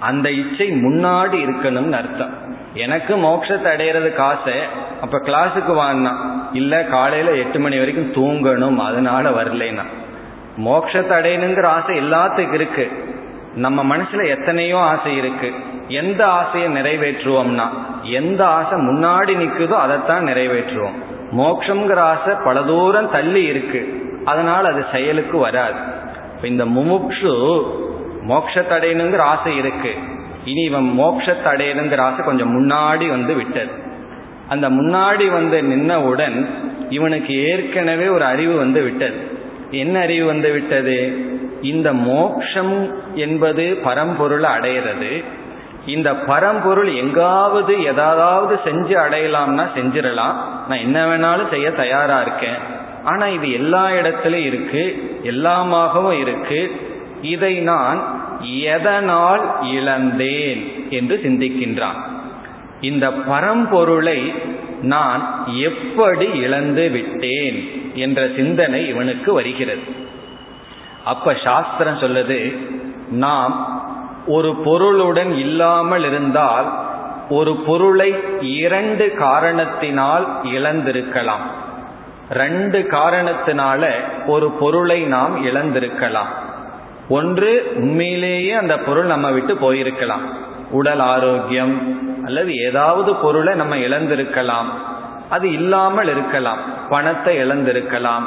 அந்த 0.00 0.30
இச்சை 0.30 0.70
முன்னாடி 0.70 1.46
இருக்கணும்னு 1.46 1.92
அர்த்தம். 1.92 2.42
எனக்கு 2.74 3.16
மோட்சத்தை 3.16 3.70
அடையிறதுக்கு 3.74 4.18
ஆசை 4.18 4.52
அப்ப 5.00 5.18
கிளாஸுக்கு 5.18 5.74
வாங்கினா 5.78 6.10
இல்ல 6.52 6.84
காலையில 6.84 7.30
எட்டு 7.30 7.60
மணி 7.60 7.78
வரைக்கும் 7.78 8.12
தூங்கணும் 8.12 8.76
அதனால 8.76 9.30
வரலனா 9.30 9.82
மோட்சத்தை 10.56 11.14
அடையணுங்கிற 11.18 11.64
ஆசை 11.66 11.98
எல்லாத்துக்கும் 11.98 12.52
இருக்கு. 12.52 12.90
நம்ம 13.54 13.96
மனசுல 13.96 14.28
எத்தனையோ 14.28 14.78
ஆசை 14.78 15.16
இருக்கு. 15.16 15.52
எந்த 15.88 16.26
ஆசையை 16.26 16.72
நிறைவேற்றுவோம்னா 16.72 17.68
எந்த 18.02 18.46
ஆசை 18.46 18.78
முன்னாடி 18.78 19.36
நிற்குதோ 19.36 19.72
அதைத்தான் 19.72 20.26
நிறைவேற்றுவோம். 20.26 20.92
மோட்சம்ங்கிற 21.32 21.96
ஆசை 21.96 22.34
பல 22.44 22.62
தூரம் 22.62 23.10
தள்ளி 23.10 23.42
இருக்கு. 23.42 24.03
அதனால் 24.24 24.64
அது 24.64 24.84
செயலுக்கு 24.92 25.38
வராது. 25.38 25.78
இந்த 26.42 26.64
முமுக்ஷு 26.64 27.64
மோட்சத்தடையணுங்கிற 28.28 29.18
ஆசை 29.18 29.56
இருக்கு. 29.56 29.94
இனி 30.44 30.60
இவன் 30.60 30.94
மோட்சத்தடையணுங்கிற 30.98 31.98
ஆசை 31.98 32.24
கொஞ்சம் 32.24 32.52
முன்னாடி 32.52 33.08
வந்து 33.08 33.34
விட்டது. 33.34 33.70
அந்த 34.48 34.70
முன்னாடி 34.70 35.32
வந்து 35.32 35.62
நின்னவுடன் 35.62 36.48
இவனுக்கு 36.88 37.44
ஏற்கனவே 37.44 38.08
ஒரு 38.08 38.24
அறிவு 38.24 38.56
வந்து 38.56 38.82
விட்டது. 38.82 39.38
என்ன 39.70 40.00
அறிவு 40.00 40.26
வந்து 40.26 40.52
விட்டது? 40.52 41.26
இந்த 41.62 41.92
மோக்ஷம் 41.92 42.94
என்பது 43.14 43.78
பரம்பொருளை 43.84 44.50
அடையிறது. 44.50 45.24
இந்த 45.86 46.14
பரம்பொருள் 46.14 46.94
எங்காவது 46.94 47.82
எதாவது 47.82 48.60
செஞ்சு 48.64 48.94
அடையலாம்னா 48.94 49.66
செஞ்சிடலாம். 49.76 50.34
நான் 50.68 50.82
என்ன 50.82 51.06
வேணாலும் 51.06 51.50
செய்ய 51.50 51.70
தயாரா 51.70 52.20
இருக்கேன். 52.20 52.73
ஆனா 53.04 53.26
இது 53.26 53.52
எல்லா 53.52 53.90
இடத்திலும் 53.90 54.44
இருக்கு 54.44 54.82
எல்லாமாகவும் 55.24 56.18
இருக்கு. 56.20 56.60
இதை 57.22 57.54
நான் 57.60 58.00
எதனால் 58.40 59.44
இழந்தேன் 59.62 60.62
என்று 60.90 61.20
சிந்திக்கின்றான். 61.22 62.00
இந்த 62.80 63.12
பரம்பொருளை 63.12 64.32
நான் 64.82 65.22
எப்படி 65.58 66.26
இழந்து 66.32 66.90
விட்டேன் 66.90 67.58
என்ற 67.94 68.28
சிந்தனை 68.36 68.88
இவனுக்கு 68.88 69.32
வருகிறது. 69.32 69.84
அப்ப 71.04 71.34
சாஸ்திரம் 71.44 71.98
சொல்லுது 71.98 72.40
நாம் 73.10 73.54
ஒரு 74.26 74.54
பொருளுடன் 74.54 75.32
இல்லாமல் 75.36 76.04
இருந்தால் 76.04 76.68
ஒரு 77.28 77.52
பொருளை 77.56 78.14
இரண்டு 78.40 79.14
காரணத்தினால் 79.14 80.26
இழந்திருக்கலாம். 80.44 81.44
ரெண்டு 82.30 82.86
காரணத்தினால 82.90 83.90
ஒரு 84.26 84.50
பொருளை 84.50 85.02
நாம் 85.02 85.46
இழந்திருக்கலாம். 85.46 86.30
ஒன்று 87.08 87.72
உண்மையிலேயே 87.76 88.52
அந்த 88.52 88.78
பொருள் 88.78 89.06
நம்ம 89.06 89.30
விட்டு 89.30 89.54
போயிருக்கலாம். 89.54 90.24
உடல் 90.70 90.98
ஆரோக்கியம் 90.98 92.00
அல்லது 92.24 92.56
ஏதாவது 92.56 93.14
பொருளை 93.14 93.54
நம்ம 93.54 93.76
இழந்திருக்கலாம். 93.76 94.66
அது 95.30 95.52
இல்லாமல் 95.52 96.08
இருக்கலாம். 96.08 96.58
பணத்தை 96.88 97.36
இழந்திருக்கலாம். 97.36 98.22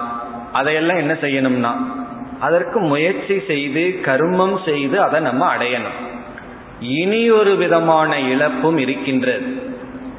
அதையெல்லாம் 0.51 0.97
என்ன 0.97 1.13
செய்யணும்னா 1.13 1.71
அதற்கு 2.39 2.79
முயற்சி 2.79 3.41
செய்து 3.47 3.99
கர்மம் 4.05 4.65
செய்து 4.65 5.01
அதை 5.01 5.19
நம்ம 5.19 5.55
அடையணும். 5.55 5.97
இனி 6.79 7.31
ஒரு 7.31 7.55
விதமான 7.55 8.19
இழப்பும் 8.19 8.77
இருக்கின்றது. 8.77 9.61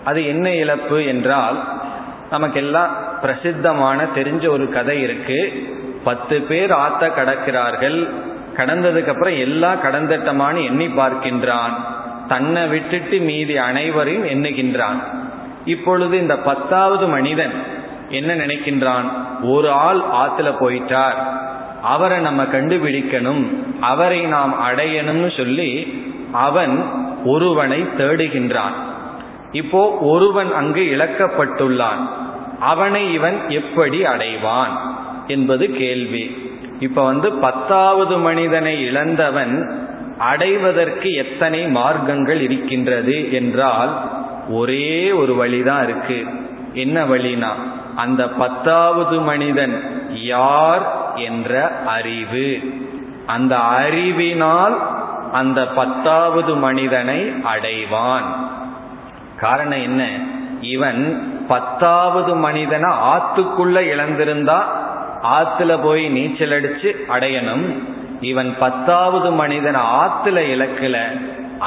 அது 0.05 0.27
என்ன 0.27 0.55
இழப்பு 0.55 1.07
என்றால் 1.07 1.65
நமக்கெல்லாம் 2.31 3.08
பிரசித்தமான 3.21 4.03
தெரிஞ்ச 4.15 4.49
ஒரு 4.49 4.73
கதை 4.73 5.01
இருக்கு. 5.01 5.69
பத்து 6.05 6.41
பேர் 6.41 6.71
ஆத்த 6.71 7.01
கடக்கிறார்கள். 7.01 8.09
கடந்ததுக்கு 8.57 9.09
அப்புறம் 9.09 9.39
எல்லாம் 9.39 9.83
கடந்தட்டமானு 9.83 10.65
எண்ணி 10.65 10.87
பார்க்கின்றான். 10.87 11.73
தன்னை 12.29 12.67
விட்டுட்டு 12.67 13.19
மீதி 13.19 13.57
அனைவரையும் 13.57 14.27
எண்ணுகின்றான். 14.27 15.03
இப்பொழுது 15.65 16.19
இந்த 16.19 16.37
பத்தாவது 16.37 17.07
மனிதன் 17.07 17.53
என்ன 18.09 18.35
நினைக்கின்றான்? 18.35 19.11
ஒரு 19.43 19.71
ஆள் 19.71 20.01
ஆத்துல 20.13 20.55
போயிட்டார். 20.61 21.47
அவரை 21.83 22.19
நம்ம 22.19 22.43
கண்டுபிடிக்கணும். 22.43 23.47
அவரை 23.81 24.21
நாம் 24.21 24.55
அடையணும்னு 24.71 25.37
சொல்லி 25.37 26.03
அவன் 26.33 26.85
ஒருவனை 27.25 27.83
தேடுகின்றான். 27.99 28.73
இப்போ 29.53 29.91
ஒருவன் 29.91 30.55
அங்கு 30.55 30.81
இழக்கப்பட்டுள்ளான். 30.81 32.09
அவனை 32.61 33.13
இவன் 33.13 33.49
எப்படி 33.49 34.03
அடைவான் 34.03 34.79
என்பது 35.27 35.71
கேள்வி. 35.71 36.53
இப்ப 36.81 37.05
வந்து 37.05 37.33
பத்தாவது 37.33 38.19
மனிதனை 38.19 38.83
இழந்தவன் 38.83 39.73
அடைவதற்கு 40.19 41.13
எத்தனை 41.13 41.67
மார்க்கங்கள் 41.67 42.41
இருக்கின்றது 42.41 43.33
என்றால் 43.33 44.11
ஒரே 44.49 45.13
ஒரு 45.13 45.35
வழிதான் 45.35 45.83
இருக்கு. 45.83 46.27
என்ன 46.73 47.05
வழினா 47.05 47.49
அந்த 47.97 48.29
பத்தாவது 48.29 49.21
மனிதன் 49.21 50.03
யார் 50.13 51.13
என்ற 51.15 51.73
அறிவு. 51.87 52.61
அந்த 53.27 53.59
அறிவினால் 53.59 54.97
அந்த 55.33 55.67
பத்தாவது 55.67 56.57
மனிதனை 56.57 57.25
அடைவான். 57.25 58.27
காரணம் 59.37 59.83
என்ன? 59.83 60.09
இவன் 60.75 61.01
பத்தாவது 61.49 62.33
மனிதனை 62.47 62.91
ஆத்துக்குள்ள 63.13 63.77
இழந்திருந்தா 63.93 64.61
ஆத்துல 65.39 65.71
போய் 65.83 66.05
நீச்சல் 66.09 66.55
அடிச்சு 66.57 66.91
அடையணும். 67.15 67.67
இவன் 68.21 68.51
பத்தாவது 68.59 69.29
மனிதன் 69.33 69.81
ஆத்துல 70.01 70.39
இழக்கல 70.55 70.97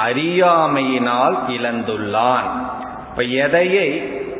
அறியாமையினால் 0.06 1.38
இழந்துள்ளான். 1.58 2.50
இப்ப 3.10 3.24
எதையை 3.46 3.90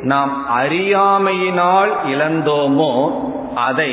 நாம் 0.02 0.32
அறியாமையினால் 0.60 1.92
இழந்தோமோ 2.12 2.92
அதை 3.68 3.92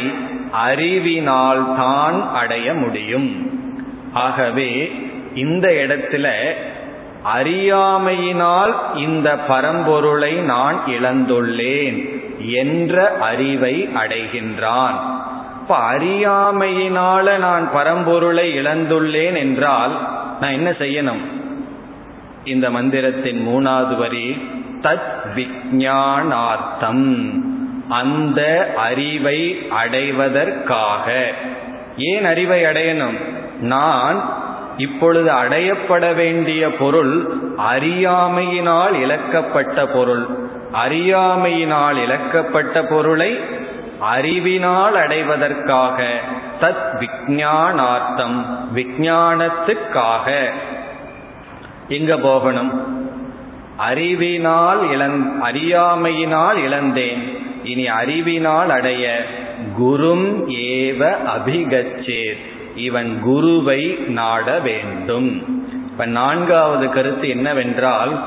அறிவினால் 0.51 1.63
தான் 1.77 2.17
அடைய 2.33 2.67
முடியும். 2.73 3.29
ஆகவே 4.25 4.71
இந்த 5.35 5.67
இடத்துல 5.83 6.27
அறியாமையினால் 7.23 8.75
இந்த 8.95 9.37
பரம்பொருளை 9.47 10.33
நான் 10.33 10.81
இழந்துள்ளேன் 10.87 12.21
என்ற 12.51 13.17
அறிவை 13.21 13.89
அடைகின்றான். 13.95 14.93
இப்ப 15.61 15.69
அறியாமையினால 15.69 17.37
நான் 17.37 17.69
பரம்பொருளை 17.73 18.59
இழந்துள்ளேன் 18.59 19.37
என்றால் 19.37 20.09
நான் 20.39 20.51
என்ன 20.51 20.69
செய்யணும்? 20.69 21.21
இந்த 22.43 22.69
மந்திரத்தின் 22.69 23.47
மூணாவது 23.47 23.95
வரி 23.95 24.41
தத் 24.81 25.19
விஜானார்த்தம் 25.35 27.41
அந்த 27.89 28.73
அறிவை 28.77 29.69
அடைவதற்காக. 29.69 31.31
ஏன் 31.97 32.25
அறிவை 32.25 32.63
அடையணும்? 32.63 33.17
நான் 33.59 34.47
இப்பொழுது 34.79 35.31
அடையப்பட 35.31 36.15
வேண்டிய 36.15 36.75
பொருள் 36.75 37.29
அறியாமையினால் 37.57 38.93
இழக்கப்பட்ட 38.93 39.85
பொருள். 39.85 40.25
அறியாமையினால் 40.73 41.97
இழக்கப்பட்ட 41.97 42.83
பொருளை 42.89 43.39
அறிவினால் 43.99 44.95
அடைவதற்காக. 44.95 46.19
தத் 46.61 46.89
விஜானார்த்தம் 46.99 48.45
விஜானத்துக்காக 48.75 50.49
எங்க 51.87 52.17
போகணும். 52.17 52.71
அறிவினால் 53.77 54.89
இழந் 54.89 55.39
அறியாமையினால் 55.41 56.57
இழந்தேன். 56.63 57.37
இனி 57.63 57.87
அறிவினால் 57.87 58.69
அடைய 58.69 59.25
குரும் 59.81 60.49
ஏவ 60.49 61.15
அபிகச்சேத். 61.37 62.48
இவன் 62.75 63.21
குருவை 63.23 63.85
நாட 64.07 64.59
வேண்டும். 64.59 65.45
இப்ப 65.91 66.05
நான்காவது 66.05 66.89
கருத்து 66.89 67.29
என்னவென்றால் 67.29 68.19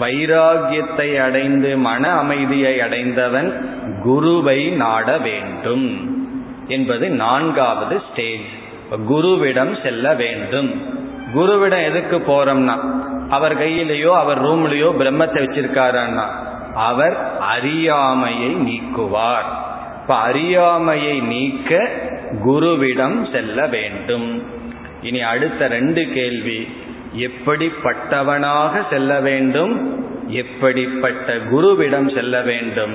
வைராகியத்தை 0.00 1.20
அடைந்து 1.20 1.76
மன 1.76 2.12
அமைதியை 2.12 2.80
அடைந்தவன் 2.80 3.66
குருவை 4.02 4.68
நாட 4.68 5.18
வேண்டும் 5.18 6.08
என்பது 6.68 7.10
நான்காவது 7.10 8.02
ஸ்டேஜ் 8.10 8.48
குருவிடம் 9.08 9.82
செல்ல 9.82 10.14
வேண்டும். 10.14 10.82
குருவிடம் 11.34 11.84
எதுக்கு 11.84 12.18
போறோம்னா 12.18 12.76
அவர் 13.30 13.58
கையிலேயோ 13.58 14.08
அவர் 14.08 14.42
ரூம்லேயோ 14.42 14.90
பிரம்மத்தை 14.98 15.40
வச்சிருக்காருன்னா 15.42 16.24
அவர் 16.74 17.16
அறியாமையை 17.40 18.54
நீக்குவார். 18.54 19.48
இப்ப 20.00 20.14
அறியாமையை 20.16 21.20
நீக்க 21.20 21.90
குருவிடம் 22.32 23.32
செல்ல 23.32 23.66
வேண்டும். 23.66 24.42
இனி 25.02 25.20
அடுத்த 25.20 25.68
ரெண்டு 25.68 26.08
கேள்வி. 26.08 26.68
எப்படிப்பட்டவனாக 27.16 28.82
செல்ல 28.90 29.20
வேண்டும்? 29.20 30.04
எப்படிப்பட்ட 30.28 31.36
குருவிடம் 31.36 32.14
செல்ல 32.14 32.42
வேண்டும்? 32.42 32.94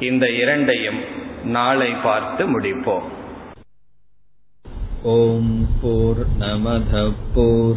இந்த 0.00 0.30
இரண்டையும் 0.30 1.00
நாளை 1.44 1.92
பார்த்து 2.02 2.60
முடிப்போம். 2.60 3.02
ஓம் 5.02 5.66
போர் 5.82 6.26
நமத 6.38 7.12
போர் 7.34 7.76